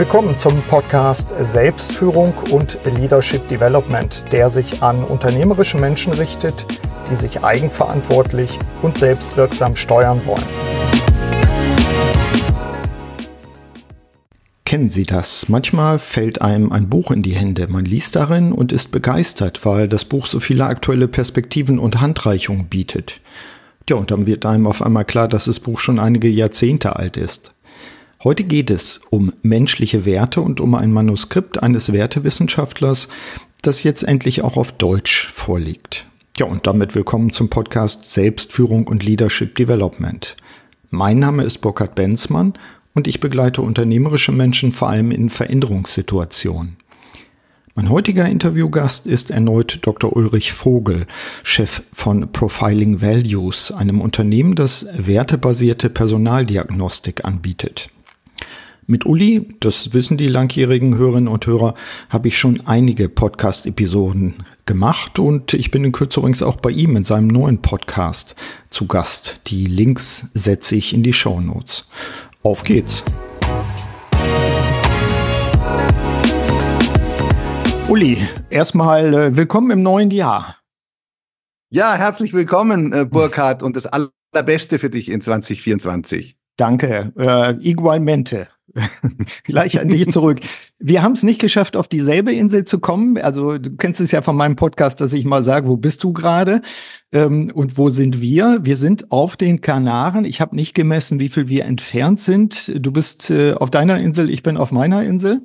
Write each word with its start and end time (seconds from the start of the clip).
Willkommen 0.00 0.38
zum 0.38 0.62
Podcast 0.62 1.28
Selbstführung 1.42 2.32
und 2.50 2.78
Leadership 2.86 3.46
Development, 3.50 4.24
der 4.32 4.48
sich 4.48 4.82
an 4.82 5.04
unternehmerische 5.04 5.76
Menschen 5.76 6.14
richtet, 6.14 6.64
die 7.10 7.16
sich 7.16 7.44
eigenverantwortlich 7.44 8.58
und 8.80 8.96
selbstwirksam 8.96 9.76
steuern 9.76 10.22
wollen. 10.24 10.42
Kennen 14.64 14.88
Sie 14.88 15.04
das? 15.04 15.50
Manchmal 15.50 15.98
fällt 15.98 16.40
einem 16.40 16.72
ein 16.72 16.88
Buch 16.88 17.10
in 17.10 17.22
die 17.22 17.34
Hände. 17.34 17.68
Man 17.68 17.84
liest 17.84 18.16
darin 18.16 18.52
und 18.52 18.72
ist 18.72 18.92
begeistert, 18.92 19.66
weil 19.66 19.86
das 19.86 20.06
Buch 20.06 20.24
so 20.24 20.40
viele 20.40 20.64
aktuelle 20.64 21.08
Perspektiven 21.08 21.78
und 21.78 22.00
Handreichungen 22.00 22.68
bietet. 22.68 23.20
Ja, 23.86 23.96
und 23.96 24.10
dann 24.10 24.24
wird 24.24 24.46
einem 24.46 24.66
auf 24.66 24.80
einmal 24.80 25.04
klar, 25.04 25.28
dass 25.28 25.44
das 25.44 25.60
Buch 25.60 25.78
schon 25.78 25.98
einige 25.98 26.30
Jahrzehnte 26.30 26.96
alt 26.96 27.18
ist. 27.18 27.52
Heute 28.22 28.44
geht 28.44 28.70
es 28.70 29.00
um 29.08 29.32
menschliche 29.40 30.04
Werte 30.04 30.42
und 30.42 30.60
um 30.60 30.74
ein 30.74 30.92
Manuskript 30.92 31.62
eines 31.62 31.94
Wertewissenschaftlers, 31.94 33.08
das 33.62 33.82
jetzt 33.82 34.02
endlich 34.02 34.42
auch 34.42 34.58
auf 34.58 34.72
Deutsch 34.72 35.30
vorliegt. 35.30 36.04
Ja, 36.36 36.44
und 36.44 36.66
damit 36.66 36.94
willkommen 36.94 37.32
zum 37.32 37.48
Podcast 37.48 38.12
Selbstführung 38.12 38.86
und 38.86 39.02
Leadership 39.02 39.54
Development. 39.54 40.36
Mein 40.90 41.18
Name 41.18 41.44
ist 41.44 41.62
Burkhard 41.62 41.94
Benzmann 41.94 42.52
und 42.92 43.08
ich 43.08 43.20
begleite 43.20 43.62
unternehmerische 43.62 44.32
Menschen 44.32 44.74
vor 44.74 44.90
allem 44.90 45.12
in 45.12 45.30
Veränderungssituationen. 45.30 46.76
Mein 47.74 47.88
heutiger 47.88 48.28
Interviewgast 48.28 49.06
ist 49.06 49.30
erneut 49.30 49.78
Dr. 49.80 50.14
Ulrich 50.14 50.52
Vogel, 50.52 51.06
Chef 51.42 51.82
von 51.94 52.30
Profiling 52.32 53.00
Values, 53.00 53.72
einem 53.72 54.02
Unternehmen, 54.02 54.56
das 54.56 54.86
wertebasierte 54.94 55.88
Personaldiagnostik 55.88 57.24
anbietet. 57.24 57.88
Mit 58.90 59.06
Uli, 59.06 59.46
das 59.60 59.94
wissen 59.94 60.16
die 60.16 60.26
langjährigen 60.26 60.98
Hörerinnen 60.98 61.28
und 61.28 61.46
Hörer, 61.46 61.74
habe 62.08 62.26
ich 62.26 62.36
schon 62.36 62.66
einige 62.66 63.08
Podcast-Episoden 63.08 64.44
gemacht 64.66 65.20
und 65.20 65.54
ich 65.54 65.70
bin 65.70 65.84
in 65.84 65.92
Kürze 65.92 66.18
übrigens 66.18 66.42
auch 66.42 66.56
bei 66.56 66.70
ihm 66.70 66.96
in 66.96 67.04
seinem 67.04 67.28
neuen 67.28 67.62
Podcast 67.62 68.34
zu 68.68 68.88
Gast. 68.88 69.42
Die 69.46 69.66
Links 69.66 70.28
setze 70.34 70.74
ich 70.74 70.92
in 70.92 71.04
die 71.04 71.12
Show 71.12 71.40
Notes. 71.40 71.88
Auf 72.42 72.64
geht's! 72.64 73.04
Uli, 77.86 78.26
erstmal 78.50 79.14
äh, 79.14 79.36
willkommen 79.36 79.70
im 79.70 79.82
neuen 79.84 80.10
Jahr. 80.10 80.56
Ja, 81.68 81.94
herzlich 81.94 82.32
willkommen, 82.32 82.92
äh, 82.92 83.04
Burkhard, 83.04 83.62
und 83.62 83.76
das 83.76 83.86
Allerbeste 83.86 84.80
für 84.80 84.90
dich 84.90 85.08
in 85.12 85.20
2024. 85.20 86.36
Danke, 86.56 87.12
äh, 87.16 87.54
igualmente. 87.60 88.48
Gleich 89.44 89.80
an 89.80 89.88
dich 89.88 90.08
zurück. 90.10 90.40
Wir 90.78 91.02
haben 91.02 91.12
es 91.12 91.22
nicht 91.22 91.40
geschafft, 91.40 91.76
auf 91.76 91.88
dieselbe 91.88 92.32
Insel 92.32 92.64
zu 92.64 92.78
kommen. 92.78 93.18
Also 93.18 93.58
du 93.58 93.76
kennst 93.76 94.00
es 94.00 94.10
ja 94.10 94.22
von 94.22 94.36
meinem 94.36 94.56
Podcast, 94.56 95.00
dass 95.00 95.12
ich 95.12 95.24
mal 95.24 95.42
sage, 95.42 95.68
wo 95.68 95.76
bist 95.76 96.02
du 96.04 96.12
gerade 96.12 96.62
ähm, 97.12 97.50
und 97.54 97.78
wo 97.78 97.90
sind 97.90 98.20
wir? 98.20 98.60
Wir 98.62 98.76
sind 98.76 99.10
auf 99.10 99.36
den 99.36 99.60
Kanaren. 99.60 100.24
Ich 100.24 100.40
habe 100.40 100.56
nicht 100.56 100.74
gemessen, 100.74 101.20
wie 101.20 101.28
viel 101.28 101.48
wir 101.48 101.64
entfernt 101.64 102.20
sind. 102.20 102.72
Du 102.74 102.92
bist 102.92 103.30
äh, 103.30 103.54
auf 103.54 103.70
deiner 103.70 103.98
Insel, 103.98 104.30
ich 104.30 104.42
bin 104.42 104.56
auf 104.56 104.72
meiner 104.72 105.02
Insel. 105.02 105.42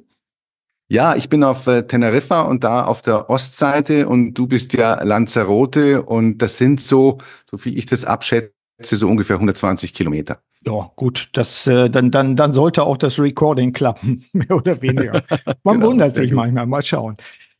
Ja, 0.87 1.15
ich 1.15 1.29
bin 1.29 1.43
auf 1.43 1.65
äh, 1.65 1.87
Teneriffa 1.87 2.41
und 2.41 2.63
da 2.63 2.85
auf 2.85 3.01
der 3.01 3.29
Ostseite 3.29 4.07
und 4.07 4.35
du 4.35 4.45
bist 4.45 4.73
ja 4.73 5.01
Lanzarote 5.01 6.03
und 6.03 6.37
das 6.37 6.59
sind 6.59 6.79
so, 6.79 7.17
so 7.49 7.65
wie 7.65 7.73
ich 7.75 7.87
das 7.87 8.05
abschätze, 8.05 8.51
so 8.81 9.07
ungefähr 9.07 9.37
120 9.37 9.95
Kilometer. 9.95 10.41
Ja, 10.67 10.91
gut, 10.95 11.29
das, 11.33 11.67
äh, 11.67 11.89
dann, 11.91 12.09
dann, 12.09 12.35
dann 12.35 12.51
sollte 12.51 12.83
auch 12.83 12.97
das 12.97 13.19
Recording 13.19 13.71
klappen, 13.71 14.25
mehr 14.33 14.49
oder 14.51 14.81
weniger. 14.81 15.23
Man 15.63 15.75
genau, 15.75 15.87
wundert 15.91 16.15
sich 16.15 16.31
gut. 16.31 16.37
manchmal, 16.37 16.65
mal 16.65 16.81
schauen. 16.81 17.15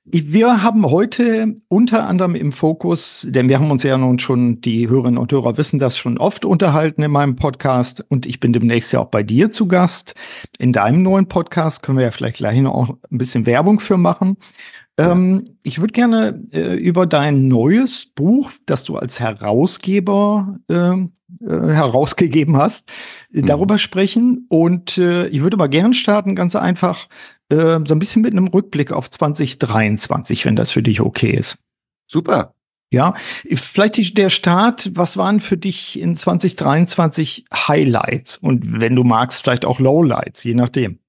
Wir 0.07 0.61
haben 0.61 0.85
heute 0.85 1.55
unter 1.67 2.07
anderem 2.07 2.35
im 2.35 2.51
Fokus, 2.51 3.25
denn 3.27 3.49
wir 3.49 3.57
haben 3.57 3.71
uns 3.71 3.81
ja 3.81 3.97
nun 3.97 4.19
schon, 4.19 4.61
die 4.61 4.87
Hörerinnen 4.87 5.17
und 5.17 5.31
Hörer 5.31 5.57
wissen 5.57 5.79
das 5.79 5.97
schon 5.97 6.19
oft 6.19 6.45
unterhalten 6.45 7.01
in 7.01 7.09
meinem 7.09 7.35
Podcast 7.35 8.05
und 8.09 8.27
ich 8.27 8.39
bin 8.39 8.53
demnächst 8.53 8.93
ja 8.93 8.99
auch 8.99 9.09
bei 9.09 9.23
dir 9.23 9.49
zu 9.49 9.67
Gast. 9.67 10.13
In 10.59 10.73
deinem 10.73 11.01
neuen 11.01 11.27
Podcast 11.27 11.81
können 11.81 11.97
wir 11.97 12.05
ja 12.05 12.11
vielleicht 12.11 12.37
gleich 12.37 12.59
noch 12.59 12.89
ein 12.89 13.17
bisschen 13.17 13.47
Werbung 13.47 13.79
für 13.79 13.97
machen. 13.97 14.37
Ähm, 14.97 15.57
ich 15.63 15.79
würde 15.79 15.91
gerne 15.91 16.41
äh, 16.51 16.75
über 16.75 17.05
dein 17.05 17.47
neues 17.47 18.05
Buch, 18.05 18.51
das 18.65 18.83
du 18.83 18.95
als 18.95 19.19
Herausgeber 19.19 20.59
äh, 20.69 21.05
äh, 21.41 21.73
herausgegeben 21.73 22.55
hast, 22.55 22.89
äh, 23.33 23.41
mhm. 23.41 23.45
darüber 23.45 23.77
sprechen. 23.77 24.45
Und 24.49 24.97
äh, 24.97 25.27
ich 25.27 25.41
würde 25.41 25.57
mal 25.57 25.67
gern 25.67 25.93
starten, 25.93 26.35
ganz 26.35 26.55
einfach, 26.55 27.07
äh, 27.49 27.79
so 27.85 27.93
ein 27.93 27.99
bisschen 27.99 28.21
mit 28.21 28.31
einem 28.31 28.47
Rückblick 28.47 28.91
auf 28.91 29.09
2023, 29.09 30.45
wenn 30.45 30.55
das 30.55 30.71
für 30.71 30.83
dich 30.83 31.01
okay 31.01 31.31
ist. 31.31 31.57
Super. 32.07 32.53
Ja, 32.91 33.15
vielleicht 33.53 33.97
die, 33.97 34.13
der 34.13 34.29
Start, 34.29 34.91
was 34.93 35.17
waren 35.17 35.39
für 35.39 35.57
dich 35.57 35.99
in 35.99 36.15
2023 36.15 37.45
Highlights 37.53 38.37
und 38.37 38.79
wenn 38.79 38.95
du 38.95 39.03
magst, 39.03 39.41
vielleicht 39.41 39.65
auch 39.65 39.79
Lowlights, 39.79 40.43
je 40.43 40.53
nachdem. 40.53 40.99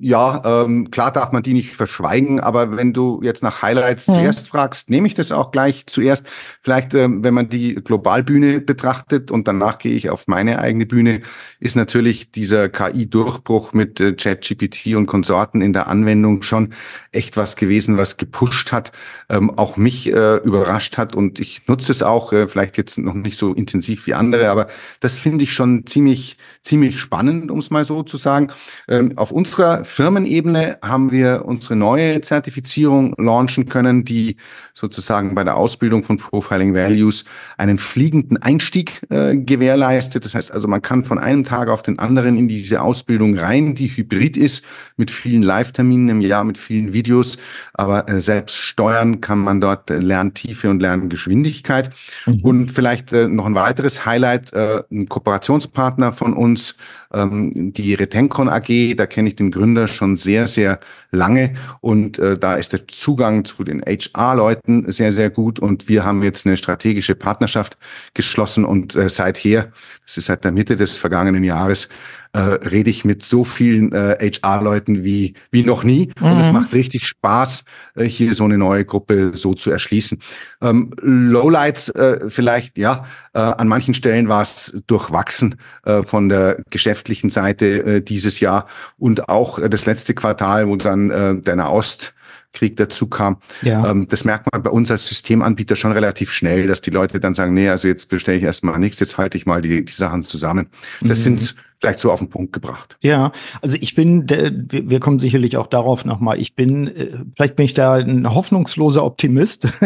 Ja, 0.00 0.64
ähm, 0.64 0.92
klar 0.92 1.12
darf 1.12 1.32
man 1.32 1.42
die 1.42 1.54
nicht 1.54 1.74
verschweigen, 1.74 2.38
aber 2.38 2.76
wenn 2.76 2.92
du 2.92 3.20
jetzt 3.20 3.42
nach 3.42 3.62
Highlights 3.62 4.06
mhm. 4.06 4.14
zuerst 4.14 4.46
fragst, 4.46 4.90
nehme 4.90 5.08
ich 5.08 5.14
das 5.14 5.32
auch 5.32 5.50
gleich 5.50 5.86
zuerst. 5.86 6.24
Vielleicht, 6.62 6.94
ähm, 6.94 7.24
wenn 7.24 7.34
man 7.34 7.48
die 7.48 7.74
Globalbühne 7.74 8.60
betrachtet 8.60 9.32
und 9.32 9.48
danach 9.48 9.78
gehe 9.78 9.96
ich 9.96 10.08
auf 10.08 10.28
meine 10.28 10.60
eigene 10.60 10.86
Bühne, 10.86 11.22
ist 11.58 11.74
natürlich 11.74 12.30
dieser 12.30 12.68
KI-Durchbruch 12.68 13.72
mit 13.72 13.98
äh, 13.98 14.12
ChatGPT 14.12 14.94
und 14.94 15.06
Konsorten 15.06 15.62
in 15.62 15.72
der 15.72 15.88
Anwendung 15.88 16.42
schon 16.42 16.74
echt 17.10 17.36
was 17.36 17.56
gewesen, 17.56 17.96
was 17.96 18.18
gepusht 18.18 18.70
hat, 18.70 18.92
ähm, 19.28 19.50
auch 19.58 19.76
mich 19.76 20.12
äh, 20.12 20.36
überrascht 20.36 20.96
hat 20.96 21.16
und 21.16 21.40
ich 21.40 21.66
nutze 21.66 21.90
es 21.90 22.04
auch, 22.04 22.32
äh, 22.32 22.46
vielleicht 22.46 22.78
jetzt 22.78 22.98
noch 22.98 23.14
nicht 23.14 23.36
so 23.36 23.52
intensiv 23.52 24.06
wie 24.06 24.14
andere, 24.14 24.50
aber 24.50 24.68
das 25.00 25.18
finde 25.18 25.42
ich 25.42 25.52
schon 25.52 25.86
ziemlich, 25.86 26.36
ziemlich 26.62 27.00
spannend, 27.00 27.50
um 27.50 27.58
es 27.58 27.70
mal 27.70 27.84
so 27.84 28.04
zu 28.04 28.16
sagen. 28.16 28.52
Ähm, 28.86 29.18
auf 29.18 29.32
unserer 29.32 29.87
Firmenebene 29.88 30.78
haben 30.82 31.10
wir 31.10 31.44
unsere 31.44 31.76
neue 31.76 32.20
Zertifizierung 32.20 33.14
launchen 33.18 33.66
können, 33.66 34.04
die 34.04 34.36
sozusagen 34.74 35.34
bei 35.34 35.44
der 35.44 35.56
Ausbildung 35.56 36.04
von 36.04 36.18
Profiling 36.18 36.74
Values 36.74 37.24
einen 37.56 37.78
fliegenden 37.78 38.36
Einstieg 38.36 39.00
äh, 39.10 39.36
gewährleistet. 39.36 40.24
Das 40.24 40.34
heißt 40.34 40.52
also, 40.52 40.68
man 40.68 40.82
kann 40.82 41.04
von 41.04 41.18
einem 41.18 41.44
Tag 41.44 41.68
auf 41.68 41.82
den 41.82 41.98
anderen 41.98 42.36
in 42.36 42.48
diese 42.48 42.82
Ausbildung 42.82 43.36
rein, 43.36 43.74
die 43.74 43.88
hybrid 43.88 44.36
ist, 44.36 44.64
mit 44.96 45.10
vielen 45.10 45.42
Live-Terminen 45.42 46.08
im 46.08 46.20
Jahr, 46.20 46.44
mit 46.44 46.58
vielen 46.58 46.92
Videos, 46.92 47.38
aber 47.72 48.08
äh, 48.08 48.20
selbst 48.20 48.56
steuern 48.56 49.20
kann 49.20 49.38
man 49.38 49.60
dort 49.60 49.90
äh, 49.90 49.98
Lerntiefe 49.98 50.70
und 50.70 50.80
Lerngeschwindigkeit. 50.80 51.90
Mhm. 52.26 52.40
Und 52.42 52.72
vielleicht 52.72 53.12
äh, 53.12 53.26
noch 53.26 53.46
ein 53.46 53.54
weiteres 53.54 54.04
Highlight, 54.04 54.52
äh, 54.52 54.82
ein 54.90 55.08
Kooperationspartner 55.08 56.12
von 56.12 56.34
uns, 56.34 56.76
ähm, 57.12 57.72
die 57.72 57.94
Retencon 57.94 58.48
AG, 58.48 58.94
da 58.96 59.06
kenne 59.06 59.28
ich 59.28 59.36
den 59.36 59.50
Gründer 59.50 59.77
schon 59.86 60.16
sehr, 60.16 60.48
sehr 60.48 60.80
lange. 61.10 61.54
Und 61.80 62.18
äh, 62.18 62.36
da 62.36 62.54
ist 62.54 62.72
der 62.72 62.88
Zugang 62.88 63.44
zu 63.44 63.64
den 63.64 63.82
HR-Leuten 63.82 64.90
sehr, 64.90 65.12
sehr 65.12 65.30
gut. 65.30 65.58
Und 65.58 65.88
wir 65.88 66.04
haben 66.04 66.22
jetzt 66.22 66.46
eine 66.46 66.56
strategische 66.56 67.14
Partnerschaft 67.14 67.78
geschlossen. 68.14 68.64
Und 68.64 68.96
äh, 68.96 69.08
seither, 69.08 69.70
das 70.04 70.16
ist 70.16 70.26
seit 70.26 70.44
der 70.44 70.52
Mitte 70.52 70.76
des 70.76 70.98
vergangenen 70.98 71.44
Jahres, 71.44 71.88
äh, 72.32 72.38
rede 72.38 72.90
ich 72.90 73.04
mit 73.04 73.22
so 73.22 73.44
vielen 73.44 73.92
äh, 73.92 74.16
HR-Leuten 74.20 75.04
wie, 75.04 75.34
wie 75.50 75.62
noch 75.62 75.84
nie. 75.84 76.10
Mhm. 76.20 76.26
Und 76.26 76.40
es 76.40 76.48
mhm. 76.48 76.54
macht 76.54 76.72
richtig 76.72 77.06
Spaß, 77.06 77.64
äh, 77.94 78.04
hier 78.04 78.34
so 78.34 78.44
eine 78.44 78.58
neue 78.58 78.84
Gruppe 78.84 79.32
so 79.34 79.54
zu 79.54 79.70
erschließen. 79.70 80.18
Ähm, 80.60 80.90
Lowlights 81.00 81.90
äh, 81.90 82.28
vielleicht, 82.28 82.78
ja, 82.78 83.04
äh, 83.34 83.38
an 83.38 83.68
manchen 83.68 83.94
Stellen 83.94 84.28
war 84.28 84.42
es 84.42 84.76
durchwachsen 84.86 85.56
äh, 85.84 86.02
von 86.02 86.28
der 86.28 86.62
geschäftlichen 86.70 87.30
Seite 87.30 87.66
äh, 87.84 88.00
dieses 88.02 88.40
Jahr 88.40 88.66
und 88.96 89.28
auch 89.28 89.58
äh, 89.58 89.68
das 89.68 89.86
letzte 89.86 90.14
Quartal, 90.14 90.68
wo 90.68 90.76
dann 90.76 91.10
äh, 91.10 91.36
der 91.36 91.70
Ost 91.70 92.14
Krieg 92.52 92.76
dazu 92.76 93.06
kam. 93.06 93.38
Ja. 93.62 93.90
Ähm, 93.90 94.06
das 94.08 94.24
merkt 94.24 94.50
man 94.52 94.62
bei 94.62 94.70
uns 94.70 94.90
als 94.90 95.08
Systemanbieter 95.08 95.76
schon 95.76 95.92
relativ 95.92 96.32
schnell, 96.32 96.66
dass 96.66 96.80
die 96.80 96.90
Leute 96.90 97.20
dann 97.20 97.34
sagen, 97.34 97.54
nee, 97.54 97.68
also 97.68 97.88
jetzt 97.88 98.06
bestelle 98.06 98.38
ich 98.38 98.44
erstmal 98.44 98.78
nichts, 98.78 99.00
jetzt 99.00 99.18
halte 99.18 99.36
ich 99.36 99.46
mal 99.46 99.60
die, 99.60 99.84
die 99.84 99.92
Sachen 99.92 100.22
zusammen. 100.22 100.68
Das 101.00 101.20
mhm. 101.20 101.22
sind 101.22 101.54
vielleicht 101.80 102.00
so 102.00 102.10
auf 102.10 102.18
den 102.18 102.28
Punkt 102.28 102.52
gebracht. 102.52 102.96
Ja, 103.00 103.32
also 103.62 103.76
ich 103.80 103.94
bin, 103.94 104.28
wir 104.28 105.00
kommen 105.00 105.18
sicherlich 105.18 105.56
auch 105.56 105.68
darauf 105.68 106.04
nochmal, 106.04 106.40
ich 106.40 106.54
bin, 106.54 106.88
äh, 106.88 107.10
vielleicht 107.36 107.56
bin 107.56 107.66
ich 107.66 107.74
da 107.74 107.94
ein 107.94 108.34
hoffnungsloser 108.34 109.04
Optimist. 109.04 109.68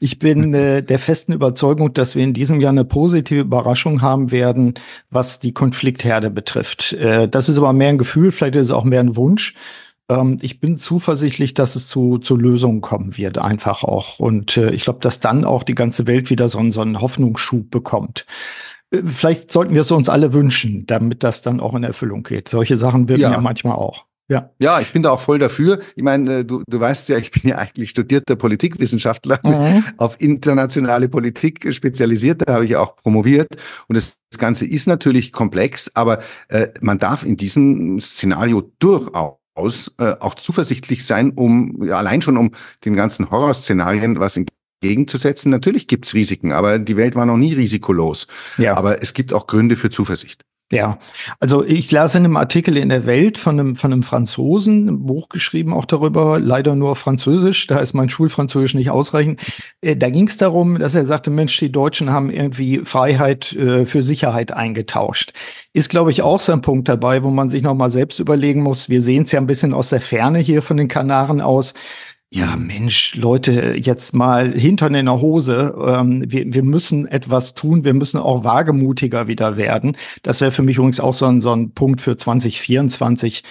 Ich 0.00 0.18
bin 0.18 0.54
äh, 0.54 0.82
der 0.82 0.98
festen 0.98 1.32
Überzeugung, 1.32 1.92
dass 1.92 2.14
wir 2.14 2.22
in 2.22 2.32
diesem 2.32 2.60
Jahr 2.60 2.70
eine 2.70 2.84
positive 2.84 3.40
Überraschung 3.40 4.02
haben 4.02 4.30
werden, 4.30 4.74
was 5.10 5.40
die 5.40 5.52
Konfliktherde 5.52 6.30
betrifft. 6.30 6.92
Äh, 6.92 7.28
das 7.28 7.48
ist 7.48 7.58
aber 7.58 7.72
mehr 7.72 7.88
ein 7.88 7.98
Gefühl, 7.98 8.30
vielleicht 8.30 8.56
ist 8.56 8.66
es 8.66 8.70
auch 8.70 8.84
mehr 8.84 9.00
ein 9.00 9.16
Wunsch. 9.16 9.54
Ähm, 10.10 10.36
ich 10.40 10.60
bin 10.60 10.78
zuversichtlich, 10.78 11.54
dass 11.54 11.76
es 11.76 11.88
zu, 11.88 12.18
zu 12.18 12.36
Lösungen 12.36 12.80
kommen 12.80 13.16
wird, 13.16 13.38
einfach 13.38 13.84
auch. 13.84 14.18
Und 14.18 14.56
ich 14.56 14.84
glaube, 14.84 15.00
dass 15.00 15.20
dann 15.20 15.44
auch 15.44 15.62
die 15.62 15.74
ganze 15.74 16.06
Welt 16.06 16.30
wieder 16.30 16.48
so, 16.48 16.70
so 16.70 16.80
einen 16.80 17.00
Hoffnungsschub 17.00 17.70
bekommt. 17.70 18.26
Vielleicht 19.04 19.52
sollten 19.52 19.74
wir 19.74 19.82
es 19.82 19.90
uns 19.90 20.08
alle 20.08 20.32
wünschen, 20.32 20.86
damit 20.86 21.22
das 21.22 21.42
dann 21.42 21.60
auch 21.60 21.74
in 21.74 21.84
Erfüllung 21.84 22.22
geht. 22.22 22.48
Solche 22.48 22.78
Sachen 22.78 23.08
wirken 23.08 23.22
ja, 23.22 23.32
ja 23.32 23.40
manchmal 23.40 23.74
auch. 23.74 24.06
Ja. 24.30 24.50
ja, 24.58 24.78
ich 24.80 24.92
bin 24.92 25.02
da 25.02 25.10
auch 25.10 25.20
voll 25.20 25.38
dafür. 25.38 25.80
Ich 25.96 26.02
meine, 26.02 26.40
äh, 26.40 26.44
du, 26.44 26.62
du 26.68 26.78
weißt 26.78 27.08
ja, 27.08 27.16
ich 27.16 27.30
bin 27.30 27.48
ja 27.48 27.56
eigentlich 27.56 27.88
studierter 27.90 28.36
Politikwissenschaftler, 28.36 29.40
mhm. 29.42 29.84
auf 29.96 30.20
internationale 30.20 31.08
Politik 31.08 31.72
spezialisiert, 31.72 32.46
da 32.46 32.54
habe 32.54 32.66
ich 32.66 32.76
auch 32.76 32.96
promoviert. 32.96 33.48
Und 33.88 33.96
das, 33.96 34.18
das 34.30 34.38
Ganze 34.38 34.66
ist 34.66 34.86
natürlich 34.86 35.32
komplex, 35.32 35.90
aber 35.94 36.18
äh, 36.48 36.68
man 36.82 36.98
darf 36.98 37.24
in 37.24 37.38
diesem 37.38 37.98
Szenario 38.00 38.70
durchaus 38.78 39.38
äh, 39.98 40.14
auch 40.20 40.34
zuversichtlich 40.34 41.04
sein, 41.04 41.32
um 41.32 41.82
ja, 41.84 41.98
allein 41.98 42.22
schon 42.22 42.36
um 42.36 42.52
den 42.84 42.94
ganzen 42.94 43.30
Horrorszenarien 43.30 44.18
was 44.18 44.36
entgegenzusetzen. 44.36 45.50
Natürlich 45.50 45.88
gibt's 45.88 46.14
Risiken, 46.14 46.52
aber 46.52 46.78
die 46.78 46.96
Welt 46.96 47.14
war 47.14 47.26
noch 47.26 47.36
nie 47.36 47.54
risikolos. 47.54 48.26
Ja. 48.56 48.76
Aber 48.76 49.02
es 49.02 49.14
gibt 49.14 49.32
auch 49.32 49.46
Gründe 49.46 49.76
für 49.76 49.90
Zuversicht. 49.90 50.44
Ja, 50.70 50.98
also 51.40 51.64
ich 51.64 51.90
las 51.92 52.14
in 52.14 52.26
einem 52.26 52.36
Artikel 52.36 52.76
in 52.76 52.90
der 52.90 53.06
Welt 53.06 53.38
von 53.38 53.58
einem, 53.58 53.74
von 53.74 53.90
einem 53.90 54.02
Franzosen, 54.02 54.86
ein 54.86 55.06
Buch 55.06 55.30
geschrieben 55.30 55.72
auch 55.72 55.86
darüber, 55.86 56.38
leider 56.40 56.74
nur 56.74 56.90
auf 56.90 56.98
Französisch, 56.98 57.66
da 57.68 57.78
ist 57.78 57.94
mein 57.94 58.10
Schulfranzösisch 58.10 58.74
nicht 58.74 58.90
ausreichend. 58.90 59.40
Äh, 59.80 59.96
da 59.96 60.10
ging 60.10 60.28
es 60.28 60.36
darum, 60.36 60.78
dass 60.78 60.94
er 60.94 61.06
sagte, 61.06 61.30
Mensch, 61.30 61.56
die 61.56 61.72
Deutschen 61.72 62.10
haben 62.10 62.28
irgendwie 62.28 62.80
Freiheit 62.84 63.54
äh, 63.54 63.86
für 63.86 64.02
Sicherheit 64.02 64.52
eingetauscht. 64.52 65.32
Ist, 65.72 65.88
glaube 65.88 66.10
ich, 66.10 66.20
auch 66.20 66.40
so 66.40 66.52
ein 66.52 66.60
Punkt 66.60 66.86
dabei, 66.90 67.22
wo 67.22 67.30
man 67.30 67.48
sich 67.48 67.62
nochmal 67.62 67.90
selbst 67.90 68.18
überlegen 68.18 68.62
muss. 68.62 68.90
Wir 68.90 69.00
sehen 69.00 69.22
es 69.22 69.32
ja 69.32 69.40
ein 69.40 69.46
bisschen 69.46 69.72
aus 69.72 69.88
der 69.88 70.02
Ferne 70.02 70.38
hier 70.38 70.60
von 70.60 70.76
den 70.76 70.88
Kanaren 70.88 71.40
aus 71.40 71.72
ja, 72.30 72.56
Mensch, 72.56 73.14
Leute, 73.14 73.74
jetzt 73.76 74.14
mal 74.14 74.52
Hintern 74.52 74.94
in 74.94 75.06
der 75.06 75.20
Hose. 75.20 75.74
Ähm, 75.86 76.24
wir, 76.26 76.52
wir 76.52 76.62
müssen 76.62 77.06
etwas 77.06 77.54
tun. 77.54 77.84
Wir 77.84 77.94
müssen 77.94 78.18
auch 78.18 78.44
wagemutiger 78.44 79.28
wieder 79.28 79.56
werden. 79.56 79.96
Das 80.22 80.42
wäre 80.42 80.50
für 80.50 80.62
mich 80.62 80.76
übrigens 80.76 81.00
auch 81.00 81.14
so 81.14 81.24
ein, 81.24 81.40
so 81.40 81.52
ein 81.52 81.72
Punkt 81.72 82.02
für 82.02 82.18
2024, 82.18 83.44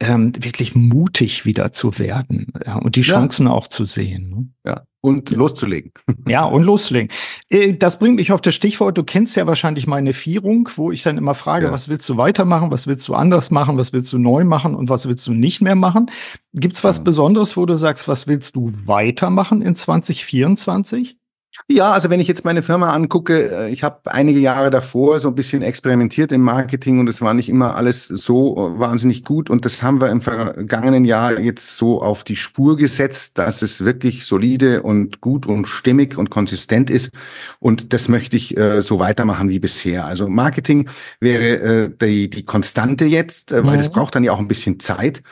ähm, 0.00 0.32
wirklich 0.38 0.74
mutig 0.74 1.46
wieder 1.46 1.70
zu 1.70 1.98
werden 2.00 2.52
ja, 2.66 2.76
und 2.76 2.96
die 2.96 3.02
Chancen 3.02 3.46
ja. 3.46 3.52
auch 3.52 3.68
zu 3.68 3.84
sehen. 3.84 4.30
Ne? 4.30 4.48
Ja, 4.64 4.82
und 5.04 5.30
loszulegen. 5.30 5.92
Ja, 6.26 6.44
und 6.46 6.64
loslegen. 6.64 7.10
Äh, 7.50 7.74
das 7.74 7.98
bringt 7.98 8.16
mich 8.16 8.32
auf 8.32 8.40
das 8.40 8.54
Stichwort, 8.54 8.96
du 8.96 9.04
kennst 9.04 9.36
ja 9.36 9.46
wahrscheinlich 9.46 9.86
meine 9.86 10.14
Vierung, 10.14 10.70
wo 10.76 10.90
ich 10.90 11.02
dann 11.02 11.18
immer 11.18 11.34
frage, 11.34 11.66
ja. 11.66 11.72
was 11.72 11.90
willst 11.90 12.08
du 12.08 12.16
weitermachen, 12.16 12.70
was 12.70 12.86
willst 12.86 13.06
du 13.08 13.14
anders 13.14 13.50
machen, 13.50 13.76
was 13.76 13.92
willst 13.92 14.10
du 14.14 14.18
neu 14.18 14.44
machen 14.44 14.74
und 14.74 14.88
was 14.88 15.06
willst 15.06 15.26
du 15.26 15.32
nicht 15.34 15.60
mehr 15.60 15.74
machen? 15.74 16.10
Gibt's 16.54 16.82
was 16.82 16.96
ja. 16.96 17.02
Besonderes, 17.02 17.58
wo 17.58 17.66
du 17.66 17.76
sagst, 17.76 18.08
was 18.08 18.26
willst 18.26 18.56
du 18.56 18.72
weitermachen 18.86 19.60
in 19.60 19.74
2024? 19.74 21.18
Ja, 21.66 21.92
also 21.92 22.10
wenn 22.10 22.20
ich 22.20 22.28
jetzt 22.28 22.44
meine 22.44 22.62
Firma 22.62 22.92
angucke, 22.92 23.50
äh, 23.50 23.70
ich 23.70 23.82
habe 23.82 24.12
einige 24.12 24.38
Jahre 24.38 24.70
davor 24.70 25.20
so 25.20 25.28
ein 25.28 25.34
bisschen 25.34 25.62
experimentiert 25.62 26.30
im 26.32 26.42
Marketing 26.42 26.98
und 27.00 27.08
es 27.08 27.22
war 27.22 27.32
nicht 27.32 27.48
immer 27.48 27.76
alles 27.76 28.06
so 28.06 28.54
äh, 28.54 28.78
wahnsinnig 28.78 29.24
gut 29.24 29.48
und 29.48 29.64
das 29.64 29.82
haben 29.82 30.00
wir 30.00 30.10
im 30.10 30.20
vergangenen 30.20 31.04
Jahr 31.04 31.38
jetzt 31.38 31.78
so 31.78 32.02
auf 32.02 32.22
die 32.22 32.36
Spur 32.36 32.76
gesetzt, 32.76 33.38
dass 33.38 33.62
es 33.62 33.84
wirklich 33.84 34.26
solide 34.26 34.82
und 34.82 35.20
gut 35.20 35.46
und 35.46 35.66
stimmig 35.66 36.18
und 36.18 36.28
konsistent 36.28 36.90
ist 36.90 37.14
und 37.60 37.94
das 37.94 38.08
möchte 38.08 38.36
ich 38.36 38.56
äh, 38.58 38.82
so 38.82 38.98
weitermachen 38.98 39.48
wie 39.48 39.58
bisher. 39.58 40.04
Also 40.04 40.28
Marketing 40.28 40.90
wäre 41.20 41.84
äh, 41.84 41.90
die, 41.98 42.28
die 42.28 42.44
Konstante 42.44 43.06
jetzt, 43.06 43.52
äh, 43.52 43.64
weil 43.64 43.74
mhm. 43.74 43.78
das 43.78 43.90
braucht 43.90 44.14
dann 44.14 44.24
ja 44.24 44.32
auch 44.32 44.38
ein 44.38 44.48
bisschen 44.48 44.80
Zeit. 44.80 45.22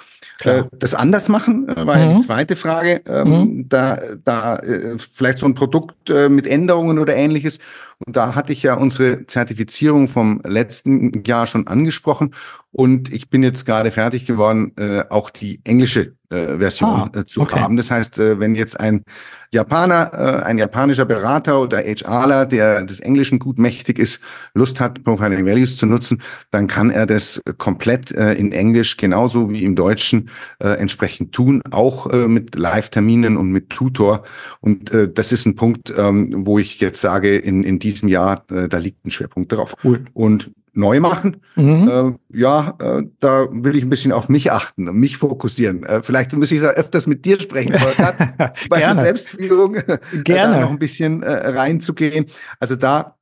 Klar. 0.43 0.69
das 0.73 0.95
anders 0.95 1.29
machen, 1.29 1.69
äh, 1.69 1.87
war 1.87 1.97
mhm. 1.97 2.21
die 2.21 2.27
zweite 2.27 2.57
Frage. 2.57 3.01
Ähm, 3.09 3.29
mhm. 3.29 3.69
Da, 3.69 3.99
da 4.25 4.57
äh, 4.57 4.99
vielleicht 4.99 5.39
so 5.39 5.47
ein 5.47 5.55
Produkt 5.55 6.11
äh, 6.11 6.29
mit 6.29 6.47
Änderungen 6.47 6.99
oder 6.99 7.15
ähnliches. 7.15 7.61
Und 8.07 8.17
da 8.17 8.35
hatte 8.35 8.53
ich 8.53 8.63
ja 8.63 8.75
unsere 8.75 9.27
Zertifizierung 9.27 10.09
vom 10.09 10.41
letzten 10.45 11.23
Jahr 11.25 11.47
schon 11.47 11.67
angesprochen. 11.67 12.35
Und 12.71 13.13
ich 13.13 13.29
bin 13.29 13.43
jetzt 13.43 13.67
gerade 13.67 13.91
fertig 13.91 14.25
geworden, 14.25 14.73
äh, 14.77 15.05
auch 15.11 15.29
die 15.29 15.61
englische 15.65 16.15
äh, 16.33 16.57
Version 16.57 16.89
ah, 16.89 17.11
äh, 17.15 17.27
zu 17.27 17.43
okay. 17.43 17.61
haben. 17.61 17.77
Das 17.77 17.91
heißt, 17.91 18.19
äh, 18.19 18.41
wenn 18.41 18.55
jetzt 18.55 18.81
ein 18.81 19.05
Japaner, 19.51 20.13
äh, 20.15 20.43
ein 20.45 20.57
japanischer 20.57 21.05
Berater 21.05 21.61
oder 21.61 21.83
HRler, 21.83 22.47
der 22.47 22.85
des 22.85 23.01
Englischen 23.01 23.39
gut 23.39 23.59
mächtig 23.59 23.99
ist, 23.99 24.23
Lust 24.55 24.81
hat, 24.81 25.05
Profiling 25.05 25.45
Values 25.45 25.77
zu 25.77 25.85
nutzen, 25.85 26.23
dann 26.51 26.67
kann 26.67 26.91
er 26.91 27.05
das 27.05 27.43
komplett 27.59 28.11
äh, 28.13 28.33
in 28.33 28.53
Englisch 28.53 28.97
genauso 28.97 29.51
wie 29.51 29.65
im 29.65 29.77
Deutschen 29.77 30.31
entsprechend 30.59 31.33
tun, 31.33 31.63
auch 31.71 32.11
mit 32.13 32.55
Live-Terminen 32.55 33.37
und 33.37 33.51
mit 33.51 33.71
Tutor. 33.71 34.23
Und 34.61 34.93
das 35.15 35.33
ist 35.33 35.45
ein 35.45 35.57
Punkt, 35.57 35.93
ähm, 35.97 36.47
wo 36.47 36.59
ich 36.59 36.81
jetzt 36.81 37.01
sage, 37.01 37.37
in, 37.37 37.65
in 37.65 37.79
diesem 37.79 37.92
Jahr, 38.09 38.45
äh, 38.51 38.69
da 38.69 38.79
liegt 38.79 39.05
ein 39.05 39.11
Schwerpunkt 39.11 39.53
drauf. 39.53 39.75
Cool. 39.85 40.05
Und 40.15 40.51
neu 40.75 41.01
machen. 41.01 41.43
Mhm. 41.55 42.19
Äh, 42.33 42.39
ja, 42.39 42.77
äh, 42.81 43.03
da 43.21 43.47
will 43.51 43.77
ich 43.77 43.85
ein 43.85 43.91
bisschen 43.91 44.13
auf 44.13 44.29
mich 44.29 44.53
achten, 44.53 44.85
mich 44.85 45.17
fokussieren. 45.17 45.85
Äh, 45.85 46.03
vielleicht 46.03 46.33
muss 46.33 46.53
ich 46.53 46.61
da 46.61 46.71
öfters 46.71 47.07
mit 47.07 47.25
dir 47.25 47.41
sprechen, 47.41 47.73
bei 48.71 48.79
der 48.79 48.95
Selbstführung 48.95 49.75
Gerne. 49.75 50.01
da 50.25 50.61
noch 50.61 50.71
ein 50.71 50.79
bisschen 50.79 51.23
äh, 51.23 51.31
reinzugehen. 51.31 52.27
Also 52.59 52.77
da 52.77 53.17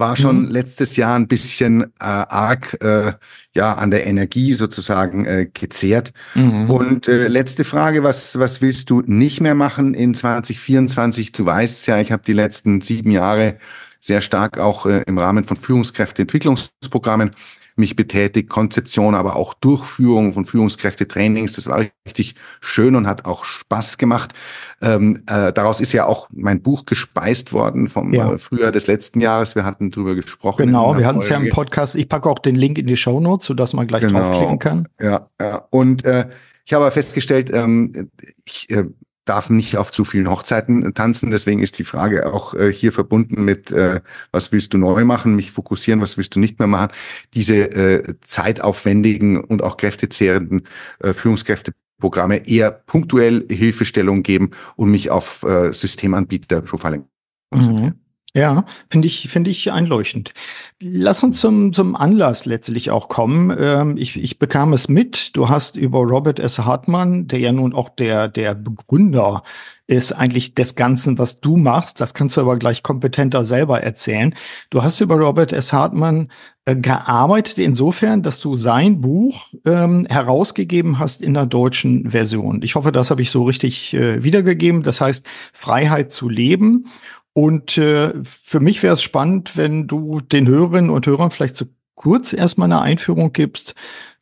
war 0.00 0.16
schon 0.16 0.46
mhm. 0.46 0.50
letztes 0.50 0.96
Jahr 0.96 1.14
ein 1.14 1.28
bisschen 1.28 1.82
äh, 1.82 1.86
arg 2.00 2.76
äh, 2.82 3.12
ja 3.54 3.74
an 3.74 3.90
der 3.90 4.06
Energie 4.06 4.52
sozusagen 4.54 5.26
äh, 5.26 5.46
gezehrt. 5.52 6.12
Mhm. 6.34 6.70
Und 6.70 7.06
äh, 7.06 7.28
letzte 7.28 7.64
Frage, 7.64 8.02
was 8.02 8.38
was 8.38 8.62
willst 8.62 8.90
du 8.90 9.02
nicht 9.02 9.40
mehr 9.40 9.54
machen 9.54 9.94
in 9.94 10.14
2024? 10.14 11.32
Du 11.32 11.44
weißt 11.44 11.86
ja, 11.86 12.00
ich 12.00 12.10
habe 12.10 12.22
die 12.26 12.32
letzten 12.32 12.80
sieben 12.80 13.12
Jahre 13.12 13.58
sehr 14.00 14.20
stark 14.20 14.58
auch 14.58 14.86
äh, 14.86 15.02
im 15.06 15.18
Rahmen 15.18 15.44
von 15.44 15.56
Führungskräfteentwicklungsprogrammen 15.56 17.32
mich 17.80 17.96
betätigt, 17.96 18.48
Konzeption, 18.48 19.14
aber 19.16 19.34
auch 19.34 19.54
Durchführung 19.54 20.32
von 20.32 20.44
Führungskräftetrainings. 20.44 21.54
Das 21.54 21.66
war 21.66 21.84
richtig 22.06 22.36
schön 22.60 22.94
und 22.94 23.08
hat 23.08 23.24
auch 23.24 23.44
Spaß 23.44 23.98
gemacht. 23.98 24.32
Ähm, 24.80 25.22
äh, 25.26 25.52
daraus 25.52 25.80
ist 25.80 25.92
ja 25.92 26.06
auch 26.06 26.28
mein 26.32 26.62
Buch 26.62 26.86
gespeist 26.86 27.52
worden 27.52 27.88
vom 27.88 28.12
ja. 28.12 28.34
äh, 28.34 28.38
Frühjahr 28.38 28.70
des 28.70 28.86
letzten 28.86 29.20
Jahres. 29.20 29.56
Wir 29.56 29.64
hatten 29.64 29.90
drüber 29.90 30.14
gesprochen. 30.14 30.66
Genau, 30.66 30.96
wir 30.96 31.06
hatten 31.06 31.18
es 31.18 31.28
ja 31.28 31.36
im 31.38 31.48
Podcast. 31.48 31.96
Ich 31.96 32.08
packe 32.08 32.28
auch 32.28 32.38
den 32.38 32.54
Link 32.54 32.78
in 32.78 32.86
die 32.86 32.96
Show 32.96 33.18
Notes, 33.18 33.46
sodass 33.46 33.72
man 33.72 33.86
gleich 33.86 34.02
genau. 34.02 34.20
draufklicken 34.20 34.58
kann. 34.58 34.88
Ja, 35.00 35.28
ja. 35.40 35.66
Und 35.70 36.04
äh, 36.04 36.28
ich 36.64 36.74
habe 36.74 36.90
festgestellt, 36.90 37.50
ähm, 37.52 38.10
ich 38.44 38.70
äh, 38.70 38.84
darf 39.30 39.48
nicht 39.48 39.76
auf 39.76 39.92
zu 39.92 40.04
vielen 40.04 40.28
Hochzeiten 40.28 40.92
tanzen. 40.92 41.30
Deswegen 41.30 41.62
ist 41.62 41.78
die 41.78 41.84
Frage 41.84 42.32
auch 42.32 42.52
äh, 42.54 42.72
hier 42.72 42.90
verbunden 42.90 43.44
mit, 43.44 43.70
äh, 43.70 44.00
was 44.32 44.50
willst 44.50 44.74
du 44.74 44.78
neu 44.78 45.04
machen, 45.04 45.36
mich 45.36 45.52
fokussieren, 45.52 46.00
was 46.00 46.16
willst 46.16 46.34
du 46.34 46.40
nicht 46.40 46.58
mehr 46.58 46.66
machen. 46.66 46.90
Diese 47.32 47.54
äh, 47.54 48.14
zeitaufwendigen 48.22 49.38
und 49.38 49.62
auch 49.62 49.76
kräftezehrenden 49.76 50.66
äh, 50.98 51.12
Führungskräfteprogramme 51.12 52.48
eher 52.48 52.72
punktuell 52.72 53.46
Hilfestellung 53.48 54.24
geben 54.24 54.50
und 54.74 54.90
mich 54.90 55.10
auf 55.10 55.44
äh, 55.44 55.72
Systemanbieter 55.72 56.62
Profiling 56.62 57.04
konzentrieren. 57.52 57.94
Mhm. 57.94 57.99
Ja, 58.32 58.64
finde 58.88 59.08
ich, 59.08 59.28
finde 59.28 59.50
ich 59.50 59.72
einleuchtend. 59.72 60.34
Lass 60.78 61.24
uns 61.24 61.40
zum, 61.40 61.72
zum 61.72 61.96
Anlass 61.96 62.44
letztlich 62.44 62.90
auch 62.90 63.08
kommen. 63.08 63.54
Ähm, 63.58 63.96
ich, 63.96 64.16
ich 64.16 64.38
bekam 64.38 64.72
es 64.72 64.88
mit. 64.88 65.36
Du 65.36 65.48
hast 65.48 65.76
über 65.76 65.98
Robert 65.98 66.38
S. 66.38 66.60
Hartmann, 66.60 67.26
der 67.26 67.40
ja 67.40 67.50
nun 67.50 67.72
auch 67.74 67.88
der, 67.88 68.28
der 68.28 68.54
Begründer 68.54 69.42
ist 69.88 70.12
eigentlich 70.12 70.54
des 70.54 70.76
Ganzen, 70.76 71.18
was 71.18 71.40
du 71.40 71.56
machst. 71.56 72.00
Das 72.00 72.14
kannst 72.14 72.36
du 72.36 72.42
aber 72.42 72.56
gleich 72.56 72.84
kompetenter 72.84 73.44
selber 73.44 73.80
erzählen. 73.82 74.32
Du 74.70 74.84
hast 74.84 75.00
über 75.00 75.16
Robert 75.16 75.52
S. 75.52 75.72
Hartmann 75.72 76.28
äh, 76.66 76.76
gearbeitet 76.76 77.58
insofern, 77.58 78.22
dass 78.22 78.38
du 78.38 78.54
sein 78.54 79.00
Buch 79.00 79.48
ähm, 79.64 80.06
herausgegeben 80.08 81.00
hast 81.00 81.20
in 81.20 81.34
der 81.34 81.46
deutschen 81.46 82.10
Version. 82.10 82.62
Ich 82.62 82.76
hoffe, 82.76 82.92
das 82.92 83.10
habe 83.10 83.22
ich 83.22 83.30
so 83.32 83.42
richtig 83.42 83.92
äh, 83.92 84.22
wiedergegeben. 84.22 84.82
Das 84.84 85.00
heißt, 85.00 85.26
Freiheit 85.52 86.12
zu 86.12 86.28
leben. 86.28 86.86
Und 87.32 87.78
äh, 87.78 88.12
für 88.24 88.60
mich 88.60 88.82
wäre 88.82 88.94
es 88.94 89.02
spannend, 89.02 89.56
wenn 89.56 89.86
du 89.86 90.20
den 90.20 90.48
Hörerinnen 90.48 90.90
und 90.90 91.06
Hörern 91.06 91.30
vielleicht 91.30 91.56
so 91.56 91.66
kurz 91.94 92.32
erstmal 92.32 92.66
eine 92.66 92.80
Einführung 92.80 93.32
gibst. 93.32 93.74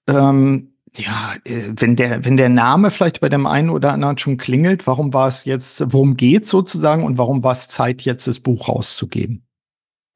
Ähm, 0.06 0.72
ja, 0.96 1.34
äh, 1.44 1.72
wenn 1.76 1.96
der, 1.96 2.24
wenn 2.24 2.36
der 2.36 2.48
Name 2.48 2.90
vielleicht 2.90 3.20
bei 3.20 3.28
dem 3.28 3.46
einen 3.46 3.70
oder 3.70 3.92
anderen 3.92 4.18
schon 4.18 4.36
klingelt, 4.36 4.86
warum 4.86 5.14
war 5.14 5.28
es 5.28 5.44
jetzt, 5.44 5.92
worum 5.92 6.16
geht 6.16 6.46
sozusagen 6.46 7.04
und 7.04 7.18
warum 7.18 7.42
war 7.42 7.52
es 7.52 7.68
Zeit, 7.68 8.02
jetzt 8.02 8.26
das 8.26 8.40
Buch 8.40 8.68
rauszugeben? 8.68 9.44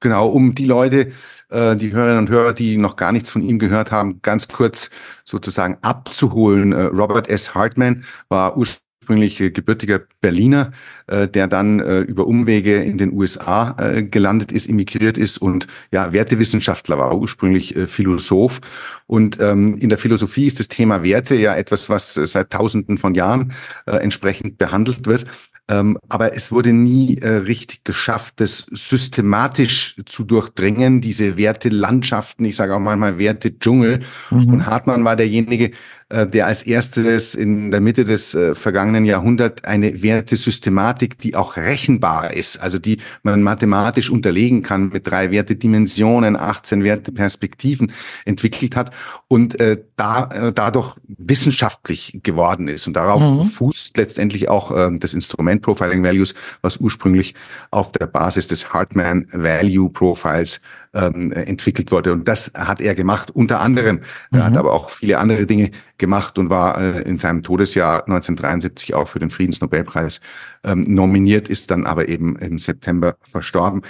Genau, 0.01 0.29
um 0.29 0.55
die 0.55 0.65
Leute, 0.65 1.13
äh, 1.51 1.77
die 1.77 1.93
Hörerinnen 1.93 2.19
und 2.19 2.31
Hörer, 2.31 2.53
die 2.53 2.77
noch 2.77 2.97
gar 2.97 3.13
nichts 3.13 3.31
von 3.31 3.43
ihm 3.43 3.59
gehört 3.59 3.93
haben, 3.93 4.21
ganz 4.23 4.49
kurz 4.49 4.91
sozusagen 5.25 5.79
abzuholen. 5.83 6.73
Äh, 6.73 6.83
Robert 6.85 7.29
S. 7.29 7.55
Hartman 7.55 8.05
war 8.29 8.57
ursprünglich 8.57 8.82
ursprünglich 9.02 9.38
gebürtiger 9.38 10.00
Berliner, 10.21 10.71
äh, 11.09 11.26
der 11.26 11.49
dann 11.49 11.80
äh, 11.80 12.00
über 12.00 12.26
Umwege 12.26 12.82
in 12.82 12.99
den 12.99 13.12
USA 13.12 13.75
äh, 13.78 14.04
gelandet 14.04 14.52
ist, 14.52 14.66
immigriert 14.66 15.18
ist 15.18 15.38
und 15.38 15.66
ja, 15.90 16.12
Wertewissenschaftler 16.12 16.99
war, 16.99 17.18
ursprünglich 17.18 17.75
äh, 17.75 17.88
Philosoph. 17.88 18.61
Und 19.06 19.40
ähm, 19.40 19.76
in 19.78 19.88
der 19.88 19.99
Philosophie 19.99 20.47
ist 20.47 20.61
das 20.61 20.68
Thema 20.68 21.02
Werte 21.02 21.35
ja 21.35 21.56
etwas, 21.56 21.88
was 21.88 22.16
äh, 22.16 22.26
seit 22.28 22.50
Tausenden 22.50 22.97
von 22.97 23.14
Jahren 23.16 23.52
äh, 23.87 23.97
entsprechend 23.97 24.59
behandelt 24.59 25.06
wird. 25.06 25.26
Ähm, 25.68 25.97
aber 26.09 26.35
es 26.35 26.50
wurde 26.50 26.73
nie 26.73 27.18
äh, 27.18 27.28
richtig 27.28 27.85
geschafft, 27.85 28.35
das 28.40 28.66
systematisch 28.71 29.97
zu 30.06 30.25
durchdringen, 30.25 31.00
diese 31.00 31.37
Wertelandschaften, 31.37 32.44
ich 32.44 32.56
sage 32.56 32.75
auch 32.75 32.80
manchmal 32.80 33.16
Werte-Dschungel. 33.18 34.00
Mhm. 34.30 34.49
Und 34.49 34.66
Hartmann 34.66 35.04
war 35.04 35.16
derjenige, 35.16 35.71
äh, 36.12 36.26
der 36.26 36.47
als 36.47 36.62
erstes 36.62 37.35
in 37.35 37.71
der 37.71 37.81
Mitte 37.81 38.04
des 38.04 38.35
äh, 38.35 38.54
vergangenen 38.54 39.07
Jahrhunderts 39.07 39.64
eine 39.64 40.02
Wertesystematik, 40.02 41.19
die 41.19 41.35
auch 41.35 41.57
rechenbar 41.57 42.35
ist, 42.35 42.61
also 42.61 42.78
die 42.78 42.99
man 43.23 43.42
mathematisch 43.42 44.11
unterlegen 44.11 44.62
kann 44.62 44.90
mit 44.90 45.07
drei 45.07 45.31
Wertedimensionen, 45.31 46.37
18 46.37 46.85
Werteperspektiven 46.85 47.92
entwickelt 48.26 48.76
hat 48.76 48.90
und 49.28 49.59
äh, 49.59 49.78
da 49.97 50.28
äh, 50.31 50.52
dadurch 50.52 50.97
wissenschaftlich 51.09 52.21
geworden 52.23 52.69
ist. 52.69 52.87
Und 52.87 52.95
darauf 52.95 53.23
mhm. 53.23 53.45
fußt 53.45 53.97
letztendlich 53.97 54.50
auch 54.50 54.71
äh, 54.71 54.90
das 54.99 55.14
Instrument 55.14 55.62
Profiling 55.62 56.04
Values, 56.04 56.35
was 56.61 56.76
ursprünglich 56.76 57.35
auf 57.71 57.90
der 57.92 58.07
Basis 58.07 58.49
des 58.49 58.73
Hartman 58.75 59.26
Value 59.33 59.88
Profiles 59.88 60.61
ähm, 60.95 61.33
entwickelt 61.33 61.91
wurde. 61.91 62.13
Und 62.13 62.29
das 62.29 62.53
hat 62.55 62.81
er 62.81 62.95
gemacht, 62.95 63.31
unter 63.31 63.61
anderem. 63.61 63.97
Mhm. 64.31 64.39
Er 64.39 64.45
hat 64.45 64.53
mhm. 64.53 64.59
aber 64.59 64.73
auch 64.73 64.91
viele 64.91 65.19
andere 65.19 65.47
Dinge 65.47 65.71
gemacht 65.99 66.39
und 66.39 66.51
war 66.51 66.81
äh, 66.81 67.03
in 67.03 67.17
seinem 67.19 67.43
Todesjahr 67.43 68.01
1973 68.03 68.95
auch 68.95 69.09
für 69.09 69.19
den 69.19 69.31
Friedensnobelpreis 69.31 70.21
ähm, 70.65 70.83
nominiert, 70.83 71.49
ist 71.49 71.71
dann 71.71 71.87
aber 71.87 72.09
eben 72.09 72.37
im 72.37 72.59
September 72.59 73.17
verstorben. 73.23 73.83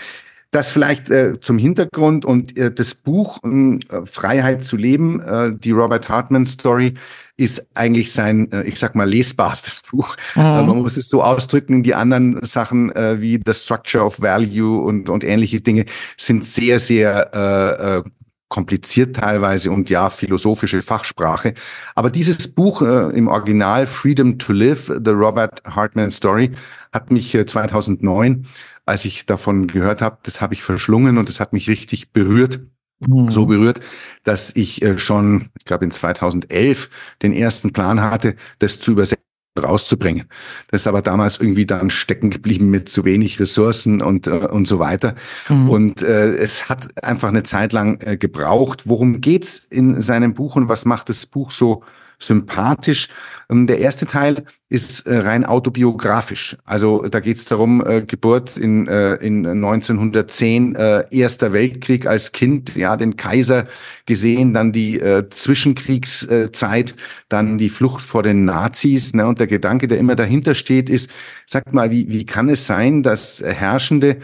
Das 0.52 0.70
vielleicht 0.70 1.08
äh, 1.08 1.40
zum 1.40 1.56
Hintergrund 1.56 2.26
und 2.26 2.58
äh, 2.58 2.70
das 2.70 2.94
Buch 2.94 3.38
äh, 3.42 3.78
Freiheit 4.04 4.64
zu 4.64 4.76
leben, 4.76 5.20
äh, 5.20 5.50
die 5.56 5.70
Robert 5.70 6.10
Hartman 6.10 6.44
Story, 6.44 6.94
ist 7.38 7.66
eigentlich 7.74 8.12
sein, 8.12 8.52
äh, 8.52 8.62
ich 8.64 8.78
sag 8.78 8.94
mal, 8.94 9.08
lesbarstes 9.08 9.80
Buch. 9.90 10.14
Mhm. 10.34 10.42
Äh, 10.42 10.62
man 10.62 10.78
muss 10.82 10.98
es 10.98 11.08
so 11.08 11.22
ausdrücken. 11.22 11.82
Die 11.82 11.94
anderen 11.94 12.44
Sachen 12.44 12.94
äh, 12.94 13.20
wie 13.22 13.40
The 13.44 13.54
Structure 13.54 14.04
of 14.04 14.20
Value 14.20 14.82
und, 14.82 15.08
und 15.08 15.24
ähnliche 15.24 15.62
Dinge 15.62 15.86
sind 16.18 16.44
sehr, 16.44 16.78
sehr 16.78 17.30
äh, 17.34 17.98
äh, 17.98 18.02
kompliziert 18.50 19.16
teilweise 19.16 19.70
und 19.70 19.88
ja, 19.88 20.10
philosophische 20.10 20.82
Fachsprache. 20.82 21.54
Aber 21.94 22.10
dieses 22.10 22.48
Buch 22.48 22.82
äh, 22.82 23.08
im 23.16 23.28
Original 23.28 23.86
Freedom 23.86 24.38
to 24.38 24.52
Live, 24.52 24.92
The 25.02 25.12
Robert 25.12 25.62
Hartman 25.64 26.10
Story, 26.10 26.50
hat 26.92 27.10
mich 27.10 27.34
äh, 27.34 27.46
2009 27.46 28.46
als 28.86 29.04
ich 29.04 29.26
davon 29.26 29.66
gehört 29.66 30.02
habe, 30.02 30.18
das 30.22 30.40
habe 30.40 30.54
ich 30.54 30.62
verschlungen 30.62 31.18
und 31.18 31.28
das 31.28 31.40
hat 31.40 31.52
mich 31.52 31.68
richtig 31.68 32.12
berührt. 32.12 32.60
Mhm. 33.00 33.30
So 33.30 33.46
berührt, 33.46 33.80
dass 34.22 34.54
ich 34.54 34.82
äh, 34.82 34.96
schon, 34.96 35.50
ich 35.58 35.64
glaube 35.64 35.84
in 35.84 35.90
2011 35.90 36.88
den 37.22 37.32
ersten 37.32 37.72
Plan 37.72 38.00
hatte, 38.00 38.36
das 38.58 38.78
zu 38.78 38.92
übersetzen 38.92 39.22
rauszubringen. 39.58 40.28
Das 40.68 40.82
ist 40.82 40.86
aber 40.86 41.02
damals 41.02 41.38
irgendwie 41.38 41.66
dann 41.66 41.90
stecken 41.90 42.30
geblieben 42.30 42.70
mit 42.70 42.88
zu 42.88 43.04
wenig 43.04 43.38
Ressourcen 43.38 44.00
und, 44.00 44.26
äh, 44.26 44.30
und 44.30 44.66
so 44.66 44.78
weiter. 44.78 45.14
Mhm. 45.48 45.68
Und 45.68 46.02
äh, 46.02 46.36
es 46.36 46.68
hat 46.68 47.04
einfach 47.04 47.28
eine 47.28 47.42
Zeit 47.42 47.72
lang 47.72 48.00
äh, 48.00 48.16
gebraucht. 48.16 48.88
Worum 48.88 49.20
geht's 49.20 49.58
in 49.58 50.00
seinem 50.00 50.34
Buch 50.34 50.56
und 50.56 50.68
was 50.68 50.84
macht 50.84 51.08
das 51.08 51.26
Buch 51.26 51.50
so 51.50 51.82
sympathisch. 52.22 53.08
Ähm, 53.50 53.66
der 53.66 53.78
erste 53.78 54.06
Teil 54.06 54.44
ist 54.68 55.06
äh, 55.06 55.18
rein 55.18 55.44
autobiografisch. 55.44 56.56
Also 56.64 57.02
da 57.02 57.20
geht 57.20 57.36
es 57.36 57.44
darum, 57.44 57.84
äh, 57.84 58.02
Geburt 58.02 58.56
in, 58.56 58.88
äh, 58.88 59.14
in 59.16 59.46
1910, 59.46 60.74
Erster 61.10 61.52
Weltkrieg 61.52 62.06
als 62.06 62.32
Kind, 62.32 62.76
ja, 62.76 62.96
den 62.96 63.16
Kaiser 63.16 63.66
gesehen, 64.06 64.54
dann 64.54 64.72
die 64.72 65.00
Zwischenkriegszeit, 65.30 66.94
dann 67.28 67.58
die 67.58 67.70
Flucht 67.70 68.02
vor 68.02 68.22
den 68.22 68.44
Nazis. 68.44 69.14
Ne? 69.14 69.26
Und 69.26 69.40
der 69.40 69.46
Gedanke, 69.46 69.88
der 69.88 69.98
immer 69.98 70.16
dahinter 70.16 70.54
steht, 70.54 70.88
ist, 70.88 71.10
sagt 71.46 71.72
mal, 71.72 71.90
wie, 71.90 72.08
wie 72.08 72.24
kann 72.24 72.48
es 72.48 72.66
sein, 72.66 73.02
dass 73.02 73.42
Herrschende 73.44 74.18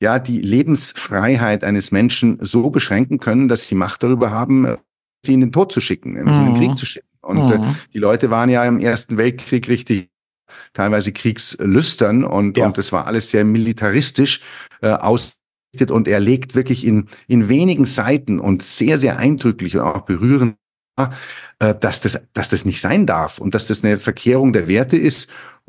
ja 0.00 0.18
die 0.18 0.40
Lebensfreiheit 0.40 1.64
eines 1.64 1.92
Menschen 1.92 2.38
so 2.40 2.70
beschränken 2.70 3.18
können, 3.18 3.48
dass 3.48 3.68
sie 3.68 3.74
Macht 3.74 4.02
darüber 4.02 4.30
haben, 4.30 4.76
sie 5.24 5.34
in 5.34 5.40
den 5.40 5.52
Tod 5.52 5.72
zu 5.72 5.80
schicken, 5.80 6.16
in 6.16 6.26
den 6.26 6.54
Krieg 6.54 6.70
mhm. 6.70 6.76
zu 6.76 6.86
schicken. 6.86 7.11
Und 7.22 7.50
äh, 7.50 7.58
mhm. 7.58 7.76
die 7.94 7.98
Leute 7.98 8.30
waren 8.30 8.50
ja 8.50 8.64
im 8.64 8.80
Ersten 8.80 9.16
Weltkrieg 9.16 9.68
richtig 9.68 10.10
teilweise 10.72 11.12
kriegslüstern 11.12 12.24
und, 12.24 12.58
ja. 12.58 12.66
und 12.66 12.76
das 12.76 12.92
war 12.92 13.06
alles 13.06 13.30
sehr 13.30 13.44
militaristisch 13.44 14.40
äh, 14.82 14.90
ausgerichtet 14.90 15.90
und 15.90 16.08
er 16.08 16.20
legt 16.20 16.54
wirklich 16.54 16.86
in, 16.86 17.08
in 17.26 17.48
wenigen 17.48 17.86
Seiten 17.86 18.38
und 18.38 18.62
sehr, 18.62 18.98
sehr 18.98 19.18
eindrücklich 19.18 19.76
und 19.76 19.82
auch 19.82 20.02
berührend 20.02 20.56
äh, 21.58 21.74
dass, 21.74 22.02
das, 22.02 22.28
dass 22.34 22.50
das 22.50 22.66
nicht 22.66 22.80
sein 22.80 23.06
darf 23.06 23.38
und 23.38 23.54
dass 23.54 23.66
das 23.66 23.82
eine 23.82 23.96
Verkehrung 23.96 24.52
der 24.52 24.68
Werte 24.68 24.96
ist 24.98 25.30
äh, 25.30 25.61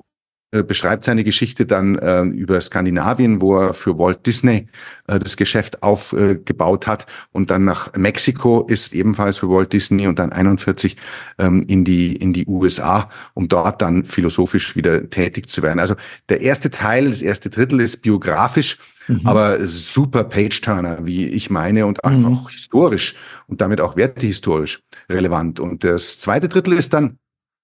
beschreibt 0.61 1.03
seine 1.03 1.23
Geschichte 1.23 1.65
dann 1.65 1.97
äh, 1.97 2.21
über 2.21 2.61
Skandinavien, 2.61 3.41
wo 3.41 3.57
er 3.57 3.73
für 3.73 3.97
Walt 3.97 4.25
Disney 4.27 4.67
äh, 5.07 5.17
das 5.17 5.35
Geschäft 5.35 5.81
aufgebaut 5.81 6.85
hat 6.85 7.07
und 7.31 7.49
dann 7.49 7.65
nach 7.65 7.91
Mexiko 7.97 8.61
ist 8.67 8.93
ebenfalls 8.93 9.39
für 9.39 9.49
Walt 9.49 9.73
Disney 9.73 10.05
und 10.05 10.19
dann 10.19 10.31
41 10.31 10.95
ähm, 11.39 11.63
in 11.67 11.83
die 11.83 12.15
in 12.15 12.33
die 12.33 12.45
USA, 12.45 13.09
um 13.33 13.47
dort 13.47 13.81
dann 13.81 14.03
philosophisch 14.05 14.75
wieder 14.75 15.09
tätig 15.09 15.49
zu 15.49 15.63
werden. 15.63 15.79
Also 15.79 15.95
der 16.29 16.41
erste 16.41 16.69
Teil, 16.69 17.09
das 17.09 17.23
erste 17.23 17.49
Drittel 17.49 17.81
ist 17.81 18.03
biografisch, 18.03 18.77
mhm. 19.07 19.21
aber 19.25 19.65
super 19.65 20.23
Page-Turner, 20.23 20.99
wie 21.05 21.27
ich 21.29 21.49
meine, 21.49 21.85
und 21.87 22.03
einfach 22.03 22.43
mhm. 22.43 22.49
historisch 22.49 23.15
und 23.47 23.61
damit 23.61 23.81
auch 23.81 23.95
wertehistorisch 23.95 24.81
relevant. 25.09 25.59
Und 25.59 25.83
das 25.83 26.19
zweite 26.19 26.47
Drittel 26.47 26.73
ist 26.73 26.93
dann 26.93 27.17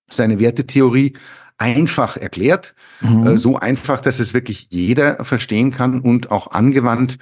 seine 0.09 0.39
Wertetheorie 0.39 1.13
einfach 1.59 2.17
erklärt, 2.17 2.73
mhm. 3.01 3.27
Äh, 3.27 3.37
so 3.37 3.57
einfach, 3.57 4.01
dass 4.01 4.19
es 4.19 4.33
wirklich 4.33 4.67
jeder 4.71 5.23
verstehen 5.23 5.71
kann 5.71 5.99
und 5.99 6.31
auch 6.31 6.51
angewandt 6.51 7.17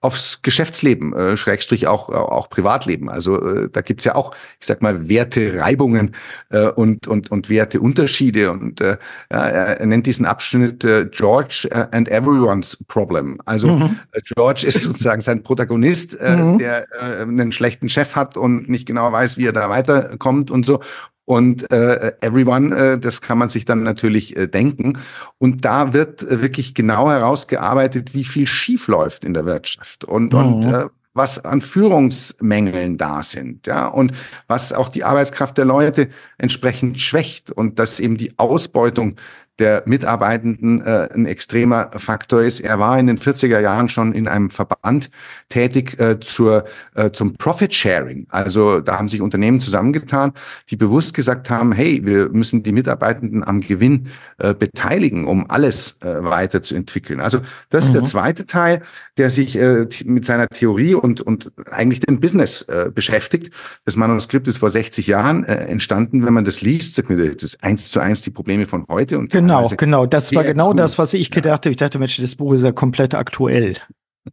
aufs 0.00 0.42
Geschäftsleben, 0.42 1.12
äh, 1.12 1.36
Schrägstrich 1.36 1.88
auch, 1.88 2.08
äh, 2.08 2.12
auch 2.12 2.50
Privatleben. 2.50 3.10
Also 3.10 3.44
äh, 3.44 3.68
da 3.68 3.80
gibt's 3.80 4.04
ja 4.04 4.14
auch, 4.14 4.32
ich 4.60 4.66
sag 4.66 4.80
mal, 4.80 5.08
Wertereibungen 5.08 6.14
äh, 6.50 6.68
und, 6.68 7.08
und, 7.08 7.32
und 7.32 7.48
Werteunterschiede. 7.48 8.52
Und 8.52 8.80
äh, 8.80 8.96
ja, 9.32 9.38
er 9.38 9.86
nennt 9.86 10.06
diesen 10.06 10.24
Abschnitt 10.24 10.84
äh, 10.84 11.06
George 11.10 11.68
äh, 11.72 11.88
and 11.90 12.08
Everyone's 12.08 12.78
Problem. 12.86 13.40
Also 13.44 13.66
mhm. 13.68 13.98
George 14.36 14.66
ist 14.68 14.82
sozusagen 14.82 15.20
sein 15.20 15.42
Protagonist, 15.42 16.18
äh, 16.20 16.36
mhm. 16.36 16.58
der 16.58 16.86
äh, 16.92 17.22
einen 17.22 17.50
schlechten 17.50 17.88
Chef 17.88 18.14
hat 18.14 18.36
und 18.36 18.68
nicht 18.68 18.86
genau 18.86 19.10
weiß, 19.10 19.36
wie 19.36 19.46
er 19.46 19.52
da 19.52 19.68
weiterkommt 19.68 20.52
und 20.52 20.64
so. 20.64 20.80
Und 21.28 21.70
äh, 21.70 22.12
Everyone, 22.22 22.74
äh, 22.74 22.98
das 22.98 23.20
kann 23.20 23.36
man 23.36 23.50
sich 23.50 23.66
dann 23.66 23.82
natürlich 23.82 24.34
äh, 24.34 24.46
denken. 24.46 24.96
Und 25.36 25.62
da 25.62 25.92
wird 25.92 26.22
äh, 26.22 26.40
wirklich 26.40 26.72
genau 26.72 27.10
herausgearbeitet, 27.10 28.14
wie 28.14 28.24
viel 28.24 28.46
schief 28.46 28.88
läuft 28.88 29.26
in 29.26 29.34
der 29.34 29.44
Wirtschaft 29.44 30.04
und, 30.04 30.32
mhm. 30.32 30.38
und 30.38 30.72
äh, 30.72 30.86
was 31.12 31.44
an 31.44 31.60
Führungsmängeln 31.60 32.96
da 32.96 33.22
sind, 33.22 33.66
ja, 33.66 33.88
und 33.88 34.12
was 34.46 34.72
auch 34.72 34.88
die 34.88 35.04
Arbeitskraft 35.04 35.58
der 35.58 35.66
Leute 35.66 36.08
entsprechend 36.38 36.98
schwächt 36.98 37.50
und 37.50 37.78
dass 37.78 38.00
eben 38.00 38.16
die 38.16 38.38
Ausbeutung 38.38 39.16
der 39.58 39.82
Mitarbeitenden 39.86 40.80
äh, 40.84 41.08
ein 41.12 41.26
extremer 41.26 41.90
Faktor 41.96 42.42
ist. 42.42 42.60
Er 42.60 42.78
war 42.78 42.98
in 42.98 43.06
den 43.06 43.18
40er 43.18 43.60
Jahren 43.60 43.88
schon 43.88 44.12
in 44.12 44.28
einem 44.28 44.50
Verband 44.50 45.10
tätig 45.48 45.98
äh, 45.98 46.20
zur, 46.20 46.64
äh, 46.94 47.10
zum 47.10 47.34
Profit 47.34 47.74
Sharing. 47.74 48.26
Also 48.30 48.80
da 48.80 48.98
haben 48.98 49.08
sich 49.08 49.20
Unternehmen 49.20 49.60
zusammengetan, 49.60 50.32
die 50.70 50.76
bewusst 50.76 51.14
gesagt 51.14 51.50
haben, 51.50 51.72
hey, 51.72 52.04
wir 52.04 52.28
müssen 52.30 52.62
die 52.62 52.72
Mitarbeitenden 52.72 53.42
am 53.42 53.60
Gewinn 53.60 54.08
äh, 54.38 54.54
beteiligen, 54.54 55.26
um 55.26 55.50
alles 55.50 55.98
äh, 56.02 56.22
weiterzuentwickeln. 56.22 57.20
Also 57.20 57.40
das 57.70 57.84
mhm. 57.84 57.88
ist 57.88 57.94
der 57.94 58.02
mhm. 58.02 58.06
zweite 58.06 58.46
Teil, 58.46 58.82
der 59.16 59.30
sich 59.30 59.58
äh, 59.58 59.86
mit 60.04 60.24
seiner 60.24 60.48
Theorie 60.48 60.94
und, 60.94 61.20
und 61.20 61.50
eigentlich 61.70 62.00
dem 62.00 62.20
Business 62.20 62.62
äh, 62.62 62.90
beschäftigt. 62.94 63.52
Das 63.84 63.96
Manuskript 63.96 64.46
ist 64.46 64.58
vor 64.58 64.70
60 64.70 65.06
Jahren 65.06 65.44
äh, 65.44 65.54
entstanden. 65.54 66.24
Wenn 66.24 66.34
man 66.34 66.44
das 66.44 66.60
liest, 66.60 66.94
sagt 66.94 67.10
mir, 67.10 67.34
das 67.34 67.42
ist 67.42 67.64
eins 67.64 67.90
zu 67.90 68.00
eins 68.00 68.22
die 68.22 68.30
Probleme 68.30 68.66
von 68.66 68.86
heute. 68.88 69.18
Und 69.18 69.32
genau, 69.32 69.47
genau. 69.76 70.06
Das 70.06 70.34
war 70.34 70.44
genau 70.44 70.72
das, 70.72 70.98
was 70.98 71.14
ich 71.14 71.30
gedacht 71.30 71.64
habe. 71.64 71.70
Ich 71.70 71.76
dachte, 71.76 71.98
Mensch, 71.98 72.18
das 72.18 72.36
Buch 72.36 72.54
ist 72.54 72.62
ja 72.62 72.72
komplett 72.72 73.14
aktuell. 73.14 73.76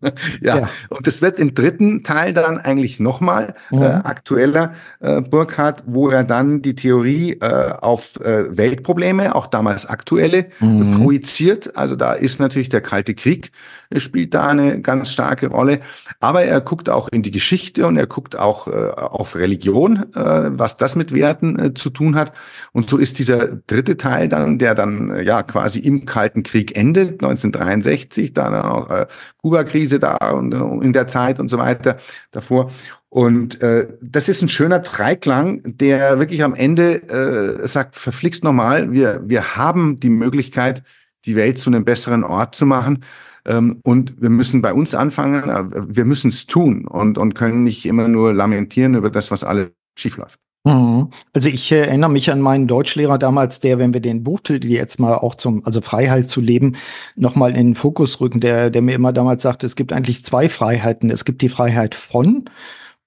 ja. 0.41 0.57
ja. 0.57 0.69
und 0.89 1.07
es 1.07 1.21
wird 1.21 1.39
im 1.39 1.53
dritten 1.53 2.03
Teil 2.03 2.33
dann 2.33 2.59
eigentlich 2.59 2.99
nochmal 2.99 3.55
mhm. 3.69 3.81
äh, 3.81 3.85
aktueller, 3.85 4.73
äh, 4.99 5.21
Burkhardt, 5.21 5.83
wo 5.85 6.09
er 6.09 6.23
dann 6.23 6.61
die 6.61 6.75
Theorie 6.75 7.33
äh, 7.39 7.71
auf 7.71 8.19
äh, 8.19 8.57
Weltprobleme, 8.57 9.35
auch 9.35 9.47
damals 9.47 9.85
aktuelle, 9.85 10.47
mhm. 10.59 10.99
projiziert. 10.99 11.77
Also 11.77 11.95
da 11.95 12.13
ist 12.13 12.39
natürlich 12.39 12.69
der 12.69 12.81
Kalte 12.81 13.15
Krieg 13.15 13.51
spielt 13.97 14.33
da 14.33 14.47
eine 14.47 14.81
ganz 14.81 15.11
starke 15.11 15.47
Rolle. 15.47 15.81
Aber 16.19 16.43
er 16.43 16.61
guckt 16.61 16.89
auch 16.89 17.07
in 17.09 17.21
die 17.21 17.31
Geschichte 17.31 17.87
und 17.87 17.97
er 17.97 18.07
guckt 18.07 18.37
auch 18.37 18.67
äh, 18.67 18.71
auf 18.71 19.35
Religion, 19.35 20.05
äh, 20.15 20.49
was 20.51 20.77
das 20.77 20.95
mit 20.95 21.13
Werten 21.13 21.59
äh, 21.59 21.73
zu 21.73 21.89
tun 21.89 22.15
hat. 22.15 22.33
Und 22.71 22.89
so 22.89 22.97
ist 22.97 23.19
dieser 23.19 23.47
dritte 23.47 23.97
Teil 23.97 24.29
dann, 24.29 24.57
der 24.57 24.75
dann 24.75 25.11
äh, 25.11 25.23
ja 25.23 25.43
quasi 25.43 25.79
im 25.79 26.05
Kalten 26.05 26.43
Krieg 26.43 26.75
endet, 26.77 27.23
1963, 27.23 28.33
dann 28.33 28.55
auch 28.55 28.89
äh, 28.89 29.07
Kuba-Krise 29.37 29.99
da 29.99 30.17
und 30.31 30.53
äh, 30.53 30.85
in 30.85 30.93
der 30.93 31.07
Zeit 31.07 31.39
und 31.39 31.49
so 31.49 31.57
weiter 31.57 31.97
davor. 32.31 32.71
Und 33.15 33.61
äh, 33.61 33.87
das 34.01 34.27
ist 34.27 34.41
ein 34.41 34.49
schöner 34.49 34.79
Dreiklang, 34.79 35.61
der 35.63 36.19
wirklich 36.19 36.43
am 36.43 36.53
Ende 36.53 37.01
äh, 37.07 37.65
sagt, 37.65 37.95
verflixt 37.95 38.43
nochmal, 38.43 38.91
wir, 38.91 39.21
wir 39.23 39.55
haben 39.55 40.01
die 40.01 40.09
Möglichkeit, 40.09 40.83
die 41.23 41.37
Welt 41.37 41.57
zu 41.57 41.69
einem 41.69 41.85
besseren 41.85 42.25
Ort 42.25 42.55
zu 42.55 42.65
machen. 42.65 43.05
Ähm, 43.45 43.79
und 43.83 44.21
wir 44.21 44.29
müssen 44.29 44.61
bei 44.61 44.73
uns 44.73 44.95
anfangen, 44.95 45.49
äh, 45.49 45.65
wir 45.87 46.05
müssen 46.05 46.29
es 46.29 46.47
tun 46.47 46.87
und, 46.87 47.17
und 47.17 47.35
können 47.35 47.63
nicht 47.63 47.85
immer 47.85 48.07
nur 48.07 48.33
lamentieren 48.33 48.95
über 48.95 49.09
das, 49.09 49.31
was 49.31 49.43
alles 49.43 49.69
schiefläuft. 49.97 50.39
Mhm. 50.65 51.11
Also 51.33 51.49
ich 51.49 51.71
äh, 51.71 51.81
erinnere 51.85 52.09
mich 52.09 52.31
an 52.31 52.41
meinen 52.41 52.67
Deutschlehrer 52.67 53.19
damals, 53.19 53.59
der, 53.59 53.77
wenn 53.77 53.93
wir 53.93 54.01
den 54.01 54.23
Buchtitel 54.23 54.67
jetzt 54.67 54.99
mal 54.99 55.13
auch 55.15 55.35
zum, 55.35 55.63
also 55.63 55.81
Freiheit 55.81 56.29
zu 56.29 56.41
leben, 56.41 56.75
nochmal 57.15 57.51
in 57.51 57.67
den 57.67 57.75
Fokus 57.75 58.19
rücken, 58.19 58.39
der, 58.39 58.71
der 58.71 58.81
mir 58.81 58.95
immer 58.95 59.13
damals 59.13 59.43
sagte, 59.43 59.67
es 59.67 59.75
gibt 59.75 59.93
eigentlich 59.93 60.25
zwei 60.25 60.49
Freiheiten. 60.49 61.11
Es 61.11 61.23
gibt 61.23 61.43
die 61.43 61.49
Freiheit 61.49 61.93
von 61.93 62.45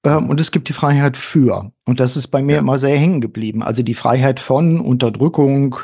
ähm, 0.07 0.31
und 0.31 0.41
es 0.41 0.53
gibt 0.53 0.69
die 0.69 0.73
Freiheit 0.73 1.17
für. 1.17 1.73
Und 1.85 1.99
das 1.99 2.17
ist 2.17 2.29
bei 2.29 2.43
mir 2.43 2.55
ja. 2.55 2.59
immer 2.61 2.79
sehr 2.79 2.97
hängen 2.97 3.21
geblieben. 3.21 3.65
Also 3.65 3.83
die 3.83 3.95
Freiheit 3.95 4.39
von 4.39 4.81
Unterdrückung, 4.81 5.77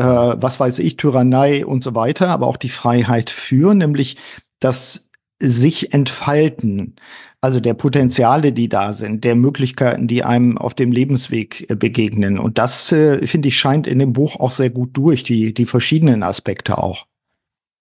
äh, 0.00 0.42
was 0.42 0.58
weiß 0.58 0.78
ich, 0.80 0.96
Tyrannei 0.96 1.64
und 1.64 1.82
so 1.82 1.94
weiter, 1.94 2.28
aber 2.28 2.46
auch 2.46 2.56
die 2.56 2.68
Freiheit 2.68 3.30
für, 3.30 3.74
nämlich 3.74 4.16
das 4.60 5.10
sich 5.40 5.94
entfalten 5.94 6.96
also 7.42 7.58
der 7.58 7.74
Potenziale, 7.74 8.52
die 8.52 8.68
da 8.68 8.92
sind, 8.92 9.24
der 9.24 9.34
Möglichkeiten, 9.34 10.06
die 10.06 10.24
einem 10.24 10.58
auf 10.58 10.74
dem 10.74 10.92
Lebensweg 10.92 11.70
äh, 11.70 11.74
begegnen. 11.74 12.38
Und 12.38 12.58
das, 12.58 12.92
äh, 12.92 13.26
finde 13.26 13.48
ich, 13.48 13.58
scheint 13.58 13.86
in 13.86 13.98
dem 13.98 14.12
Buch 14.12 14.36
auch 14.38 14.52
sehr 14.52 14.70
gut 14.70 14.90
durch, 14.92 15.22
die, 15.22 15.54
die 15.54 15.66
verschiedenen 15.66 16.22
Aspekte 16.22 16.78
auch. 16.78 17.06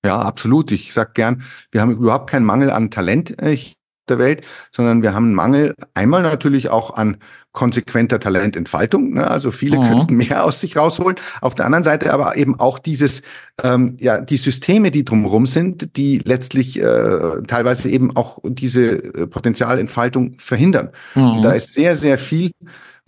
Ja, 0.06 0.20
absolut. 0.20 0.72
Ich 0.72 0.94
sag 0.94 1.14
gern, 1.14 1.44
wir 1.72 1.82
haben 1.82 1.92
überhaupt 1.92 2.30
keinen 2.30 2.46
Mangel 2.46 2.72
an 2.72 2.90
Talent 2.90 3.42
äh, 3.42 3.58
der 4.10 4.20
Welt, 4.20 4.46
sondern 4.72 5.02
wir 5.02 5.14
haben 5.14 5.26
einen 5.26 5.36
Mangel 5.36 5.76
einmal 5.94 6.22
natürlich 6.22 6.70
auch 6.70 6.96
an 6.96 7.18
konsequenter 7.52 8.20
Talententfaltung. 8.20 9.14
Ne? 9.16 9.30
Also 9.30 9.52
viele 9.52 9.80
mhm. 9.80 9.88
könnten 9.88 10.16
mehr 10.16 10.46
aus 10.46 10.62
sich 10.62 10.78
rausholen. 10.78 11.18
Auf 11.42 11.56
der 11.56 11.66
anderen 11.66 11.84
Seite 11.84 12.14
aber 12.14 12.38
eben 12.38 12.60
auch 12.60 12.80
dieses, 12.80 13.22
ähm, 13.64 13.98
ja, 14.00 14.22
die 14.22 14.38
Systeme, 14.38 14.92
die 14.92 15.04
drumherum 15.04 15.46
sind, 15.46 15.98
die 15.98 16.20
letztlich 16.20 16.80
äh, 16.80 17.42
teilweise 17.48 17.90
eben 17.90 18.16
auch 18.16 18.40
diese 18.44 19.04
äh, 19.04 19.28
Potenzialentfaltung 19.28 20.36
verhindern. 20.38 20.90
Mhm. 21.16 21.42
da 21.42 21.52
ist 21.54 21.74
sehr, 21.74 21.96
sehr 21.96 22.18
viel 22.18 22.52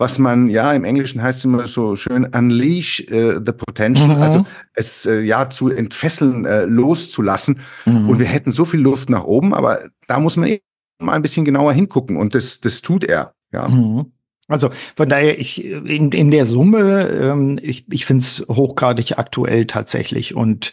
was 0.02 0.18
man, 0.18 0.48
ja, 0.48 0.72
im 0.72 0.82
Englischen 0.82 1.22
heißt 1.22 1.44
immer 1.44 1.68
so 1.68 1.94
schön, 1.94 2.24
unleash 2.24 3.06
uh, 3.12 3.34
the 3.34 3.52
potential, 3.52 4.08
mhm. 4.08 4.22
also 4.22 4.44
es 4.74 5.06
äh, 5.06 5.20
ja 5.20 5.48
zu 5.48 5.68
entfesseln, 5.68 6.44
äh, 6.44 6.64
loszulassen. 6.64 7.60
Mhm. 7.86 8.08
Und 8.08 8.18
wir 8.18 8.26
hätten 8.26 8.50
so 8.50 8.64
viel 8.64 8.80
Luft 8.80 9.10
nach 9.10 9.22
oben, 9.22 9.54
aber 9.54 9.78
da 10.08 10.18
muss 10.18 10.36
man 10.36 10.48
eben 10.48 10.64
mal 11.02 11.12
ein 11.12 11.22
bisschen 11.22 11.44
genauer 11.44 11.72
hingucken 11.72 12.16
und 12.16 12.34
das, 12.34 12.60
das 12.60 12.82
tut 12.82 13.04
er. 13.04 13.34
Ja. 13.52 13.68
Mhm. 13.68 14.12
Also 14.48 14.70
von 14.96 15.08
daher, 15.08 15.38
ich 15.38 15.64
in, 15.64 16.12
in 16.12 16.30
der 16.30 16.46
Summe, 16.46 17.08
ähm, 17.08 17.58
ich, 17.62 17.86
ich 17.90 18.04
finde 18.04 18.22
es 18.22 18.44
hochgradig 18.48 19.18
aktuell 19.18 19.66
tatsächlich. 19.66 20.34
Und 20.34 20.72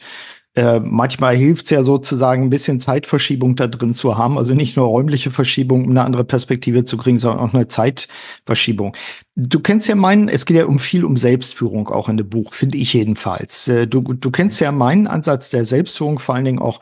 äh, 0.55 0.79
manchmal 0.79 1.36
hilft 1.38 1.65
es 1.65 1.69
ja 1.69 1.83
sozusagen, 1.83 2.43
ein 2.43 2.50
bisschen 2.50 2.79
Zeitverschiebung 2.79 3.55
da 3.55 3.67
drin 3.67 3.93
zu 3.93 4.17
haben. 4.17 4.38
Also 4.38 4.55
nicht 4.55 4.75
nur 4.75 4.88
räumliche 4.88 5.31
Verschiebung, 5.31 5.86
um 5.86 5.91
eine 5.91 6.03
andere 6.03 6.25
Perspektive 6.25 6.83
zu 6.83 6.98
kriegen, 6.98 7.19
sondern 7.19 7.39
auch 7.39 7.53
eine 7.53 7.67
Zeitverschiebung. 7.67 8.98
Du 9.36 9.59
kennst 9.59 9.88
ja 9.88 9.95
meinen, 9.95 10.27
es 10.27 10.45
geht 10.45 10.57
ja 10.57 10.65
um 10.65 10.79
viel 10.79 11.05
um 11.05 11.15
Selbstführung 11.15 11.88
auch 11.88 12.09
in 12.09 12.17
dem 12.17 12.27
Buch, 12.27 12.53
finde 12.53 12.77
ich 12.77 12.93
jedenfalls. 12.93 13.67
Äh, 13.67 13.88
du, 13.88 14.01
du 14.01 14.31
kennst 14.31 14.59
ja 14.59 14.71
meinen 14.71 15.07
Ansatz 15.07 15.51
der 15.51 15.63
Selbstführung, 15.63 16.19
vor 16.19 16.36
allen 16.36 16.45
Dingen 16.45 16.59
auch 16.59 16.81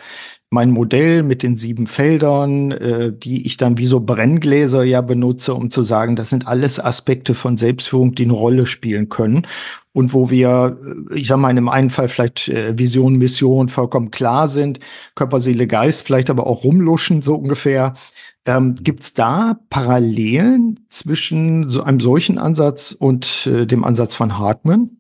mein 0.50 0.72
Modell 0.72 1.24
mit 1.24 1.44
den 1.44 1.56
sieben 1.56 1.88
Feldern, 1.88 2.72
äh, 2.72 3.12
die 3.12 3.46
ich 3.46 3.58
dann 3.58 3.78
wie 3.78 3.86
so 3.86 4.00
Brenngläser 4.00 4.84
ja 4.84 5.02
benutze, 5.02 5.54
um 5.54 5.70
zu 5.72 5.84
sagen, 5.84 6.16
das 6.16 6.30
sind 6.30 6.48
alles 6.48 6.80
Aspekte 6.80 7.34
von 7.34 7.58
Selbstführung, 7.58 8.14
die 8.14 8.24
eine 8.24 8.34
Rolle 8.34 8.66
spielen 8.66 9.10
können. 9.10 9.46
Und 9.92 10.14
wo 10.14 10.30
wir, 10.30 10.78
äh, 11.12 11.18
ich 11.18 11.28
sag 11.28 11.38
mal, 11.38 11.50
in 11.50 11.58
dem 11.58 11.70
einen 11.70 11.90
Fall 11.90 12.08
vielleicht 12.08 12.48
äh, 12.48 12.78
Vision, 12.80 13.18
Mission 13.18 13.68
vollkommen 13.68 14.12
klar 14.12 14.48
sind, 14.48 14.80
Körper, 15.16 15.42
Seele, 15.42 15.68
Geist 15.68 16.04
vielleicht 16.04 16.30
aber 16.30 16.48
auch 16.48 16.64
rumluschen, 16.64 17.22
so 17.22 17.36
ungefähr. 17.36 17.94
Ähm, 18.46 18.76
Gibt 18.82 19.04
es 19.04 19.14
da 19.14 19.60
Parallelen 19.70 20.80
zwischen 20.88 21.70
so 21.70 21.84
einem 21.84 22.00
solchen 22.00 22.38
Ansatz 22.38 22.94
und 22.94 23.48
äh, 23.48 23.66
dem 23.66 23.84
Ansatz 23.84 24.14
von 24.14 24.38
Hartmann? 24.38 24.97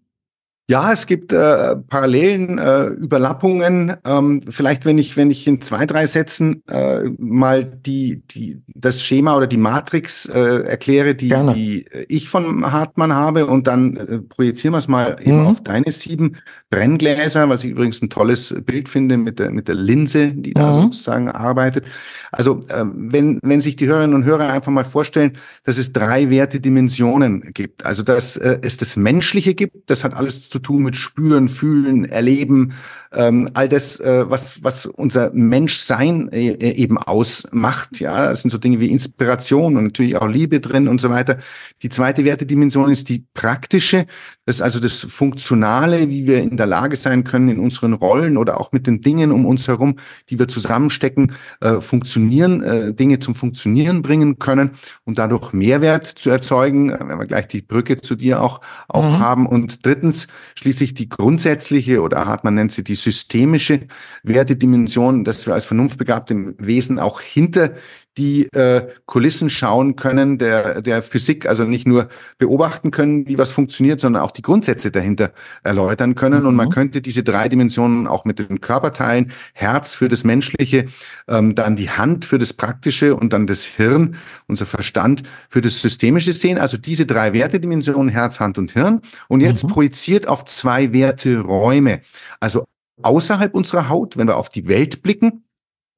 Ja, 0.69 0.91
es 0.91 1.07
gibt 1.07 1.31
äh, 1.31 1.77
Parallelen, 1.77 2.57
äh, 2.57 2.87
Überlappungen. 2.87 3.93
Ähm, 4.03 4.41
vielleicht, 4.49 4.83
wenn 4.83 4.97
ich, 4.97 5.15
wenn 5.15 5.31
ich 5.31 5.47
in 5.47 5.61
zwei, 5.61 5.85
drei 5.85 6.05
Sätzen 6.07 6.61
äh, 6.67 7.03
mal 7.17 7.63
die, 7.63 8.21
die, 8.29 8.61
das 8.67 9.01
Schema 9.01 9.37
oder 9.37 9.47
die 9.47 9.55
Matrix 9.55 10.25
äh, 10.25 10.63
erkläre, 10.63 11.15
die, 11.15 11.29
die 11.55 11.85
ich 12.09 12.27
von 12.27 12.69
Hartmann 12.69 13.13
habe, 13.13 13.45
und 13.45 13.65
dann 13.65 13.95
äh, 13.95 14.17
projizieren 14.19 14.73
wir 14.73 14.79
es 14.79 14.89
mal 14.89 15.15
mhm. 15.21 15.25
eben 15.25 15.47
auf 15.47 15.63
deine 15.63 15.89
sieben 15.93 16.35
Brenngläser, 16.69 17.47
was 17.47 17.63
ich 17.63 17.71
übrigens 17.71 18.01
ein 18.01 18.09
tolles 18.09 18.53
Bild 18.65 18.89
finde 18.89 19.15
mit 19.15 19.39
der, 19.39 19.51
mit 19.51 19.69
der 19.69 19.75
Linse, 19.75 20.33
die 20.33 20.53
da 20.53 20.75
mhm. 20.75 20.81
sozusagen 20.81 21.29
arbeitet. 21.31 21.85
Also, 22.33 22.63
äh, 22.67 22.83
wenn, 22.93 23.39
wenn 23.41 23.61
sich 23.61 23.77
die 23.77 23.87
Hörerinnen 23.87 24.15
und 24.15 24.25
Hörer 24.25 24.51
einfach 24.51 24.73
mal 24.73 24.83
vorstellen, 24.83 25.37
dass 25.63 25.77
es 25.77 25.93
drei 25.93 26.29
Wertedimensionen 26.29 27.53
gibt. 27.53 27.85
Also, 27.85 28.03
dass 28.03 28.35
äh, 28.35 28.59
es 28.63 28.75
das 28.75 28.97
Menschliche 28.97 29.55
gibt, 29.55 29.89
das 29.89 30.03
hat 30.03 30.13
alles 30.13 30.49
zu 30.49 30.56
zu 30.57 30.59
tun 30.59 30.83
mit 30.83 30.95
Spüren, 30.95 31.49
Fühlen, 31.49 32.05
Erleben, 32.05 32.73
ähm, 33.13 33.49
all 33.53 33.69
das, 33.69 33.99
äh, 33.99 34.29
was, 34.29 34.63
was 34.63 34.85
unser 34.85 35.31
Menschsein 35.33 36.29
äh, 36.31 36.49
eben 36.73 36.97
ausmacht. 36.97 37.99
Ja, 37.99 38.31
es 38.31 38.41
sind 38.41 38.51
so 38.51 38.57
Dinge 38.57 38.79
wie 38.79 38.91
Inspiration 38.91 39.77
und 39.77 39.83
natürlich 39.85 40.17
auch 40.17 40.27
Liebe 40.27 40.59
drin 40.59 40.87
und 40.87 40.99
so 40.99 41.09
weiter. 41.09 41.37
Die 41.83 41.89
zweite 41.89 42.25
Wertedimension 42.25 42.91
ist 42.91 43.09
die 43.09 43.25
praktische, 43.33 44.07
das 44.45 44.57
ist 44.57 44.61
also 44.61 44.79
das 44.79 44.99
Funktionale, 44.99 46.09
wie 46.09 46.25
wir 46.25 46.39
in 46.39 46.57
der 46.57 46.67
Lage 46.67 46.97
sein 46.97 47.23
können, 47.23 47.49
in 47.49 47.59
unseren 47.59 47.93
Rollen 47.93 48.37
oder 48.37 48.59
auch 48.59 48.71
mit 48.71 48.87
den 48.87 49.01
Dingen 49.01 49.31
um 49.31 49.45
uns 49.45 49.67
herum, 49.67 49.97
die 50.29 50.39
wir 50.39 50.47
zusammenstecken, 50.47 51.33
äh, 51.61 51.81
funktionieren, 51.81 52.63
äh, 52.63 52.93
Dinge 52.93 53.19
zum 53.19 53.35
Funktionieren 53.35 54.01
bringen 54.01 54.39
können 54.39 54.71
und 55.05 55.17
dadurch 55.17 55.53
Mehrwert 55.53 56.05
zu 56.05 56.29
erzeugen, 56.29 56.89
äh, 56.89 56.99
wenn 56.99 57.19
wir 57.19 57.25
gleich 57.25 57.47
die 57.47 57.61
Brücke 57.61 57.97
zu 57.97 58.15
dir 58.15 58.41
auch, 58.41 58.61
auch 58.87 59.03
mhm. 59.03 59.19
haben. 59.19 59.45
Und 59.47 59.85
drittens 59.85 60.27
schließlich 60.55 60.93
die 60.93 61.09
grundsätzliche 61.09 62.01
oder 62.01 62.25
Hartmann 62.25 62.55
nennt 62.55 62.71
sie 62.71 62.83
die 62.83 62.95
systemische 62.95 63.87
Wertedimension, 64.23 65.23
dass 65.23 65.45
wir 65.47 65.53
als 65.53 65.65
vernunftbegabte 65.65 66.55
Wesen 66.57 66.99
auch 66.99 67.21
hinter 67.21 67.73
die 68.17 68.47
äh, 68.53 68.87
Kulissen 69.05 69.49
schauen 69.49 69.95
können, 69.95 70.37
der, 70.37 70.81
der 70.81 71.03
Physik, 71.03 71.47
also 71.47 71.63
nicht 71.63 71.87
nur 71.87 72.09
beobachten 72.37 72.91
können, 72.91 73.27
wie 73.27 73.37
was 73.37 73.51
funktioniert, 73.51 74.01
sondern 74.01 74.23
auch 74.23 74.31
die 74.31 74.41
Grundsätze 74.41 74.91
dahinter 74.91 75.31
erläutern 75.63 76.15
können. 76.15 76.41
Mhm. 76.41 76.47
Und 76.47 76.55
man 76.55 76.67
mhm. 76.67 76.71
könnte 76.71 77.01
diese 77.01 77.23
drei 77.23 77.47
Dimensionen 77.47 78.07
auch 78.07 78.25
mit 78.25 78.39
den 78.39 78.59
Körperteilen, 78.59 79.31
Herz 79.53 79.95
für 79.95 80.09
das 80.09 80.23
Menschliche, 80.23 80.85
ähm, 81.27 81.55
dann 81.55 81.75
die 81.75 81.89
Hand 81.89 82.25
für 82.25 82.39
das 82.39 82.53
Praktische 82.53 83.15
und 83.15 83.31
dann 83.33 83.47
das 83.47 83.63
Hirn, 83.63 84.17
unser 84.47 84.65
Verstand 84.65 85.23
für 85.47 85.61
das 85.61 85.81
Systemische 85.81 86.33
sehen. 86.33 86.57
Also 86.57 86.77
diese 86.77 87.05
drei 87.05 87.33
Wertedimensionen, 87.33 88.09
Herz, 88.09 88.39
Hand 88.39 88.57
und 88.57 88.71
Hirn. 88.71 89.01
Und 89.27 89.41
jetzt 89.41 89.63
mhm. 89.63 89.69
projiziert 89.69 90.27
auf 90.27 90.45
zwei 90.45 90.91
Werteräume. 90.91 92.01
Also 92.39 92.65
außerhalb 93.03 93.53
unserer 93.53 93.89
Haut, 93.89 94.17
wenn 94.17 94.27
wir 94.27 94.37
auf 94.37 94.49
die 94.49 94.67
Welt 94.67 95.03
blicken, 95.03 95.43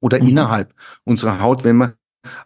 oder 0.00 0.20
mhm. 0.20 0.28
innerhalb 0.28 0.74
unserer 1.04 1.40
Haut, 1.40 1.64
wenn 1.64 1.76
wir 1.76 1.94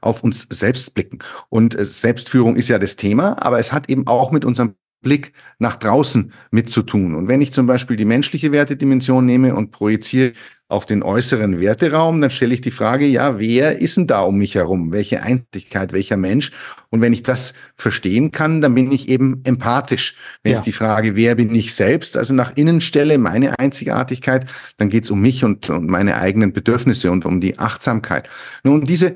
auf 0.00 0.22
uns 0.22 0.46
selbst 0.50 0.94
blicken. 0.94 1.18
Und 1.48 1.78
äh, 1.78 1.84
Selbstführung 1.84 2.56
ist 2.56 2.68
ja 2.68 2.78
das 2.78 2.96
Thema, 2.96 3.42
aber 3.42 3.58
es 3.58 3.72
hat 3.72 3.88
eben 3.88 4.06
auch 4.06 4.30
mit 4.30 4.44
unserem 4.44 4.74
Blick 5.04 5.32
nach 5.60 5.76
draußen 5.76 6.32
mitzutun. 6.50 7.14
Und 7.14 7.28
wenn 7.28 7.40
ich 7.40 7.52
zum 7.52 7.68
Beispiel 7.68 7.96
die 7.96 8.04
menschliche 8.04 8.50
Wertedimension 8.50 9.24
nehme 9.24 9.54
und 9.54 9.70
projiziere 9.70 10.32
auf 10.66 10.86
den 10.86 11.02
äußeren 11.02 11.60
Werteraum, 11.60 12.20
dann 12.20 12.30
stelle 12.30 12.54
ich 12.54 12.62
die 12.62 12.70
Frage, 12.70 13.06
ja, 13.06 13.38
wer 13.38 13.78
ist 13.78 13.96
denn 13.96 14.06
da 14.06 14.22
um 14.22 14.38
mich 14.38 14.54
herum? 14.54 14.92
Welche 14.92 15.22
Einzigkeit, 15.22 15.92
welcher 15.92 16.16
Mensch? 16.16 16.52
Und 16.88 17.02
wenn 17.02 17.12
ich 17.12 17.22
das 17.22 17.52
verstehen 17.76 18.30
kann, 18.30 18.60
dann 18.60 18.74
bin 18.74 18.90
ich 18.90 19.08
eben 19.08 19.42
empathisch. 19.44 20.16
Wenn 20.42 20.52
ja. 20.52 20.58
ich 20.58 20.64
die 20.64 20.72
Frage, 20.72 21.16
wer 21.16 21.34
bin 21.34 21.54
ich 21.54 21.74
selbst, 21.74 22.16
also 22.16 22.32
nach 22.32 22.56
innen 22.56 22.80
stelle, 22.80 23.18
meine 23.18 23.58
Einzigartigkeit, 23.58 24.46
dann 24.78 24.88
geht 24.88 25.04
es 25.04 25.10
um 25.10 25.20
mich 25.20 25.44
und, 25.44 25.68
und 25.68 25.86
meine 25.86 26.16
eigenen 26.16 26.52
Bedürfnisse 26.52 27.10
und 27.10 27.26
um 27.26 27.40
die 27.40 27.58
Achtsamkeit. 27.58 28.28
Nun, 28.64 28.84
diese 28.84 29.14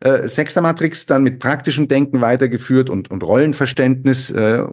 äh, 0.00 0.28
Sechster-Matrix 0.28 1.06
dann 1.06 1.22
mit 1.22 1.38
praktischem 1.38 1.88
Denken 1.88 2.20
weitergeführt 2.20 2.90
und, 2.90 3.10
und 3.10 3.22
Rollenverständnis 3.22 4.30
äh, 4.30 4.64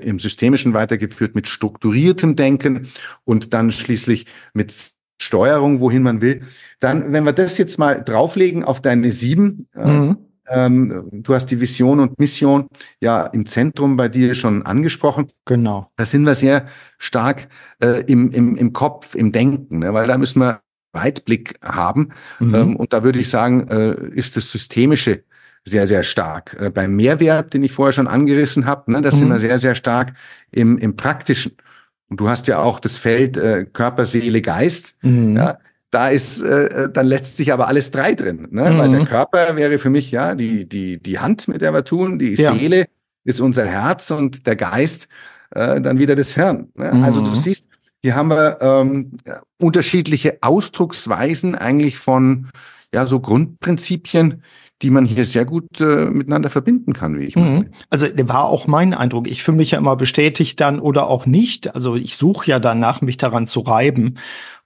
im 0.00 0.18
Systemischen 0.18 0.74
weitergeführt 0.74 1.34
mit 1.34 1.46
strukturiertem 1.46 2.36
Denken 2.36 2.88
und 3.24 3.54
dann 3.54 3.70
schließlich 3.70 4.26
mit 4.52 4.94
Steuerung, 5.20 5.80
wohin 5.80 6.02
man 6.02 6.20
will. 6.20 6.42
Dann, 6.80 7.12
wenn 7.12 7.24
wir 7.24 7.32
das 7.32 7.58
jetzt 7.58 7.78
mal 7.78 8.02
drauflegen 8.02 8.64
auf 8.64 8.82
deine 8.82 9.12
sieben, 9.12 9.68
äh, 9.74 9.86
mhm. 9.86 10.18
ähm, 10.48 11.08
du 11.12 11.34
hast 11.34 11.46
die 11.46 11.60
Vision 11.60 12.00
und 12.00 12.18
Mission 12.18 12.66
ja 13.00 13.26
im 13.26 13.46
Zentrum 13.46 13.96
bei 13.96 14.08
dir 14.08 14.34
schon 14.34 14.66
angesprochen. 14.66 15.30
Genau. 15.44 15.90
Da 15.96 16.04
sind 16.04 16.24
wir 16.24 16.34
sehr 16.34 16.66
stark 16.98 17.48
äh, 17.80 18.02
im, 18.06 18.32
im, 18.32 18.56
im 18.56 18.72
Kopf, 18.72 19.14
im 19.14 19.30
Denken, 19.30 19.78
ne? 19.78 19.94
weil 19.94 20.08
da 20.08 20.18
müssen 20.18 20.40
wir 20.40 20.60
Weitblick 20.94 21.58
haben. 21.62 22.10
Mhm. 22.38 22.54
Ähm, 22.54 22.76
und 22.76 22.92
da 22.92 23.02
würde 23.02 23.18
ich 23.18 23.28
sagen, 23.28 23.68
äh, 23.68 23.94
ist 24.14 24.36
das 24.36 24.50
Systemische 24.50 25.24
sehr, 25.64 25.86
sehr 25.86 26.02
stark. 26.02 26.56
Äh, 26.60 26.70
beim 26.70 26.94
Mehrwert, 26.94 27.54
den 27.54 27.62
ich 27.62 27.72
vorher 27.72 27.92
schon 27.92 28.06
angerissen 28.06 28.66
habe, 28.66 28.92
ne, 28.92 29.02
das 29.02 29.16
mhm. 29.16 29.18
sind 29.20 29.28
wir 29.30 29.38
sehr, 29.38 29.58
sehr 29.58 29.74
stark 29.74 30.14
im, 30.50 30.78
im 30.78 30.96
Praktischen. 30.96 31.52
Und 32.08 32.20
du 32.20 32.28
hast 32.28 32.46
ja 32.46 32.58
auch 32.58 32.80
das 32.80 32.98
Feld 32.98 33.36
äh, 33.36 33.64
Körper, 33.64 34.06
Seele, 34.06 34.42
Geist. 34.42 34.98
Mhm. 35.02 35.36
Ja, 35.36 35.58
da 35.90 36.08
ist 36.08 36.42
äh, 36.42 36.90
dann 36.92 37.06
letztlich 37.06 37.52
aber 37.52 37.68
alles 37.68 37.90
drei 37.90 38.14
drin. 38.14 38.48
Ne? 38.50 38.70
Mhm. 38.70 38.78
Weil 38.78 38.90
der 38.90 39.06
Körper 39.06 39.56
wäre 39.56 39.78
für 39.78 39.90
mich 39.90 40.10
ja 40.10 40.34
die, 40.34 40.68
die, 40.68 41.00
die 41.00 41.18
Hand, 41.18 41.48
mit 41.48 41.62
der 41.62 41.72
wir 41.72 41.84
tun, 41.84 42.18
die 42.18 42.34
ja. 42.34 42.52
Seele 42.52 42.86
ist 43.24 43.40
unser 43.40 43.64
Herz 43.64 44.10
und 44.10 44.46
der 44.46 44.56
Geist 44.56 45.08
äh, 45.50 45.80
dann 45.80 45.98
wieder 45.98 46.16
das 46.16 46.34
Hirn. 46.34 46.68
Ne? 46.74 46.92
Mhm. 46.92 47.04
Also 47.04 47.20
du 47.20 47.34
siehst, 47.34 47.68
hier 48.04 48.16
haben 48.16 48.28
wir 48.28 48.58
ähm, 48.60 49.12
unterschiedliche 49.58 50.36
Ausdrucksweisen 50.42 51.54
eigentlich 51.54 51.96
von 51.96 52.50
ja 52.92 53.06
so 53.06 53.18
Grundprinzipien, 53.18 54.42
die 54.82 54.90
man 54.90 55.06
hier 55.06 55.24
sehr 55.24 55.46
gut 55.46 55.80
äh, 55.80 56.10
miteinander 56.10 56.50
verbinden 56.50 56.92
kann, 56.92 57.18
wie 57.18 57.24
ich 57.24 57.34
meine. 57.34 57.60
Mhm. 57.60 57.66
Also 57.88 58.06
war 58.28 58.44
auch 58.44 58.66
mein 58.66 58.92
Eindruck. 58.92 59.26
Ich 59.26 59.42
fühle 59.42 59.56
mich 59.56 59.70
ja 59.70 59.78
immer 59.78 59.96
bestätigt 59.96 60.60
dann 60.60 60.80
oder 60.80 61.08
auch 61.08 61.24
nicht. 61.24 61.74
Also 61.74 61.96
ich 61.96 62.18
suche 62.18 62.50
ja 62.50 62.58
danach, 62.58 63.00
mich 63.00 63.16
daran 63.16 63.46
zu 63.46 63.60
reiben. 63.60 64.18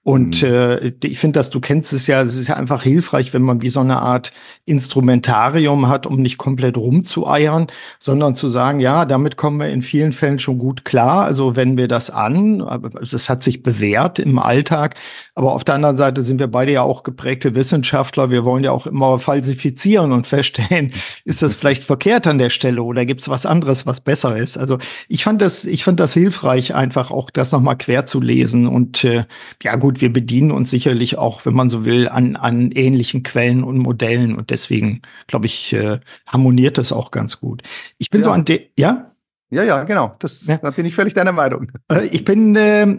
Und 0.04 0.42
mhm. 0.42 0.48
äh, 0.48 0.92
ich 1.04 1.18
finde, 1.18 1.38
dass 1.38 1.50
du 1.50 1.60
kennst 1.60 1.92
es 1.92 2.06
ja, 2.06 2.22
es 2.22 2.34
ist 2.34 2.48
ja 2.48 2.56
einfach 2.56 2.82
hilfreich, 2.82 3.34
wenn 3.34 3.42
man 3.42 3.60
wie 3.60 3.68
so 3.68 3.80
eine 3.80 4.00
Art 4.00 4.32
Instrumentarium 4.64 5.88
hat, 5.88 6.06
um 6.06 6.22
nicht 6.22 6.38
komplett 6.38 6.76
rumzueiern, 6.76 7.66
sondern 7.98 8.34
zu 8.34 8.48
sagen, 8.48 8.80
ja, 8.80 9.04
damit 9.04 9.36
kommen 9.36 9.60
wir 9.60 9.68
in 9.68 9.82
vielen 9.82 10.12
Fällen 10.12 10.38
schon 10.38 10.58
gut 10.58 10.84
klar. 10.84 11.24
Also 11.24 11.56
wenden 11.56 11.76
wir 11.76 11.88
das 11.88 12.10
an, 12.10 12.64
das 13.10 13.28
hat 13.28 13.42
sich 13.42 13.62
bewährt 13.62 14.18
im 14.18 14.38
Alltag. 14.38 14.94
Aber 15.38 15.52
auf 15.52 15.62
der 15.62 15.76
anderen 15.76 15.96
Seite 15.96 16.24
sind 16.24 16.40
wir 16.40 16.48
beide 16.48 16.72
ja 16.72 16.82
auch 16.82 17.04
geprägte 17.04 17.54
Wissenschaftler. 17.54 18.32
Wir 18.32 18.44
wollen 18.44 18.64
ja 18.64 18.72
auch 18.72 18.88
immer 18.88 19.20
falsifizieren 19.20 20.10
und 20.10 20.26
feststellen, 20.26 20.92
ist 21.24 21.42
das 21.42 21.54
vielleicht 21.54 21.84
verkehrt 21.84 22.26
an 22.26 22.38
der 22.38 22.50
Stelle 22.50 22.82
oder 22.82 23.06
gibt 23.06 23.20
es 23.20 23.28
was 23.28 23.46
anderes, 23.46 23.86
was 23.86 24.00
besser 24.00 24.36
ist? 24.36 24.58
Also 24.58 24.78
ich 25.06 25.22
fand 25.22 25.40
das, 25.40 25.64
ich 25.64 25.84
fand 25.84 26.00
das 26.00 26.12
hilfreich, 26.12 26.74
einfach 26.74 27.12
auch 27.12 27.30
das 27.30 27.52
nochmal 27.52 27.78
quer 27.78 28.04
zu 28.04 28.20
lesen. 28.20 28.66
Und 28.66 29.04
äh, 29.04 29.26
ja 29.62 29.76
gut, 29.76 30.00
wir 30.00 30.12
bedienen 30.12 30.50
uns 30.50 30.70
sicherlich 30.70 31.18
auch, 31.18 31.46
wenn 31.46 31.54
man 31.54 31.68
so 31.68 31.84
will, 31.84 32.08
an, 32.08 32.34
an 32.34 32.72
ähnlichen 32.72 33.22
Quellen 33.22 33.62
und 33.62 33.78
Modellen. 33.78 34.34
Und 34.34 34.50
deswegen, 34.50 35.02
glaube 35.28 35.46
ich, 35.46 35.72
äh, 35.72 36.00
harmoniert 36.26 36.78
das 36.78 36.90
auch 36.90 37.12
ganz 37.12 37.38
gut. 37.38 37.62
Ich 37.98 38.10
bin 38.10 38.22
ja. 38.22 38.24
so 38.24 38.30
an 38.32 38.44
der, 38.44 38.62
ja? 38.76 39.12
Ja, 39.50 39.62
ja, 39.62 39.84
genau. 39.84 40.14
Das, 40.18 40.46
ja. 40.46 40.58
Da 40.58 40.70
bin 40.70 40.84
ich 40.84 40.94
völlig 40.94 41.14
deiner 41.14 41.32
Meinung. 41.32 41.72
Äh, 41.90 42.06
ich 42.08 42.24
bin, 42.24 42.54
äh, 42.54 42.98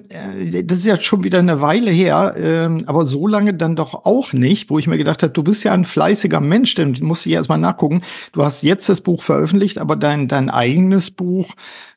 das 0.64 0.80
ist 0.80 0.86
ja 0.88 1.00
schon 1.00 1.24
wieder 1.24 1.40
eine 1.40 1.62
Weile 1.62 1.92
her, 1.92 2.36
äh, 2.36 2.84
aber 2.88 3.06
so 3.06 3.28
lange 3.28 3.54
dann 3.54 3.76
doch 3.76 4.06
auch 4.06 4.34
nicht, 4.34 4.72
wo 4.72 4.80
ich 4.80 4.88
mir 4.88 4.98
gedacht 4.98 5.22
habe, 5.22 5.32
du 5.32 5.44
bist 5.44 5.64
ja 5.64 5.74
ein 5.74 5.86
fleißiger 5.86 6.40
Mensch, 6.40 6.74
denn 6.74 6.98
musst 7.02 7.26
du 7.26 7.30
ja 7.30 7.38
erstmal 7.38 7.60
nachgucken. 7.60 8.02
Du 8.32 8.44
hast 8.44 8.64
jetzt 8.64 8.90
das 8.90 9.02
Buch 9.02 9.22
veröffentlicht, 9.22 9.78
aber 9.78 9.96
dein, 9.96 10.28
dein 10.28 10.50
eigenes 10.50 11.12
Buch 11.12 11.54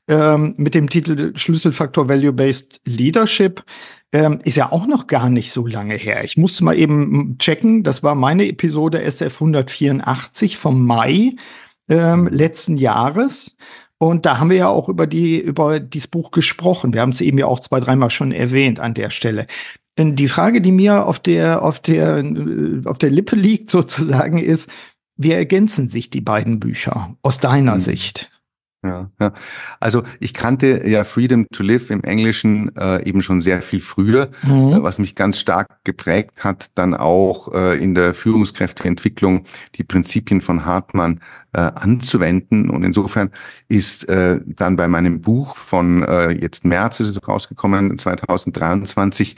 ähm, 0.06 0.54
mit 0.58 0.74
dem 0.74 0.90
Titel 0.90 1.32
Schlüsselfaktor 1.34 2.10
Value-Based 2.10 2.82
Leadership 2.84 3.64
ähm, 4.12 4.40
ist 4.44 4.56
ja 4.56 4.70
auch 4.70 4.86
noch 4.86 5.06
gar 5.06 5.30
nicht 5.30 5.52
so 5.52 5.66
lange 5.66 5.94
her. 5.94 6.24
Ich 6.24 6.36
musste 6.36 6.64
mal 6.64 6.76
eben 6.76 7.36
checken, 7.38 7.82
das 7.82 8.02
war 8.02 8.14
meine 8.14 8.46
Episode 8.46 9.02
SF 9.02 9.40
184 9.40 10.58
vom 10.58 10.84
Mai 10.84 11.36
ähm, 11.88 12.28
letzten 12.30 12.76
Jahres. 12.76 13.56
Und 14.02 14.26
da 14.26 14.40
haben 14.40 14.50
wir 14.50 14.56
ja 14.56 14.68
auch 14.68 14.88
über 14.88 15.06
die, 15.06 15.38
über 15.38 15.78
dieses 15.78 16.08
Buch 16.08 16.32
gesprochen. 16.32 16.92
Wir 16.92 17.02
haben 17.02 17.10
es 17.10 17.20
eben 17.20 17.38
ja 17.38 17.46
auch 17.46 17.60
zwei, 17.60 17.78
dreimal 17.78 18.10
schon 18.10 18.32
erwähnt 18.32 18.80
an 18.80 18.94
der 18.94 19.10
Stelle. 19.10 19.46
Die 19.96 20.26
Frage, 20.26 20.60
die 20.60 20.72
mir 20.72 21.06
auf 21.06 21.20
der, 21.20 21.62
auf 21.62 21.78
der, 21.78 22.18
äh, 22.18 22.80
auf 22.84 22.98
der 22.98 23.10
Lippe 23.10 23.36
liegt 23.36 23.70
sozusagen 23.70 24.38
ist, 24.38 24.68
wie 25.16 25.30
ergänzen 25.30 25.88
sich 25.88 26.10
die 26.10 26.20
beiden 26.20 26.58
Bücher 26.58 27.16
aus 27.22 27.38
deiner 27.38 27.76
mhm. 27.76 27.80
Sicht? 27.80 28.31
Ja, 28.84 29.10
ja. 29.20 29.32
Also 29.78 30.02
ich 30.18 30.34
kannte 30.34 30.88
ja 30.88 31.04
Freedom 31.04 31.46
to 31.52 31.62
Live 31.62 31.90
im 31.90 32.02
Englischen 32.02 32.74
äh, 32.76 33.06
eben 33.08 33.22
schon 33.22 33.40
sehr 33.40 33.62
viel 33.62 33.80
früher, 33.80 34.30
mhm. 34.42 34.72
äh, 34.72 34.82
was 34.82 34.98
mich 34.98 35.14
ganz 35.14 35.38
stark 35.38 35.84
geprägt 35.84 36.42
hat, 36.42 36.70
dann 36.74 36.94
auch 36.94 37.54
äh, 37.54 37.80
in 37.80 37.94
der 37.94 38.12
Führungskräfteentwicklung 38.12 39.44
die 39.76 39.84
Prinzipien 39.84 40.40
von 40.40 40.64
Hartmann 40.64 41.20
äh, 41.52 41.60
anzuwenden. 41.60 42.70
Und 42.70 42.82
insofern 42.82 43.30
ist 43.68 44.08
äh, 44.08 44.40
dann 44.44 44.74
bei 44.74 44.88
meinem 44.88 45.20
Buch 45.20 45.54
von 45.54 46.02
äh, 46.02 46.32
jetzt 46.32 46.64
März 46.64 46.98
ist 46.98 47.08
es 47.08 47.28
rausgekommen, 47.28 47.96
2023, 47.96 49.36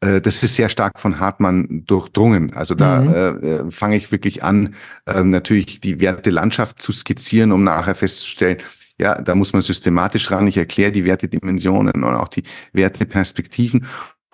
äh, 0.00 0.20
das 0.20 0.42
ist 0.42 0.54
sehr 0.54 0.68
stark 0.68 0.98
von 0.98 1.18
Hartmann 1.18 1.84
durchdrungen. 1.86 2.54
Also 2.54 2.74
da 2.74 3.00
mhm. 3.00 3.14
äh, 3.14 3.28
äh, 3.28 3.70
fange 3.70 3.96
ich 3.96 4.12
wirklich 4.12 4.42
an, 4.42 4.74
äh, 5.06 5.22
natürlich 5.22 5.80
die 5.80 6.00
Wertelandschaft 6.00 6.80
zu 6.80 6.92
skizzieren, 6.92 7.52
um 7.52 7.64
nachher 7.64 7.94
festzustellen, 7.94 8.58
ja, 8.98 9.20
da 9.20 9.34
muss 9.34 9.52
man 9.52 9.62
systematisch 9.62 10.30
ran. 10.30 10.48
Ich 10.48 10.56
erkläre 10.56 10.92
die 10.92 11.04
Wertedimensionen 11.04 12.02
und 12.02 12.14
auch 12.14 12.28
die 12.28 12.44
Werteperspektiven 12.72 13.86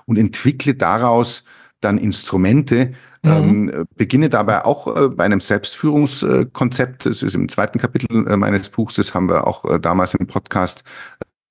und 0.06 0.18
entwickle 0.18 0.74
daraus 0.74 1.44
dann 1.80 1.98
Instrumente, 1.98 2.92
mhm. 3.22 3.30
ähm, 3.30 3.86
beginne 3.96 4.28
dabei 4.28 4.64
auch 4.64 4.96
äh, 4.96 5.08
bei 5.08 5.24
einem 5.24 5.40
Selbstführungskonzept. 5.40 7.06
Das 7.06 7.22
ist 7.22 7.34
im 7.34 7.48
zweiten 7.48 7.78
Kapitel 7.78 8.26
äh, 8.28 8.36
meines 8.36 8.68
Buchs, 8.68 8.94
das 8.94 9.14
haben 9.14 9.28
wir 9.28 9.46
auch 9.46 9.64
äh, 9.64 9.80
damals 9.80 10.14
im 10.14 10.26
Podcast 10.26 10.84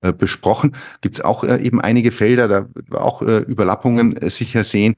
äh, 0.02 0.12
besprochen. 0.12 0.76
Gibt 1.00 1.14
es 1.14 1.20
auch 1.20 1.44
äh, 1.44 1.62
eben 1.62 1.80
einige 1.80 2.10
Felder, 2.10 2.48
da 2.48 2.66
auch 2.90 3.22
äh, 3.22 3.38
Überlappungen 3.38 4.16
äh, 4.16 4.30
sicher 4.30 4.64
sehen. 4.64 4.96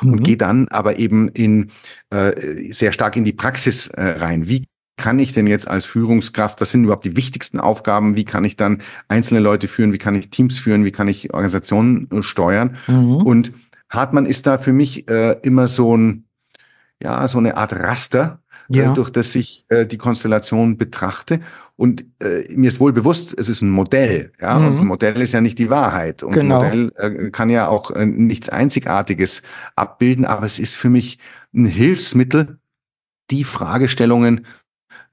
Mhm. 0.00 0.12
Und 0.12 0.22
gehe 0.22 0.38
dann 0.38 0.68
aber 0.68 0.98
eben 0.98 1.28
in 1.28 1.70
äh, 2.10 2.72
sehr 2.72 2.92
stark 2.92 3.16
in 3.16 3.24
die 3.24 3.34
Praxis 3.34 3.88
äh, 3.88 4.02
rein. 4.02 4.48
Wie 4.48 4.64
kann 4.96 5.18
ich 5.18 5.32
denn 5.32 5.46
jetzt 5.46 5.68
als 5.68 5.84
Führungskraft, 5.84 6.60
was 6.62 6.72
sind 6.72 6.84
überhaupt 6.84 7.04
die 7.04 7.14
wichtigsten 7.14 7.60
Aufgaben? 7.60 8.16
Wie 8.16 8.24
kann 8.24 8.44
ich 8.44 8.56
dann 8.56 8.80
einzelne 9.06 9.40
Leute 9.40 9.68
führen? 9.68 9.92
Wie 9.92 9.98
kann 9.98 10.14
ich 10.14 10.30
Teams 10.30 10.58
führen? 10.58 10.84
Wie 10.84 10.90
kann 10.90 11.06
ich 11.08 11.32
Organisationen 11.34 12.08
steuern? 12.22 12.76
Mhm. 12.86 13.16
Und 13.16 13.52
Hartmann 13.90 14.26
ist 14.26 14.46
da 14.46 14.58
für 14.58 14.72
mich 14.72 15.06
immer 15.08 15.68
so 15.68 15.96
ein, 15.96 16.24
ja, 17.00 17.28
so 17.28 17.38
eine 17.38 17.56
Art 17.56 17.74
Raster, 17.74 18.40
ja. 18.68 18.92
durch 18.92 19.10
das 19.10 19.34
ich 19.36 19.66
die 19.70 19.98
Konstellation 19.98 20.76
betrachte. 20.76 21.40
Und 21.78 22.04
äh, 22.20 22.42
mir 22.56 22.66
ist 22.66 22.80
wohl 22.80 22.92
bewusst, 22.92 23.38
es 23.38 23.48
ist 23.48 23.62
ein 23.62 23.70
Modell, 23.70 24.32
ja, 24.40 24.58
mhm. 24.58 24.66
und 24.66 24.78
ein 24.78 24.86
Modell 24.86 25.22
ist 25.22 25.32
ja 25.32 25.40
nicht 25.40 25.60
die 25.60 25.70
Wahrheit. 25.70 26.24
Und 26.24 26.32
genau. 26.32 26.60
ein 26.60 26.90
Modell 26.90 26.92
äh, 26.96 27.30
kann 27.30 27.50
ja 27.50 27.68
auch 27.68 27.92
äh, 27.92 28.04
nichts 28.04 28.48
Einzigartiges 28.48 29.42
abbilden, 29.76 30.24
aber 30.24 30.44
es 30.44 30.58
ist 30.58 30.74
für 30.74 30.90
mich 30.90 31.20
ein 31.54 31.66
Hilfsmittel, 31.66 32.58
die 33.30 33.44
Fragestellungen 33.44 34.44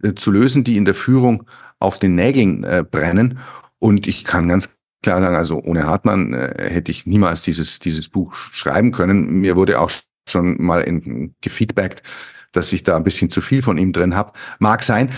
äh, 0.02 0.16
zu 0.16 0.32
lösen, 0.32 0.64
die 0.64 0.76
in 0.76 0.86
der 0.86 0.96
Führung 0.96 1.44
auf 1.78 2.00
den 2.00 2.16
Nägeln 2.16 2.64
äh, 2.64 2.84
brennen. 2.90 3.38
Und 3.78 4.08
ich 4.08 4.24
kann 4.24 4.50
ganz 4.50 4.76
klar 5.04 5.22
sagen, 5.22 5.36
also 5.36 5.62
ohne 5.62 5.86
Hartmann 5.86 6.34
äh, 6.34 6.68
hätte 6.68 6.90
ich 6.90 7.06
niemals 7.06 7.44
dieses, 7.44 7.78
dieses 7.78 8.10
Buch 8.10 8.34
schreiben 8.34 8.92
können. 8.92 9.40
Mir 9.40 9.56
wurde 9.56 9.80
auch 9.80 9.92
schon 10.28 10.60
mal 10.60 10.82
in, 10.82 11.36
gefeedbackt, 11.42 12.02
dass 12.54 12.74
ich 12.74 12.82
da 12.82 12.98
ein 12.98 13.04
bisschen 13.04 13.30
zu 13.30 13.42
viel 13.42 13.62
von 13.62 13.78
ihm 13.78 13.94
drin 13.94 14.16
habe. 14.16 14.34
Mag 14.58 14.82
sein. 14.82 15.12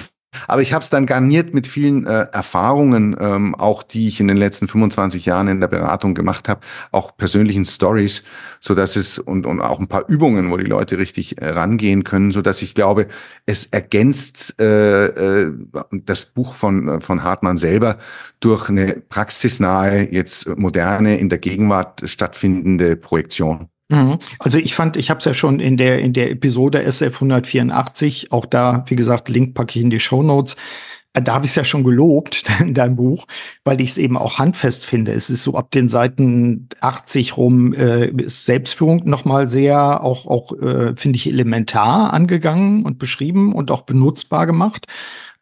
Aber 0.48 0.62
ich 0.62 0.74
habe 0.74 0.84
es 0.84 0.90
dann 0.90 1.06
garniert 1.06 1.54
mit 1.54 1.68
vielen 1.68 2.06
äh, 2.06 2.28
Erfahrungen, 2.32 3.16
ähm, 3.20 3.56
auch 3.56 3.84
die 3.84 4.08
ich 4.08 4.20
in 4.20 4.28
den 4.28 4.38
letzten 4.38 4.68
25 4.68 5.26
Jahren 5.26 5.48
in 5.48 5.60
der 5.60 5.68
Beratung 5.68 6.14
gemacht 6.14 6.50
habe, 6.50 6.62
auch 6.92 7.16
persönlichen 7.18 7.66
Stories, 7.66 8.24
so 8.60 8.76
dass 8.76 8.96
es 8.96 9.20
und, 9.20 9.46
und 9.46 9.62
auch 9.62 9.80
ein 9.80 9.88
paar 9.88 10.08
Übungen, 10.08 10.52
wo 10.52 10.58
die 10.58 10.66
Leute 10.66 10.98
richtig 10.98 11.42
äh, 11.42 11.50
rangehen 11.50 12.04
können, 12.04 12.32
so 12.32 12.42
dass 12.42 12.62
ich 12.62 12.76
glaube, 12.76 13.08
es 13.46 13.66
ergänzt 13.66 14.60
äh, 14.60 15.06
äh, 15.06 15.52
das 15.92 16.26
Buch 16.26 16.54
von 16.54 16.88
äh, 16.88 17.02
von 17.02 17.24
Hartmann 17.24 17.58
selber 17.58 17.98
durch 18.40 18.70
eine 18.70 19.02
praxisnahe, 19.10 20.12
jetzt 20.12 20.48
moderne, 20.58 21.18
in 21.18 21.30
der 21.30 21.40
Gegenwart 21.40 22.04
stattfindende 22.06 22.96
Projektion. 22.96 23.70
Mhm. 23.90 24.20
Also 24.40 24.58
ich 24.58 24.76
fand, 24.76 24.98
ich 24.98 25.10
habe 25.10 25.20
es 25.20 25.26
ja 25.26 25.34
schon 25.34 25.60
in 25.60 25.78
der 25.78 26.00
in 26.00 26.14
der 26.14 26.30
Episode 26.32 26.84
SF 26.84 27.16
184, 27.16 28.32
auch 28.32 28.46
da, 28.46 28.84
wie 28.88 28.96
gesagt, 28.96 29.30
Link 29.30 29.54
packe 29.54 29.78
ich 29.80 29.84
in 29.84 29.90
die 29.90 30.00
Show 30.00 30.24
Notes. 30.24 30.56
Äh, 31.14 31.22
da 31.22 31.36
habe 31.36 31.46
ich 31.46 31.52
es 31.52 31.56
ja 31.56 31.64
schon 31.64 31.84
gelobt 31.84 32.44
in 32.60 32.74
deinem 32.74 32.98
Buch, 32.98 33.26
weil 33.64 33.80
ich 33.80 33.92
es 33.92 33.98
eben 33.98 34.18
auch 34.18 34.40
handfest 34.40 34.86
finde. 34.86 35.14
Es 35.14 35.30
ist 35.30 35.44
so 35.44 35.56
ab 35.56 35.72
den 35.72 35.88
Seiten 35.88 36.68
80 36.82 37.38
rum 37.38 37.74
äh, 37.74 38.08
ist 38.08 38.46
Selbstführung 38.46 39.04
nochmal 39.06 39.48
sehr 39.48 40.04
auch 40.04 40.26
auch 40.28 40.52
äh, 40.62 40.96
finde 40.96 41.18
ich 41.18 41.28
elementar 41.28 42.14
angegangen 42.14 42.84
und 42.84 43.00
beschrieben 43.00 43.54
und 43.54 43.72
auch 43.72 43.82
benutzbar 43.84 44.46
gemacht. 44.48 44.86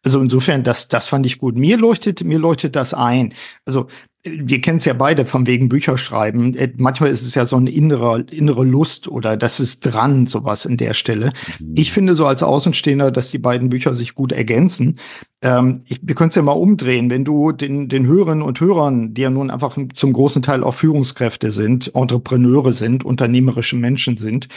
Also 0.04 0.20
insofern, 0.20 0.62
das, 0.62 0.86
das 0.86 1.08
fand 1.08 1.26
ich 1.26 1.38
gut. 1.38 1.56
Mir 1.56 1.76
leuchtet, 1.76 2.22
mir 2.22 2.38
leuchtet 2.38 2.76
das 2.76 2.94
ein. 2.94 3.34
Also 3.64 3.88
wir 4.26 4.60
kennen 4.60 4.78
es 4.78 4.84
ja 4.84 4.94
beide 4.94 5.26
vom 5.26 5.46
wegen 5.46 5.68
Bücherschreiben. 5.68 6.54
Äh, 6.54 6.72
manchmal 6.76 7.10
ist 7.10 7.22
es 7.22 7.34
ja 7.34 7.46
so 7.46 7.56
eine 7.56 7.70
innere, 7.70 8.20
innere 8.30 8.64
Lust 8.64 9.08
oder 9.08 9.36
das 9.36 9.60
ist 9.60 9.80
dran, 9.80 10.26
sowas 10.26 10.64
in 10.64 10.76
der 10.76 10.94
Stelle. 10.94 11.32
Mhm. 11.58 11.74
Ich 11.76 11.92
finde 11.92 12.14
so 12.14 12.26
als 12.26 12.42
Außenstehender, 12.42 13.10
dass 13.10 13.30
die 13.30 13.38
beiden 13.38 13.68
Bücher 13.68 13.94
sich 13.94 14.14
gut 14.14 14.32
ergänzen. 14.32 14.98
Ähm, 15.42 15.80
ich, 15.86 16.00
wir 16.02 16.14
können 16.14 16.30
es 16.30 16.34
ja 16.34 16.42
mal 16.42 16.52
umdrehen. 16.52 17.10
Wenn 17.10 17.24
du 17.24 17.52
den, 17.52 17.88
den 17.88 18.06
Hörerinnen 18.06 18.42
und 18.42 18.60
Hörern, 18.60 19.14
die 19.14 19.22
ja 19.22 19.30
nun 19.30 19.50
einfach 19.50 19.76
zum 19.94 20.12
großen 20.12 20.42
Teil 20.42 20.64
auch 20.64 20.74
Führungskräfte 20.74 21.52
sind, 21.52 21.94
Entrepreneure 21.94 22.72
sind, 22.72 23.04
unternehmerische 23.04 23.76
Menschen 23.76 24.16
sind, 24.16 24.48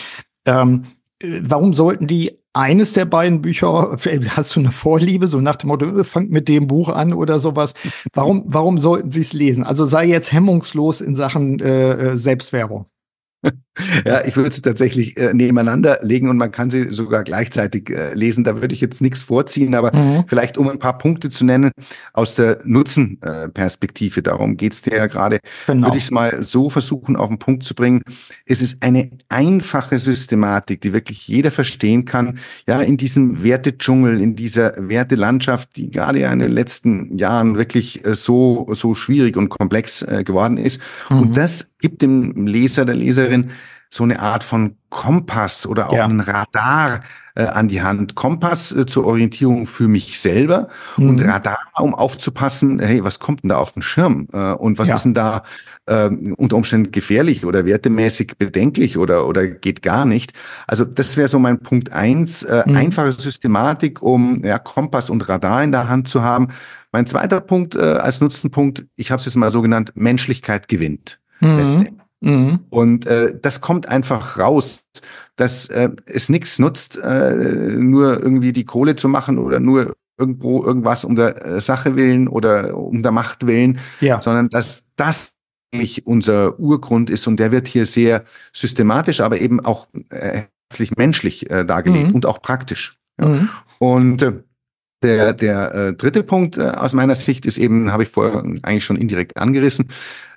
ähm, 0.45 0.85
äh, 1.19 1.41
warum 1.43 1.73
sollten 1.73 2.07
die 2.07 2.39
eines 2.59 2.93
der 2.93 3.05
beiden 3.05 3.41
Bücher, 3.41 3.97
hast 4.29 4.55
du 4.55 4.59
eine 4.59 4.71
Vorliebe, 4.71 5.27
so 5.27 5.39
nach 5.39 5.55
dem 5.55 5.69
Motto, 5.69 6.03
fangt 6.03 6.29
mit 6.29 6.49
dem 6.49 6.67
Buch 6.67 6.89
an 6.89 7.13
oder 7.13 7.39
sowas. 7.39 7.73
Warum, 8.13 8.43
warum 8.47 8.77
sollten 8.77 9.11
sie 9.11 9.21
es 9.21 9.33
lesen? 9.33 9.63
Also 9.63 9.85
sei 9.85 10.05
jetzt 10.05 10.31
hemmungslos 10.31 11.01
in 11.01 11.15
Sachen 11.15 11.59
äh, 11.59 11.91
äh 11.91 12.17
Selbstwerbung. 12.17 12.85
Ja, 14.05 14.25
ich 14.25 14.35
würde 14.35 14.49
es 14.49 14.61
tatsächlich 14.61 15.17
äh, 15.17 15.33
nebeneinander 15.33 15.99
legen 16.01 16.29
und 16.29 16.37
man 16.37 16.51
kann 16.51 16.69
sie 16.69 16.91
sogar 16.91 17.23
gleichzeitig 17.23 17.89
äh, 17.89 18.13
lesen. 18.13 18.43
Da 18.43 18.61
würde 18.61 18.73
ich 18.73 18.81
jetzt 18.81 19.01
nichts 19.01 19.21
vorziehen, 19.21 19.75
aber 19.75 19.95
mhm. 19.95 20.25
vielleicht 20.27 20.57
um 20.57 20.69
ein 20.69 20.79
paar 20.79 20.97
Punkte 20.97 21.29
zu 21.29 21.45
nennen 21.45 21.71
aus 22.13 22.35
der 22.35 22.59
Nutzenperspektive, 22.63 24.21
darum 24.21 24.57
geht's 24.57 24.81
dir 24.81 24.95
ja 24.95 25.07
gerade, 25.07 25.39
genau. 25.67 25.87
würde 25.87 25.97
ich 25.97 26.05
es 26.05 26.11
mal 26.11 26.43
so 26.43 26.69
versuchen 26.69 27.15
auf 27.15 27.29
den 27.29 27.39
Punkt 27.39 27.63
zu 27.63 27.75
bringen. 27.75 28.01
Es 28.45 28.61
ist 28.61 28.83
eine 28.83 29.09
einfache 29.29 29.99
Systematik, 29.99 30.81
die 30.81 30.93
wirklich 30.93 31.27
jeder 31.27 31.51
verstehen 31.51 32.05
kann. 32.05 32.39
Ja, 32.67 32.81
in 32.81 32.97
diesem 32.97 33.43
Wertedschungel, 33.43 34.21
in 34.21 34.35
dieser 34.35 34.73
Wertelandschaft, 34.77 35.75
die 35.75 35.89
gerade 35.89 36.19
ja 36.19 36.31
in 36.31 36.39
den 36.39 36.51
letzten 36.51 37.17
Jahren 37.17 37.57
wirklich 37.57 38.05
äh, 38.05 38.15
so, 38.15 38.67
so 38.73 38.95
schwierig 38.95 39.37
und 39.37 39.49
komplex 39.49 40.01
äh, 40.01 40.23
geworden 40.23 40.57
ist. 40.57 40.79
Mhm. 41.09 41.19
Und 41.19 41.37
das 41.37 41.71
gibt 41.79 42.01
dem 42.01 42.45
Leser, 42.45 42.85
der 42.85 42.95
Leserin 42.95 43.51
so 43.89 44.03
eine 44.03 44.19
Art 44.19 44.43
von 44.43 44.75
Kompass 44.89 45.65
oder 45.65 45.89
auch 45.89 45.95
ja. 45.95 46.05
ein 46.05 46.19
Radar 46.19 47.01
äh, 47.35 47.43
an 47.43 47.67
die 47.67 47.81
Hand. 47.81 48.15
Kompass 48.15 48.71
äh, 48.71 48.85
zur 48.85 49.05
Orientierung 49.05 49.65
für 49.65 49.87
mich 49.87 50.19
selber 50.19 50.67
mhm. 50.97 51.09
und 51.09 51.21
Radar, 51.21 51.59
um 51.77 51.95
aufzupassen, 51.95 52.79
hey, 52.79 53.03
was 53.03 53.19
kommt 53.19 53.43
denn 53.43 53.49
da 53.49 53.57
auf 53.57 53.71
den 53.71 53.81
Schirm? 53.81 54.27
Äh, 54.33 54.53
und 54.53 54.77
was 54.77 54.87
ja. 54.89 54.95
ist 54.95 55.05
denn 55.05 55.13
da 55.13 55.43
äh, 55.85 56.07
unter 56.07 56.55
Umständen 56.55 56.91
gefährlich 56.91 57.45
oder 57.45 57.65
wertemäßig 57.65 58.37
bedenklich 58.37 58.97
oder, 58.97 59.27
oder 59.27 59.47
geht 59.47 59.81
gar 59.81 60.05
nicht? 60.05 60.33
Also 60.67 60.85
das 60.85 61.17
wäre 61.17 61.29
so 61.29 61.39
mein 61.39 61.59
Punkt 61.59 61.91
eins. 61.91 62.43
Äh, 62.43 62.63
mhm. 62.65 62.75
Einfache 62.75 63.11
Systematik, 63.11 64.01
um 64.01 64.43
ja, 64.43 64.59
Kompass 64.59 65.09
und 65.09 65.27
Radar 65.29 65.63
in 65.63 65.71
der 65.71 65.89
Hand 65.89 66.09
zu 66.09 66.21
haben. 66.21 66.49
Mein 66.91 67.05
zweiter 67.05 67.41
Punkt 67.41 67.75
äh, 67.75 67.79
als 67.79 68.21
Nutzenpunkt, 68.21 68.85
ich 68.95 69.11
habe 69.11 69.19
es 69.19 69.25
jetzt 69.25 69.35
mal 69.35 69.51
so 69.51 69.61
genannt, 69.61 69.93
Menschlichkeit 69.95 70.67
gewinnt. 70.67 71.19
Mhm. 71.39 71.57
Letztendlich. 71.57 71.98
Mhm. 72.21 72.59
Und 72.69 73.05
äh, 73.05 73.37
das 73.39 73.61
kommt 73.61 73.87
einfach 73.87 74.37
raus, 74.37 74.87
dass 75.35 75.67
äh, 75.69 75.89
es 76.05 76.29
nichts 76.29 76.59
nutzt, 76.59 76.97
äh, 76.97 77.33
nur 77.77 78.21
irgendwie 78.21 78.51
die 78.51 78.65
Kohle 78.65 78.95
zu 78.95 79.07
machen 79.07 79.37
oder 79.37 79.59
nur 79.59 79.95
irgendwo 80.17 80.63
irgendwas 80.63 81.05
um 81.05 81.15
der 81.15 81.45
äh, 81.45 81.61
Sache 81.61 81.95
willen 81.95 82.27
oder 82.27 82.77
um 82.77 83.01
der 83.01 83.13
Macht 83.13 83.47
willen, 83.47 83.79
ja. 84.01 84.21
sondern 84.21 84.49
dass 84.49 84.87
das 84.97 85.37
eigentlich 85.73 86.05
unser 86.05 86.59
Urgrund 86.59 87.09
ist 87.09 87.27
und 87.27 87.39
der 87.39 87.51
wird 87.51 87.67
hier 87.67 87.85
sehr 87.85 88.25
systematisch, 88.53 89.21
aber 89.21 89.39
eben 89.39 89.63
auch 89.63 89.87
äh, 90.09 90.43
herzlich 90.69 90.97
menschlich 90.97 91.49
äh, 91.49 91.63
dargelegt 91.63 92.09
mhm. 92.09 92.15
und 92.15 92.25
auch 92.25 92.41
praktisch. 92.41 92.97
Ja. 93.19 93.27
Mhm. 93.27 93.49
Und 93.79 94.21
äh, 94.21 94.33
der, 95.01 95.33
der 95.33 95.73
äh, 95.73 95.93
dritte 95.93 96.23
Punkt 96.23 96.57
äh, 96.57 96.71
aus 96.71 96.91
meiner 96.93 97.15
Sicht 97.15 97.45
ist 97.45 97.57
eben, 97.57 97.91
habe 97.91 98.03
ich 98.03 98.09
vorher 98.09 98.43
eigentlich 98.63 98.83
schon 98.83 98.97
indirekt 98.97 99.37
angerissen, 99.37 99.89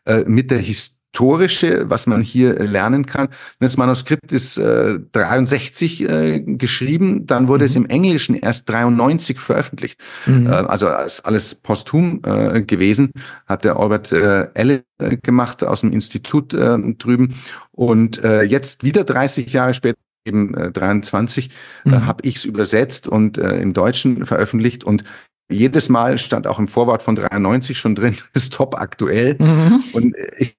äh, 0.05 0.25
mit 0.25 0.51
der 0.53 0.59
Historie 0.59 1.02
historische, 1.13 1.91
was 1.91 2.07
man 2.07 2.23
hier 2.23 2.55
lernen 2.55 3.05
kann. 3.05 3.29
Das 3.59 3.77
Manuskript 3.77 4.33
ist 4.33 4.57
äh, 4.57 4.99
63 5.13 6.09
äh, 6.09 6.41
geschrieben, 6.41 7.27
dann 7.27 7.49
wurde 7.49 7.65
mhm. 7.65 7.67
es 7.67 7.77
im 7.77 7.87
Englischen 7.87 8.35
erst 8.35 8.69
93 8.71 9.39
veröffentlicht. 9.39 10.01
Mhm. 10.25 10.47
Äh, 10.47 10.51
also 10.51 10.89
ist 10.89 11.21
alles 11.21 11.55
posthum 11.55 12.23
äh, 12.25 12.63
gewesen, 12.63 13.13
hat 13.47 13.65
der 13.65 13.77
Albert 13.77 14.11
äh, 14.13 14.49
Elle 14.55 14.85
äh, 14.99 15.19
gemacht 15.19 15.63
aus 15.63 15.83
dem 15.83 15.93
Institut 15.93 16.55
äh, 16.55 16.79
drüben. 16.79 17.35
Und 17.73 18.25
äh, 18.25 18.43
jetzt 18.43 18.83
wieder 18.83 19.05
30 19.05 19.53
Jahre 19.53 19.75
später 19.75 19.99
eben 20.25 20.55
äh, 20.55 20.71
23 20.71 21.51
äh, 21.85 21.89
mhm. 21.89 21.95
äh, 21.95 22.01
habe 22.01 22.27
ich 22.27 22.37
es 22.37 22.45
übersetzt 22.47 23.07
und 23.07 23.37
äh, 23.37 23.61
im 23.61 23.75
Deutschen 23.75 24.25
veröffentlicht 24.25 24.85
und 24.85 25.05
jedes 25.51 25.91
Mal 25.91 26.17
stand 26.17 26.47
auch 26.47 26.59
im 26.59 26.69
Vorwort 26.69 27.03
von 27.03 27.17
93 27.17 27.77
schon 27.77 27.95
drin, 27.95 28.17
ist 28.33 28.55
top 28.55 28.77
aktuell. 28.77 29.37
Mhm. 29.39 29.85
Und 29.93 30.15
ich 30.39 30.57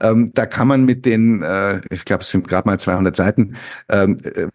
ähm, 0.00 0.32
da 0.34 0.46
kann 0.46 0.68
man 0.68 0.84
mit 0.84 1.04
den, 1.04 1.42
äh, 1.42 1.80
ich 1.90 2.04
glaube, 2.04 2.22
es 2.22 2.30
sind 2.30 2.46
gerade 2.46 2.68
mal 2.68 2.78
200 2.78 3.14
Seiten, 3.16 3.56
ähm, 3.88 4.18
äh, 4.24 4.48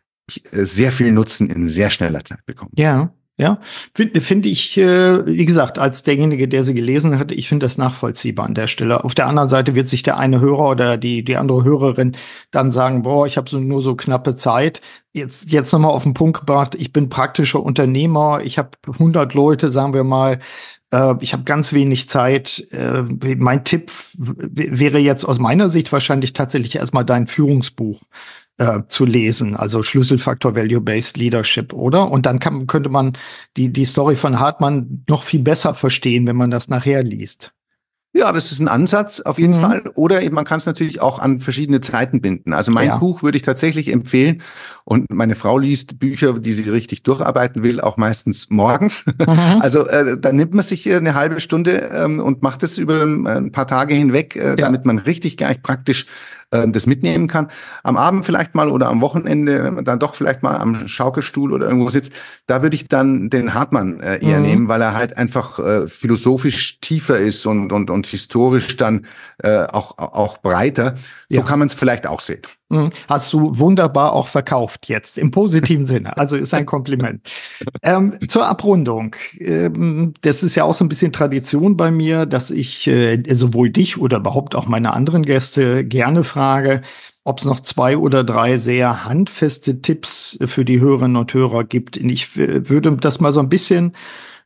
sehr 0.51 0.91
viel 0.91 1.11
Nutzen 1.11 1.49
in 1.49 1.67
sehr 1.67 1.89
schneller 1.89 2.23
Zeit 2.23 2.45
bekommen. 2.45 2.71
Ja, 2.75 3.11
ja, 3.41 3.59
finde 3.95 4.21
find 4.21 4.45
ich, 4.45 4.77
äh, 4.77 5.25
wie 5.25 5.45
gesagt, 5.45 5.79
als 5.79 6.03
derjenige, 6.03 6.47
der 6.47 6.63
sie 6.63 6.75
gelesen 6.75 7.17
hat, 7.17 7.31
ich 7.31 7.49
finde 7.49 7.65
das 7.65 7.75
nachvollziehbar 7.75 8.45
an 8.45 8.53
der 8.53 8.67
Stelle. 8.67 9.03
Auf 9.03 9.15
der 9.15 9.25
anderen 9.25 9.49
Seite 9.49 9.73
wird 9.73 9.87
sich 9.87 10.03
der 10.03 10.17
eine 10.17 10.41
Hörer 10.41 10.69
oder 10.69 10.97
die, 10.97 11.23
die 11.23 11.37
andere 11.37 11.63
Hörerin 11.63 12.15
dann 12.51 12.71
sagen, 12.71 13.01
boah, 13.01 13.25
ich 13.25 13.37
habe 13.37 13.49
so, 13.49 13.59
nur 13.59 13.81
so 13.81 13.95
knappe 13.95 14.35
Zeit. 14.35 14.81
Jetzt, 15.11 15.51
jetzt 15.51 15.71
nochmal 15.71 15.89
auf 15.89 16.03
den 16.03 16.13
Punkt 16.13 16.41
gebracht, 16.41 16.75
ich 16.75 16.93
bin 16.93 17.09
praktischer 17.09 17.63
Unternehmer, 17.63 18.41
ich 18.43 18.59
habe 18.59 18.71
100 18.85 19.33
Leute, 19.33 19.71
sagen 19.71 19.95
wir 19.95 20.03
mal, 20.03 20.37
äh, 20.91 21.15
ich 21.19 21.33
habe 21.33 21.43
ganz 21.43 21.73
wenig 21.73 22.07
Zeit. 22.09 22.67
Äh, 22.71 23.03
mein 23.37 23.63
Tipp 23.63 23.91
wäre 24.17 24.99
jetzt 24.99 25.23
aus 25.23 25.39
meiner 25.39 25.69
Sicht 25.69 25.91
wahrscheinlich 25.91 26.33
tatsächlich 26.33 26.75
erstmal 26.75 27.05
dein 27.05 27.27
Führungsbuch 27.27 28.03
äh, 28.57 28.81
zu 28.87 29.05
lesen, 29.05 29.55
also 29.55 29.81
Schlüsselfaktor 29.81 30.55
Value-Based 30.55 31.17
Leadership, 31.17 31.73
oder? 31.73 32.11
Und 32.11 32.25
dann 32.25 32.39
kann, 32.39 32.67
könnte 32.67 32.89
man 32.89 33.13
die, 33.57 33.73
die 33.73 33.85
Story 33.85 34.15
von 34.15 34.39
Hartmann 34.39 35.03
noch 35.09 35.23
viel 35.23 35.41
besser 35.41 35.73
verstehen, 35.73 36.27
wenn 36.27 36.35
man 36.35 36.51
das 36.51 36.67
nachher 36.67 37.03
liest. 37.03 37.53
Ja, 38.13 38.33
das 38.33 38.51
ist 38.51 38.59
ein 38.59 38.67
Ansatz 38.67 39.21
auf 39.21 39.39
jeden 39.39 39.55
mhm. 39.55 39.61
Fall. 39.61 39.91
Oder 39.95 40.21
eben, 40.21 40.35
man 40.35 40.43
kann 40.43 40.57
es 40.57 40.65
natürlich 40.65 41.01
auch 41.01 41.19
an 41.19 41.39
verschiedene 41.39 41.79
Zeiten 41.79 42.19
binden. 42.19 42.53
Also 42.53 42.69
mein 42.69 42.87
ja. 42.87 42.97
Buch 42.97 43.23
würde 43.23 43.37
ich 43.37 43.43
tatsächlich 43.43 43.87
empfehlen. 43.87 44.41
Und 44.91 45.09
meine 45.09 45.35
Frau 45.35 45.57
liest 45.57 45.99
Bücher, 45.99 46.33
die 46.33 46.51
sie 46.51 46.69
richtig 46.69 47.03
durcharbeiten 47.03 47.63
will, 47.63 47.79
auch 47.79 47.95
meistens 47.95 48.49
morgens. 48.49 49.05
Mhm. 49.05 49.61
Also 49.61 49.87
äh, 49.87 50.17
da 50.19 50.33
nimmt 50.33 50.53
man 50.53 50.65
sich 50.65 50.91
eine 50.93 51.13
halbe 51.13 51.39
Stunde 51.39 51.91
ähm, 51.93 52.19
und 52.19 52.41
macht 52.41 52.61
es 52.61 52.77
über 52.77 53.03
ein 53.03 53.53
paar 53.53 53.67
Tage 53.67 53.93
hinweg, 53.93 54.35
äh, 54.35 54.49
ja. 54.49 54.55
damit 54.55 54.85
man 54.85 54.97
richtig 54.97 55.37
gleich 55.37 55.61
praktisch 55.61 56.07
äh, 56.51 56.67
das 56.67 56.85
mitnehmen 56.85 57.27
kann. 57.27 57.49
Am 57.83 57.95
Abend 57.95 58.25
vielleicht 58.25 58.53
mal 58.53 58.69
oder 58.69 58.89
am 58.89 58.99
Wochenende, 58.99 59.63
wenn 59.63 59.75
man 59.75 59.85
dann 59.85 59.99
doch 59.99 60.15
vielleicht 60.15 60.43
mal 60.43 60.57
am 60.57 60.87
Schaukelstuhl 60.87 61.53
oder 61.53 61.67
irgendwo 61.67 61.89
sitzt, 61.89 62.11
da 62.45 62.61
würde 62.61 62.75
ich 62.75 62.89
dann 62.89 63.29
den 63.29 63.53
Hartmann 63.53 64.01
äh, 64.01 64.17
eher 64.17 64.39
mhm. 64.39 64.45
nehmen, 64.45 64.67
weil 64.67 64.81
er 64.81 64.93
halt 64.93 65.17
einfach 65.17 65.59
äh, 65.59 65.87
philosophisch 65.87 66.81
tiefer 66.81 67.17
ist 67.17 67.45
und, 67.45 67.71
und, 67.71 67.89
und 67.89 68.07
historisch 68.07 68.75
dann 68.75 69.05
äh, 69.37 69.63
auch, 69.63 69.97
auch 69.97 70.39
breiter. 70.39 70.95
So 71.29 71.37
ja. 71.37 71.43
kann 71.43 71.59
man 71.59 71.69
es 71.69 71.73
vielleicht 71.73 72.05
auch 72.05 72.19
sehen. 72.19 72.41
Mhm. 72.67 72.91
Hast 73.07 73.31
du 73.33 73.57
wunderbar 73.57 74.13
auch 74.13 74.27
verkauft 74.27 74.80
jetzt, 74.85 75.17
im 75.17 75.31
positiven 75.31 75.85
Sinne. 75.85 76.17
Also 76.17 76.35
ist 76.35 76.53
ein 76.53 76.65
Kompliment. 76.65 77.29
ähm, 77.83 78.17
zur 78.27 78.47
Abrundung. 78.47 79.15
Ähm, 79.39 80.13
das 80.21 80.43
ist 80.43 80.55
ja 80.55 80.63
auch 80.63 80.75
so 80.75 80.85
ein 80.85 80.89
bisschen 80.89 81.11
Tradition 81.11 81.77
bei 81.77 81.91
mir, 81.91 82.25
dass 82.25 82.51
ich 82.51 82.87
äh, 82.87 83.21
sowohl 83.33 83.69
dich 83.69 83.99
oder 83.99 84.17
überhaupt 84.17 84.55
auch 84.55 84.67
meine 84.67 84.93
anderen 84.93 85.23
Gäste 85.23 85.85
gerne 85.85 86.23
frage, 86.23 86.81
ob 87.23 87.39
es 87.39 87.45
noch 87.45 87.59
zwei 87.59 87.97
oder 87.97 88.23
drei 88.23 88.57
sehr 88.57 89.05
handfeste 89.05 89.81
Tipps 89.81 90.39
für 90.45 90.65
die 90.65 90.79
Hörerinnen 90.79 91.17
und 91.17 91.33
Hörer 91.33 91.63
gibt. 91.63 91.97
Ich 91.97 92.35
würde 92.35 92.97
das 92.97 93.19
mal 93.19 93.31
so 93.31 93.39
ein 93.39 93.49
bisschen 93.49 93.93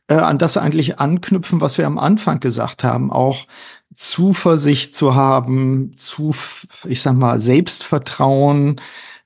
äh, 0.08 0.15
an 0.15 0.38
das 0.38 0.58
eigentlich 0.58 1.00
anknüpfen, 1.00 1.62
was 1.62 1.78
wir 1.78 1.88
am 1.88 1.98
Anfang 1.98 2.39
gesagt 2.39 2.84
haben. 2.84 3.12
Auch 3.12 3.48
Zuversicht 3.93 4.95
zu 4.95 5.15
haben, 5.15 5.95
zu, 5.95 6.36
ich 6.86 7.02
sag 7.02 7.13
mal, 7.15 7.39
Selbstvertrauen, 7.39 8.82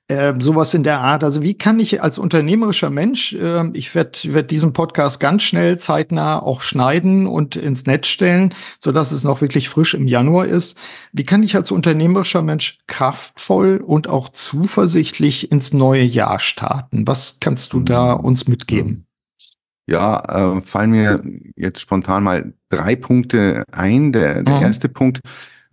äh, 0.10 0.34
sowas 0.39 0.74
in 0.74 0.84
der 0.84 1.00
Art. 1.00 1.24
Also 1.24 1.43
wie 1.43 1.54
kann 1.54 1.80
ich 1.80 2.02
als 2.02 2.17
unternehmerischer 2.17 2.89
Mensch, 2.89 3.34
äh, 3.34 3.69
ich 3.74 3.93
werde 3.93 4.34
werd 4.34 4.52
diesen 4.52 4.74
Podcast 4.74 5.19
ganz 5.19 5.43
schnell 5.43 5.78
zeitnah 5.78 6.41
auch 6.41 6.62
schneiden 6.62 7.28
und 7.28 7.56
ins 7.56 7.86
Netz 7.86 8.08
stellen, 8.08 8.56
so 8.84 8.91
dass 8.91 9.12
es 9.12 9.24
noch 9.24 9.41
wirklich 9.41 9.69
frisch 9.69 9.93
im 9.93 10.08
Januar 10.08 10.45
ist. 10.45 10.80
Wie 11.13 11.26
kann 11.26 11.43
ich 11.43 11.56
als 11.56 11.72
unternehmerischer 11.72 12.41
Mensch 12.41 12.80
kraftvoll 12.88 13.82
und 13.86 14.10
auch 14.10 14.30
zuversichtlich 14.30 15.52
ins 15.52 15.74
neue 15.74 16.04
Jahr 16.04 16.39
starten? 16.39 17.08
Was 17.08 17.38
kannst 17.39 17.74
du 17.74 17.80
da 17.80 18.17
mhm. 18.17 18.26
uns 18.26 18.48
mitgeben? 18.48 19.06
Ja, 19.86 20.58
äh, 20.58 20.62
fallen 20.65 20.91
mir 20.91 21.22
jetzt 21.56 21.82
spontan 21.82 22.24
mal 22.24 22.54
drei 22.69 22.95
Punkte 22.95 23.63
ein. 23.72 24.12
Der, 24.12 24.43
der 24.43 24.58
mhm. 24.58 24.63
erste 24.63 24.89
Punkt, 24.89 25.22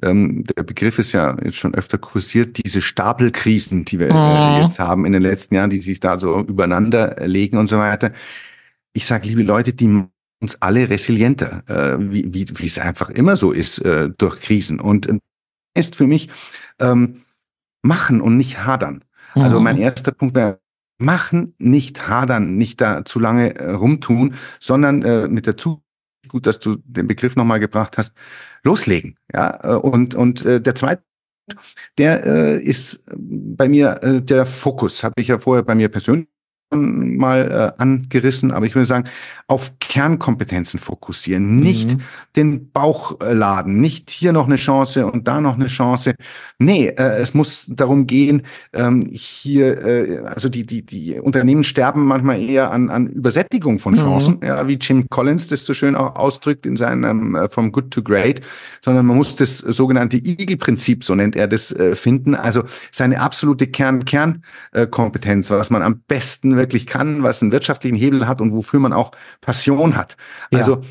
ähm, 0.02 0.44
der 0.44 0.62
Begriff 0.62 0.98
ist 0.98 1.12
ja 1.12 1.36
jetzt 1.42 1.56
schon 1.56 1.74
öfter 1.74 1.98
kursiert, 1.98 2.62
diese 2.64 2.82
Stapelkrisen, 2.82 3.84
die 3.84 3.98
wir 3.98 4.10
äh, 4.10 4.56
mhm. 4.56 4.62
jetzt 4.62 4.78
haben 4.78 5.06
in 5.06 5.12
den 5.12 5.22
letzten 5.22 5.54
Jahren, 5.54 5.70
die 5.70 5.80
sich 5.80 6.00
da 6.00 6.18
so 6.18 6.38
übereinander 6.40 7.16
legen 7.26 7.56
und 7.56 7.68
so 7.68 7.78
weiter. 7.78 8.12
Ich 8.92 9.06
sage, 9.06 9.26
liebe 9.26 9.42
Leute, 9.42 9.72
die 9.72 10.04
uns 10.40 10.60
alle 10.60 10.90
resilienter, 10.90 11.62
äh, 11.68 11.96
wie, 11.98 12.32
wie, 12.32 12.46
wie 12.58 12.66
es 12.66 12.78
einfach 12.78 13.10
immer 13.10 13.36
so 13.36 13.52
ist 13.52 13.78
äh, 13.78 14.10
durch 14.16 14.40
Krisen. 14.40 14.80
Und 14.80 15.08
äh, 15.08 15.18
ist 15.74 15.96
für 15.96 16.06
mich 16.06 16.28
ähm, 16.80 17.22
machen 17.82 18.20
und 18.20 18.36
nicht 18.36 18.64
hadern. 18.64 19.04
Also 19.34 19.38
mhm. 19.38 19.44
Also 19.44 19.60
mein 19.60 19.78
erster 19.78 20.12
Punkt 20.12 20.34
wäre 20.34 20.60
machen, 20.98 21.54
nicht 21.58 22.08
hadern, 22.08 22.56
nicht 22.56 22.80
da 22.80 23.04
zu 23.04 23.20
lange 23.20 23.54
äh, 23.54 23.72
rumtun, 23.72 24.34
sondern 24.60 25.02
äh, 25.02 25.28
mit 25.28 25.46
der 25.46 25.56
Zukunft, 25.56 25.84
gut, 26.28 26.46
dass 26.46 26.58
du 26.58 26.76
den 26.84 27.06
Begriff 27.06 27.36
nochmal 27.36 27.60
gebracht 27.60 27.98
hast, 27.98 28.12
loslegen. 28.66 29.16
Ja, 29.32 29.58
äh, 29.62 29.76
und, 29.76 30.14
und 30.14 30.44
äh, 30.44 30.60
der 30.60 30.74
zweite 30.74 31.02
der 31.96 32.26
äh, 32.26 32.60
ist 32.60 33.04
bei 33.16 33.68
mir 33.68 33.94
der 34.02 34.46
Fokus, 34.46 35.04
habe 35.04 35.14
ich 35.18 35.28
ja 35.28 35.38
vorher 35.38 35.62
bei 35.62 35.76
mir 35.76 35.88
persönlich 35.88 36.26
mal 36.72 37.74
angerissen, 37.78 38.50
aber 38.50 38.66
ich 38.66 38.74
würde 38.74 38.86
sagen, 38.86 39.08
auf 39.48 39.78
Kernkompetenzen 39.78 40.80
fokussieren, 40.80 41.60
nicht 41.60 41.92
mhm. 41.92 42.00
den 42.34 42.72
Bauch 42.72 43.16
laden, 43.20 43.80
nicht 43.80 44.10
hier 44.10 44.32
noch 44.32 44.46
eine 44.46 44.56
Chance 44.56 45.06
und 45.06 45.28
da 45.28 45.40
noch 45.40 45.54
eine 45.54 45.68
Chance. 45.68 46.14
Nee, 46.58 46.88
äh, 46.88 47.18
es 47.18 47.32
muss 47.32 47.70
darum 47.70 48.08
gehen, 48.08 48.42
ähm, 48.72 49.04
hier, 49.12 49.84
äh, 49.84 50.18
also 50.24 50.48
die, 50.48 50.66
die, 50.66 50.84
die 50.84 51.20
Unternehmen 51.20 51.62
sterben 51.62 52.06
manchmal 52.06 52.40
eher 52.40 52.72
an, 52.72 52.90
an 52.90 53.06
Übersättigung 53.06 53.78
von 53.78 53.94
mhm. 53.94 53.98
Chancen, 53.98 54.34
mhm. 54.40 54.46
ja, 54.46 54.66
wie 54.66 54.78
Jim 54.80 55.08
Collins 55.10 55.46
das 55.46 55.64
so 55.64 55.74
schön 55.74 55.94
auch 55.94 56.16
ausdrückt 56.16 56.66
in 56.66 56.76
seinem 56.76 57.36
äh, 57.36 57.48
From 57.48 57.70
Good 57.70 57.92
to 57.92 58.02
Great, 58.02 58.40
sondern 58.84 59.06
man 59.06 59.16
muss 59.16 59.36
das 59.36 59.58
sogenannte 59.58 60.16
Igel-Prinzip, 60.16 61.04
so 61.04 61.14
nennt 61.14 61.36
er 61.36 61.46
das, 61.46 61.70
äh, 61.70 61.94
finden. 61.94 62.34
Also 62.34 62.64
seine 62.90 63.20
absolute 63.20 63.68
Kern-Kernkompetenz, 63.68 65.50
was 65.50 65.70
man 65.70 65.82
am 65.82 66.00
besten 66.08 66.56
wirklich 66.56 66.88
kann, 66.88 67.22
was 67.22 67.42
einen 67.42 67.52
wirtschaftlichen 67.52 67.96
Hebel 67.96 68.26
hat 68.26 68.40
und 68.40 68.52
wofür 68.52 68.80
man 68.80 68.92
auch 68.92 69.12
Passion 69.40 69.96
hat. 69.96 70.16
Ja. 70.50 70.58
Also 70.60 70.82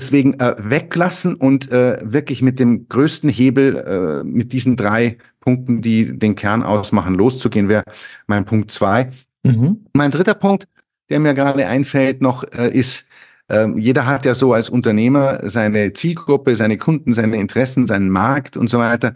deswegen 0.00 0.40
äh, 0.40 0.56
weglassen 0.58 1.34
und 1.34 1.70
äh, 1.70 1.98
wirklich 2.02 2.42
mit 2.42 2.58
dem 2.58 2.88
größten 2.88 3.28
Hebel, 3.28 3.76
äh, 3.76 4.24
mit 4.24 4.52
diesen 4.52 4.76
drei 4.76 5.18
Punkten, 5.40 5.82
die 5.82 6.18
den 6.18 6.34
Kern 6.34 6.62
ausmachen, 6.62 7.14
loszugehen, 7.14 7.68
wäre 7.68 7.84
mein 8.26 8.44
Punkt 8.44 8.70
zwei. 8.70 9.10
Mhm. 9.42 9.84
Mein 9.92 10.10
dritter 10.10 10.34
Punkt, 10.34 10.68
der 11.10 11.20
mir 11.20 11.34
gerade 11.34 11.66
einfällt, 11.66 12.22
noch 12.22 12.44
äh, 12.52 12.70
ist, 12.70 13.08
äh, 13.48 13.68
jeder 13.76 14.06
hat 14.06 14.24
ja 14.24 14.34
so 14.34 14.52
als 14.52 14.70
Unternehmer 14.70 15.48
seine 15.48 15.92
Zielgruppe, 15.92 16.56
seine 16.56 16.78
Kunden, 16.78 17.14
seine 17.14 17.36
Interessen, 17.36 17.86
seinen 17.86 18.10
Markt 18.10 18.56
und 18.56 18.68
so 18.68 18.78
weiter 18.78 19.14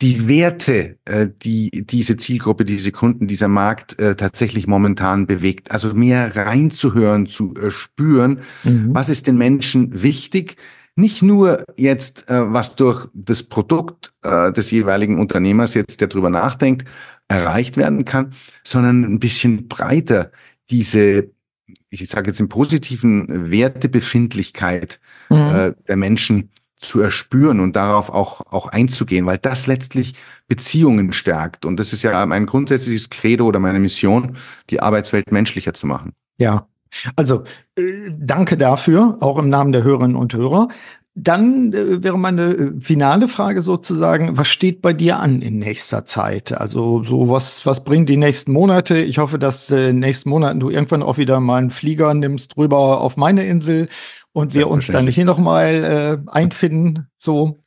die 0.00 0.26
Werte, 0.26 0.98
äh, 1.04 1.28
die 1.30 1.70
diese 1.86 2.16
Zielgruppe, 2.16 2.64
diese 2.64 2.90
Kunden, 2.90 3.26
dieser 3.28 3.48
Markt 3.48 3.98
äh, 4.00 4.16
tatsächlich 4.16 4.66
momentan 4.66 5.26
bewegt. 5.26 5.70
Also 5.70 5.94
mehr 5.94 6.34
reinzuhören, 6.34 7.26
zu 7.26 7.54
äh, 7.54 7.70
spüren, 7.70 8.40
mhm. 8.64 8.94
was 8.94 9.08
ist 9.08 9.26
den 9.26 9.38
Menschen 9.38 10.02
wichtig. 10.02 10.56
Nicht 10.96 11.22
nur 11.22 11.64
jetzt, 11.76 12.28
äh, 12.28 12.52
was 12.52 12.76
durch 12.76 13.08
das 13.14 13.44
Produkt 13.44 14.12
äh, 14.22 14.52
des 14.52 14.70
jeweiligen 14.70 15.18
Unternehmers 15.18 15.74
jetzt, 15.74 16.00
der 16.00 16.08
drüber 16.08 16.30
nachdenkt, 16.30 16.86
erreicht 17.28 17.76
werden 17.76 18.04
kann, 18.04 18.34
sondern 18.64 19.04
ein 19.04 19.20
bisschen 19.20 19.68
breiter 19.68 20.32
diese, 20.70 21.30
ich 21.90 22.08
sage 22.08 22.30
jetzt 22.30 22.40
im 22.40 22.48
positiven 22.48 23.50
Wertebefindlichkeit 23.50 25.00
mhm. 25.30 25.36
äh, 25.36 25.72
der 25.86 25.96
Menschen 25.96 26.50
zu 26.84 27.00
erspüren 27.00 27.60
und 27.60 27.76
darauf 27.76 28.10
auch, 28.10 28.42
auch 28.50 28.68
einzugehen, 28.68 29.26
weil 29.26 29.38
das 29.38 29.66
letztlich 29.66 30.14
Beziehungen 30.48 31.12
stärkt. 31.12 31.64
Und 31.64 31.78
das 31.78 31.92
ist 31.92 32.02
ja 32.02 32.26
mein 32.26 32.46
grundsätzliches 32.46 33.10
Credo 33.10 33.46
oder 33.46 33.58
meine 33.58 33.78
Mission, 33.78 34.36
die 34.70 34.80
Arbeitswelt 34.80 35.32
menschlicher 35.32 35.74
zu 35.74 35.86
machen. 35.86 36.12
Ja, 36.38 36.66
also 37.16 37.44
äh, 37.76 38.10
danke 38.10 38.56
dafür, 38.56 39.16
auch 39.20 39.38
im 39.38 39.48
Namen 39.48 39.72
der 39.72 39.84
Hörerinnen 39.84 40.16
und 40.16 40.34
Hörer. 40.34 40.68
Dann 41.14 41.74
äh, 41.74 42.02
wäre 42.02 42.18
meine 42.18 42.52
äh, 42.54 42.80
finale 42.80 43.28
Frage 43.28 43.60
sozusagen, 43.60 44.38
was 44.38 44.48
steht 44.48 44.80
bei 44.80 44.94
dir 44.94 45.18
an 45.18 45.42
in 45.42 45.58
nächster 45.58 46.06
Zeit? 46.06 46.52
Also 46.52 47.04
so 47.04 47.28
was, 47.28 47.66
was 47.66 47.84
bringen 47.84 48.06
die 48.06 48.16
nächsten 48.16 48.52
Monate? 48.52 48.96
Ich 48.96 49.18
hoffe, 49.18 49.38
dass 49.38 49.70
äh, 49.70 49.90
in 49.90 49.96
den 49.96 49.98
nächsten 50.00 50.30
Monaten 50.30 50.58
du 50.58 50.70
irgendwann 50.70 51.02
auch 51.02 51.18
wieder 51.18 51.38
mal 51.40 51.56
einen 51.56 51.70
Flieger 51.70 52.14
nimmst 52.14 52.56
rüber 52.56 53.00
auf 53.02 53.18
meine 53.18 53.44
Insel 53.46 53.88
und 54.32 54.54
wir 54.54 54.68
uns 54.68 54.86
dann 54.86 55.06
hier 55.06 55.24
nochmal 55.24 56.22
äh, 56.26 56.30
einfinden, 56.30 57.08
so. 57.18 57.62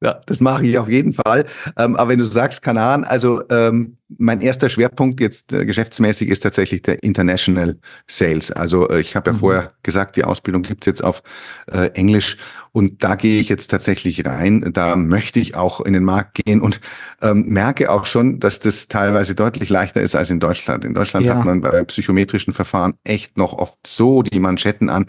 Ja, 0.00 0.20
das 0.26 0.40
mache 0.40 0.64
ich 0.64 0.78
auf 0.78 0.88
jeden 0.88 1.12
Fall. 1.12 1.44
Ähm, 1.76 1.96
aber 1.96 2.10
wenn 2.10 2.20
du 2.20 2.24
sagst 2.24 2.62
Kanaren, 2.62 3.02
also 3.02 3.42
ähm, 3.50 3.96
mein 4.16 4.40
erster 4.40 4.68
Schwerpunkt 4.68 5.20
jetzt 5.20 5.52
äh, 5.52 5.66
geschäftsmäßig 5.66 6.28
ist 6.28 6.40
tatsächlich 6.40 6.82
der 6.82 7.02
International 7.02 7.76
Sales. 8.06 8.52
Also 8.52 8.88
äh, 8.88 9.00
ich 9.00 9.16
habe 9.16 9.30
ja 9.30 9.34
mhm. 9.34 9.40
vorher 9.40 9.72
gesagt, 9.82 10.16
die 10.16 10.22
Ausbildung 10.22 10.62
gibt's 10.62 10.86
jetzt 10.86 11.02
auf 11.02 11.24
äh, 11.66 11.88
Englisch 11.94 12.36
und 12.70 13.02
da 13.02 13.16
gehe 13.16 13.40
ich 13.40 13.48
jetzt 13.48 13.72
tatsächlich 13.72 14.24
rein. 14.24 14.70
Da 14.72 14.94
möchte 14.94 15.40
ich 15.40 15.56
auch 15.56 15.80
in 15.80 15.94
den 15.94 16.04
Markt 16.04 16.44
gehen 16.44 16.60
und 16.60 16.80
ähm, 17.20 17.46
merke 17.48 17.90
auch 17.90 18.06
schon, 18.06 18.38
dass 18.38 18.60
das 18.60 18.86
teilweise 18.86 19.34
deutlich 19.34 19.68
leichter 19.68 20.00
ist 20.00 20.14
als 20.14 20.30
in 20.30 20.38
Deutschland. 20.38 20.84
In 20.84 20.94
Deutschland 20.94 21.26
ja. 21.26 21.34
hat 21.34 21.44
man 21.44 21.60
bei 21.60 21.82
psychometrischen 21.82 22.52
Verfahren 22.52 22.94
echt 23.02 23.36
noch 23.36 23.52
oft 23.52 23.78
so 23.84 24.22
die 24.22 24.38
Manschetten 24.38 24.90
an, 24.90 25.06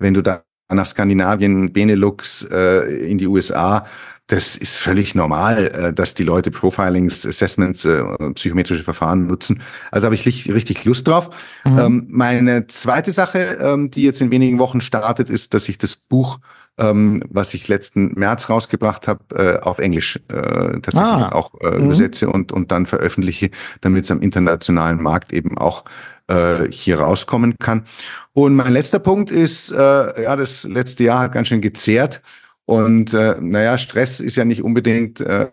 wenn 0.00 0.14
du 0.14 0.22
da 0.22 0.42
nach 0.74 0.86
Skandinavien, 0.86 1.72
Benelux, 1.72 2.46
äh, 2.50 3.10
in 3.10 3.18
die 3.18 3.26
USA. 3.26 3.86
Das 4.28 4.56
ist 4.56 4.76
völlig 4.76 5.14
normal, 5.14 5.66
äh, 5.66 5.92
dass 5.92 6.14
die 6.14 6.22
Leute 6.22 6.50
Profilings, 6.50 7.26
Assessments, 7.26 7.84
äh, 7.84 8.02
psychometrische 8.34 8.84
Verfahren 8.84 9.26
nutzen. 9.26 9.60
Also 9.90 10.06
habe 10.06 10.14
ich 10.14 10.26
richtig 10.26 10.84
Lust 10.84 11.06
drauf. 11.08 11.30
Mhm. 11.64 11.78
Ähm, 11.78 12.06
meine 12.08 12.66
zweite 12.66 13.12
Sache, 13.12 13.58
ähm, 13.60 13.90
die 13.90 14.02
jetzt 14.02 14.20
in 14.20 14.30
wenigen 14.30 14.58
Wochen 14.58 14.80
startet, 14.80 15.28
ist, 15.28 15.54
dass 15.54 15.68
ich 15.68 15.78
das 15.78 15.96
Buch 15.96 16.38
ähm, 16.78 17.22
was 17.28 17.52
ich 17.54 17.68
letzten 17.68 18.12
März 18.18 18.48
rausgebracht 18.48 19.06
habe, 19.06 19.20
äh, 19.34 19.60
auf 19.60 19.78
Englisch 19.78 20.16
äh, 20.28 20.80
tatsächlich 20.80 21.00
ah. 21.00 21.32
auch 21.32 21.52
äh, 21.60 21.76
mhm. 21.76 21.84
übersetze 21.84 22.30
und, 22.30 22.50
und 22.50 22.72
dann 22.72 22.86
veröffentliche, 22.86 23.50
damit 23.82 24.04
es 24.04 24.10
am 24.10 24.22
internationalen 24.22 25.02
Markt 25.02 25.32
eben 25.32 25.58
auch 25.58 25.84
äh, 26.32 26.72
hier 26.72 27.00
rauskommen 27.00 27.56
kann. 27.58 27.84
Und 28.32 28.54
mein 28.54 28.72
letzter 28.72 28.98
Punkt 28.98 29.30
ist, 29.30 29.70
äh, 29.70 30.22
ja, 30.22 30.36
das 30.36 30.64
letzte 30.64 31.04
Jahr 31.04 31.20
hat 31.20 31.32
ganz 31.32 31.48
schön 31.48 31.60
gezehrt. 31.60 32.22
Und 32.64 33.12
äh, 33.12 33.36
naja, 33.40 33.76
Stress 33.76 34.20
ist 34.20 34.36
ja 34.36 34.44
nicht 34.44 34.62
unbedingt 34.62 35.20
äh, 35.20 35.50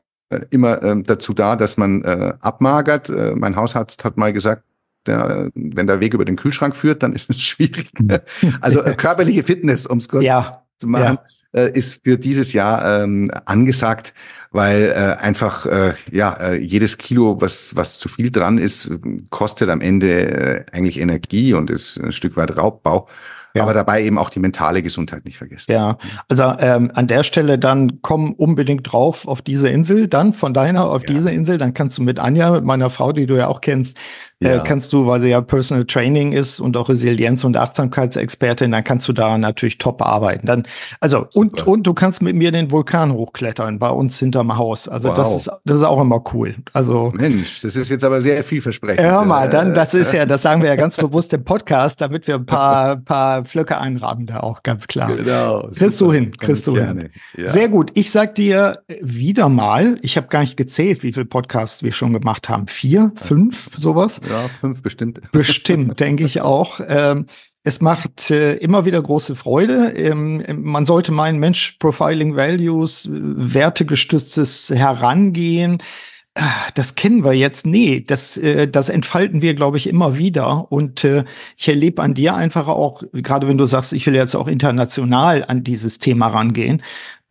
immer 0.49 0.81
äh, 0.81 1.01
dazu 1.03 1.33
da, 1.33 1.55
dass 1.55 1.77
man 1.77 2.03
äh, 2.03 2.33
abmagert. 2.39 3.09
Äh, 3.09 3.33
mein 3.35 3.55
Hausarzt 3.55 4.05
hat 4.05 4.17
mal 4.17 4.31
gesagt, 4.31 4.63
der, 5.05 5.49
wenn 5.55 5.87
der 5.87 6.01
Weg 6.01 6.13
über 6.13 6.25
den 6.25 6.35
Kühlschrank 6.35 6.75
führt, 6.75 7.03
dann 7.03 7.13
ist 7.13 7.29
es 7.29 7.41
schwierig. 7.41 7.91
also 8.61 8.81
äh, 8.81 8.95
körperliche 8.95 9.43
Fitness, 9.43 9.85
um 9.85 9.97
es 9.97 10.07
kurz 10.07 10.23
ja, 10.23 10.63
zu 10.79 10.87
machen, 10.87 11.19
ja. 11.53 11.61
äh, 11.61 11.71
ist 11.71 12.03
für 12.03 12.17
dieses 12.17 12.53
Jahr 12.53 13.03
ähm, 13.03 13.31
angesagt 13.45 14.13
weil 14.51 14.91
äh, 14.95 15.21
einfach 15.21 15.65
äh, 15.65 15.93
ja 16.11 16.33
äh, 16.33 16.55
jedes 16.57 16.97
Kilo, 16.97 17.39
was 17.41 17.75
was 17.75 17.99
zu 17.99 18.09
viel 18.09 18.31
dran 18.31 18.57
ist, 18.57 18.91
kostet 19.29 19.69
am 19.69 19.81
Ende 19.81 20.09
äh, 20.09 20.65
eigentlich 20.71 20.99
Energie 20.99 21.53
und 21.53 21.69
ist 21.69 21.99
ein 21.99 22.11
Stück 22.11 22.35
weit 22.37 22.57
Raubbau. 22.57 23.07
Ja. 23.55 23.63
Aber 23.63 23.73
dabei 23.73 24.03
eben 24.03 24.19
auch 24.19 24.29
die 24.29 24.39
mentale 24.39 24.83
Gesundheit 24.83 25.25
nicht 25.25 25.39
vergessen. 25.39 25.71
Ja, 25.71 25.97
also 26.27 26.53
ähm, 26.59 26.91
an 26.93 27.07
der 27.07 27.23
Stelle 27.23 27.57
dann 27.57 27.99
komm 28.03 28.33
unbedingt 28.33 28.91
drauf 28.91 29.27
auf 29.27 29.41
diese 29.41 29.69
Insel, 29.69 30.07
dann 30.07 30.35
von 30.35 30.53
deiner 30.53 30.85
auf 30.85 31.01
ja. 31.07 31.15
diese 31.15 31.31
Insel, 31.31 31.57
dann 31.57 31.73
kannst 31.73 31.97
du 31.97 32.03
mit 32.03 32.19
Anja, 32.19 32.51
mit 32.51 32.63
meiner 32.63 32.91
Frau, 32.91 33.11
die 33.11 33.25
du 33.25 33.35
ja 33.35 33.47
auch 33.47 33.61
kennst, 33.61 33.97
ja. 34.41 34.55
Äh, 34.55 34.61
kannst 34.63 34.93
du, 34.93 35.05
weil 35.05 35.21
sie 35.21 35.29
ja 35.29 35.41
Personal 35.41 35.85
Training 35.85 36.31
ist 36.31 36.61
und 36.61 36.77
auch 36.77 36.87
Resilienz- 36.87 37.43
und 37.43 37.57
Achtsamkeitsexpertin, 37.57 38.71
dann 38.71 38.83
kannst 38.85 39.07
du 39.09 39.13
da 39.13 39.37
natürlich 39.37 39.79
top 39.79 40.01
arbeiten. 40.01 40.47
Dann, 40.47 40.63
also, 41.01 41.27
und, 41.33 41.67
und 41.67 41.85
du 41.85 41.93
kannst 41.93 42.21
mit 42.21 42.37
mir 42.37 42.53
den 42.53 42.71
Vulkan 42.71 43.11
hochklettern 43.11 43.79
bei 43.79 43.89
uns 43.89 44.17
hinterm 44.17 44.55
Haus. 44.55 44.87
Also, 44.87 45.09
wow. 45.09 45.15
das 45.15 45.35
ist, 45.35 45.51
das 45.65 45.77
ist 45.77 45.83
auch 45.83 45.99
immer 45.99 46.23
cool. 46.33 46.55
Also. 46.71 47.11
Mensch, 47.15 47.61
das 47.61 47.75
ist 47.75 47.89
jetzt 47.89 48.05
aber 48.05 48.21
sehr 48.21 48.41
vielversprechend. 48.45 49.05
Hör 49.05 49.25
mal, 49.25 49.49
dann, 49.49 49.73
das 49.73 49.93
ist 49.93 50.13
ja, 50.13 50.25
das 50.25 50.41
sagen 50.41 50.61
wir 50.61 50.69
ja 50.69 50.77
ganz 50.77 50.95
bewusst 50.97 51.33
im 51.33 51.43
Podcast, 51.43 51.99
damit 51.99 52.25
wir 52.27 52.35
ein 52.35 52.45
paar, 52.45 52.95
paar 52.95 53.43
Flöcke 53.43 53.77
einrahmen 53.77 54.25
da 54.25 54.39
auch, 54.39 54.63
ganz 54.63 54.87
klar. 54.87 55.13
Genau. 55.17 55.67
Kriegst 55.75 55.99
du 55.99 56.13
hin, 56.13 56.31
kriegst 56.37 56.65
du 56.65 56.77
hin. 56.77 57.09
Ja. 57.35 57.47
Sehr 57.47 57.67
gut. 57.67 57.91
Ich 57.95 58.11
sag 58.11 58.35
dir 58.35 58.83
wieder 59.01 59.49
mal, 59.49 59.99
ich 60.01 60.15
habe 60.15 60.27
gar 60.27 60.39
nicht 60.39 60.55
gezählt, 60.55 61.03
wie 61.03 61.11
viele 61.11 61.25
Podcasts 61.25 61.83
wir 61.83 61.91
schon 61.91 62.13
gemacht 62.13 62.47
haben. 62.47 62.67
Vier, 62.67 63.11
fünf, 63.15 63.69
sowas. 63.77 64.21
Ja, 64.29 64.47
fünf 64.47 64.81
bestimmt. 64.81 65.19
Bestimmt, 65.31 65.99
denke 65.99 66.25
ich 66.25 66.41
auch. 66.41 66.79
Ähm, 66.87 67.25
es 67.63 67.81
macht 67.81 68.31
äh, 68.31 68.55
immer 68.55 68.85
wieder 68.85 69.01
große 69.01 69.35
Freude. 69.35 69.91
Ähm, 69.91 70.43
man 70.61 70.85
sollte 70.85 71.11
meinen, 71.11 71.39
Mensch, 71.39 71.77
Profiling 71.79 72.35
Values, 72.35 73.09
wertegestütztes 73.11 74.69
Herangehen, 74.69 75.79
ah, 76.35 76.69
das 76.75 76.95
kennen 76.95 77.23
wir 77.23 77.33
jetzt. 77.33 77.65
Nee, 77.65 78.01
das, 78.05 78.37
äh, 78.37 78.67
das 78.67 78.89
entfalten 78.89 79.41
wir, 79.41 79.53
glaube 79.53 79.77
ich, 79.77 79.87
immer 79.87 80.17
wieder. 80.17 80.71
Und 80.71 81.03
äh, 81.03 81.25
ich 81.57 81.67
erlebe 81.67 82.01
an 82.01 82.13
dir 82.13 82.35
einfach 82.35 82.67
auch, 82.67 83.03
gerade 83.13 83.47
wenn 83.47 83.57
du 83.57 83.65
sagst, 83.65 83.93
ich 83.93 84.05
will 84.07 84.15
jetzt 84.15 84.35
auch 84.35 84.47
international 84.47 85.43
an 85.47 85.63
dieses 85.63 85.99
Thema 85.99 86.27
rangehen, 86.27 86.81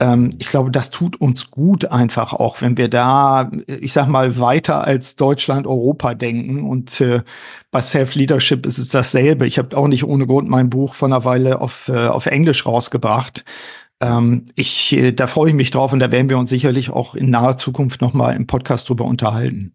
ähm, 0.00 0.30
ich 0.38 0.48
glaube, 0.48 0.70
das 0.70 0.90
tut 0.90 1.16
uns 1.16 1.50
gut 1.50 1.86
einfach 1.86 2.32
auch, 2.32 2.60
wenn 2.60 2.76
wir 2.76 2.88
da, 2.88 3.50
ich 3.66 3.92
sag 3.92 4.06
mal, 4.06 4.38
weiter 4.38 4.84
als 4.84 5.16
Deutschland, 5.16 5.66
Europa 5.66 6.14
denken. 6.14 6.68
Und 6.68 7.00
äh, 7.00 7.22
bei 7.70 7.80
Self-Leadership 7.80 8.64
ist 8.64 8.78
es 8.78 8.90
dasselbe. 8.90 9.46
Ich 9.46 9.58
habe 9.58 9.76
auch 9.76 9.88
nicht 9.88 10.04
ohne 10.04 10.26
Grund 10.26 10.48
mein 10.48 10.70
Buch 10.70 10.94
von 10.94 11.12
einer 11.12 11.24
Weile 11.24 11.60
auf, 11.60 11.88
äh, 11.88 12.06
auf 12.06 12.26
Englisch 12.26 12.64
rausgebracht. 12.64 13.44
Ähm, 14.00 14.46
ich, 14.54 14.92
äh, 14.92 15.12
da 15.12 15.26
freue 15.26 15.50
ich 15.50 15.56
mich 15.56 15.72
drauf 15.72 15.92
und 15.92 15.98
da 15.98 16.12
werden 16.12 16.30
wir 16.30 16.38
uns 16.38 16.50
sicherlich 16.50 16.90
auch 16.90 17.16
in 17.16 17.30
naher 17.30 17.56
Zukunft 17.56 18.00
nochmal 18.00 18.36
im 18.36 18.46
Podcast 18.46 18.88
drüber 18.88 19.04
unterhalten. 19.04 19.74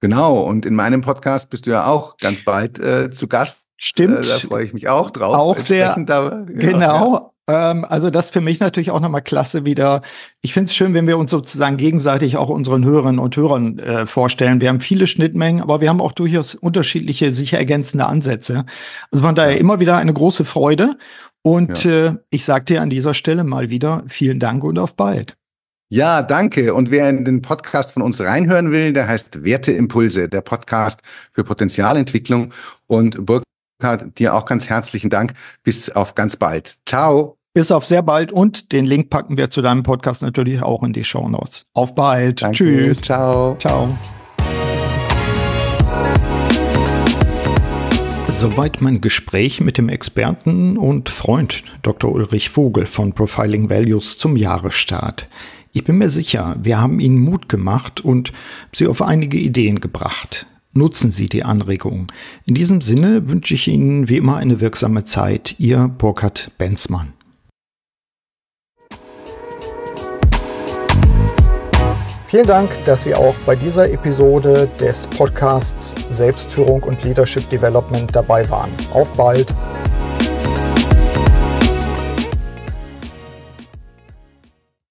Genau, 0.00 0.40
und 0.40 0.64
in 0.64 0.74
meinem 0.74 1.02
Podcast 1.02 1.50
bist 1.50 1.66
du 1.66 1.72
ja 1.72 1.86
auch 1.86 2.16
ganz 2.16 2.42
bald 2.42 2.78
äh, 2.78 3.10
zu 3.10 3.28
Gast. 3.28 3.69
Stimmt. 3.82 4.26
Äh, 4.26 4.28
da 4.28 4.38
freue 4.46 4.64
ich 4.64 4.74
mich 4.74 4.88
auch 4.88 5.10
drauf. 5.10 5.34
Auch 5.34 5.58
sehr. 5.58 5.96
Da, 6.04 6.44
genau. 6.46 6.58
genau. 6.58 7.34
Ähm, 7.48 7.86
also 7.88 8.10
das 8.10 8.28
für 8.28 8.42
mich 8.42 8.60
natürlich 8.60 8.90
auch 8.90 9.00
nochmal 9.00 9.22
klasse 9.22 9.64
wieder. 9.64 10.02
Ich 10.42 10.52
finde 10.52 10.66
es 10.66 10.74
schön, 10.74 10.92
wenn 10.92 11.06
wir 11.06 11.16
uns 11.16 11.30
sozusagen 11.30 11.78
gegenseitig 11.78 12.36
auch 12.36 12.50
unseren 12.50 12.84
Hörerinnen 12.84 13.18
und 13.18 13.38
Hörern 13.38 13.78
äh, 13.78 14.04
vorstellen. 14.04 14.60
Wir 14.60 14.68
haben 14.68 14.80
viele 14.80 15.06
Schnittmengen, 15.06 15.62
aber 15.62 15.80
wir 15.80 15.88
haben 15.88 16.02
auch 16.02 16.12
durchaus 16.12 16.54
unterschiedliche, 16.54 17.32
sich 17.32 17.54
ergänzende 17.54 18.04
Ansätze. 18.04 18.66
Also 19.10 19.24
von 19.24 19.34
daher 19.34 19.56
immer 19.56 19.80
wieder 19.80 19.96
eine 19.96 20.12
große 20.12 20.44
Freude. 20.44 20.98
Und 21.40 21.84
ja. 21.84 22.08
äh, 22.08 22.16
ich 22.28 22.44
sage 22.44 22.66
dir 22.66 22.82
an 22.82 22.90
dieser 22.90 23.14
Stelle 23.14 23.44
mal 23.44 23.70
wieder 23.70 24.04
vielen 24.08 24.40
Dank 24.40 24.62
und 24.62 24.78
auf 24.78 24.94
bald. 24.94 25.38
Ja, 25.88 26.20
danke. 26.20 26.74
Und 26.74 26.90
wer 26.90 27.08
in 27.08 27.24
den 27.24 27.40
Podcast 27.40 27.92
von 27.92 28.02
uns 28.02 28.20
reinhören 28.20 28.70
will, 28.70 28.92
der 28.92 29.08
heißt 29.08 29.42
Werteimpulse, 29.42 30.28
der 30.28 30.42
Podcast 30.42 31.00
für 31.32 31.44
Potenzialentwicklung. 31.44 32.52
Und 32.86 33.24
Burkhard, 33.24 33.44
dir 34.18 34.34
auch 34.34 34.44
ganz 34.44 34.68
herzlichen 34.68 35.10
Dank. 35.10 35.34
Bis 35.62 35.90
auf 35.90 36.14
ganz 36.14 36.36
bald. 36.36 36.76
Ciao. 36.86 37.36
Bis 37.52 37.72
auf 37.72 37.84
sehr 37.84 38.02
bald 38.02 38.30
und 38.30 38.70
den 38.70 38.84
Link 38.84 39.10
packen 39.10 39.36
wir 39.36 39.50
zu 39.50 39.60
deinem 39.60 39.82
Podcast 39.82 40.22
natürlich 40.22 40.62
auch 40.62 40.84
in 40.84 40.92
die 40.92 41.02
Show 41.02 41.28
Notes. 41.28 41.66
Auf 41.74 41.96
bald. 41.96 42.42
Danke. 42.42 42.56
Tschüss. 42.56 43.00
Ciao. 43.00 43.56
Ciao. 43.58 43.98
Soweit 48.28 48.80
mein 48.80 49.00
Gespräch 49.00 49.60
mit 49.60 49.76
dem 49.76 49.88
Experten 49.88 50.78
und 50.78 51.08
Freund 51.08 51.64
Dr. 51.82 52.12
Ulrich 52.12 52.48
Vogel 52.48 52.86
von 52.86 53.12
Profiling 53.12 53.68
Values 53.68 54.16
zum 54.16 54.36
Jahresstart. 54.36 55.28
Ich 55.72 55.84
bin 55.84 55.98
mir 55.98 56.08
sicher, 56.08 56.56
wir 56.60 56.80
haben 56.80 57.00
Ihnen 57.00 57.18
Mut 57.18 57.48
gemacht 57.48 58.00
und 58.00 58.32
Sie 58.72 58.86
auf 58.86 59.02
einige 59.02 59.36
Ideen 59.36 59.80
gebracht. 59.80 60.46
Nutzen 60.72 61.10
Sie 61.10 61.26
die 61.26 61.42
Anregungen. 61.42 62.06
In 62.46 62.54
diesem 62.54 62.80
Sinne 62.80 63.28
wünsche 63.28 63.54
ich 63.54 63.66
Ihnen 63.66 64.08
wie 64.08 64.18
immer 64.18 64.36
eine 64.36 64.60
wirksame 64.60 65.04
Zeit. 65.04 65.56
Ihr 65.58 65.88
Burkhard 65.88 66.52
Benzmann. 66.58 67.12
Vielen 72.30 72.46
Dank, 72.46 72.70
dass 72.84 73.02
Sie 73.02 73.16
auch 73.16 73.34
bei 73.44 73.56
dieser 73.56 73.90
Episode 73.90 74.68
des 74.78 75.08
Podcasts 75.08 75.96
Selbstführung 76.10 76.84
und 76.84 77.02
Leadership 77.02 77.50
Development 77.50 78.14
dabei 78.14 78.48
waren. 78.48 78.70
Auf 78.92 79.16
bald! 79.16 79.48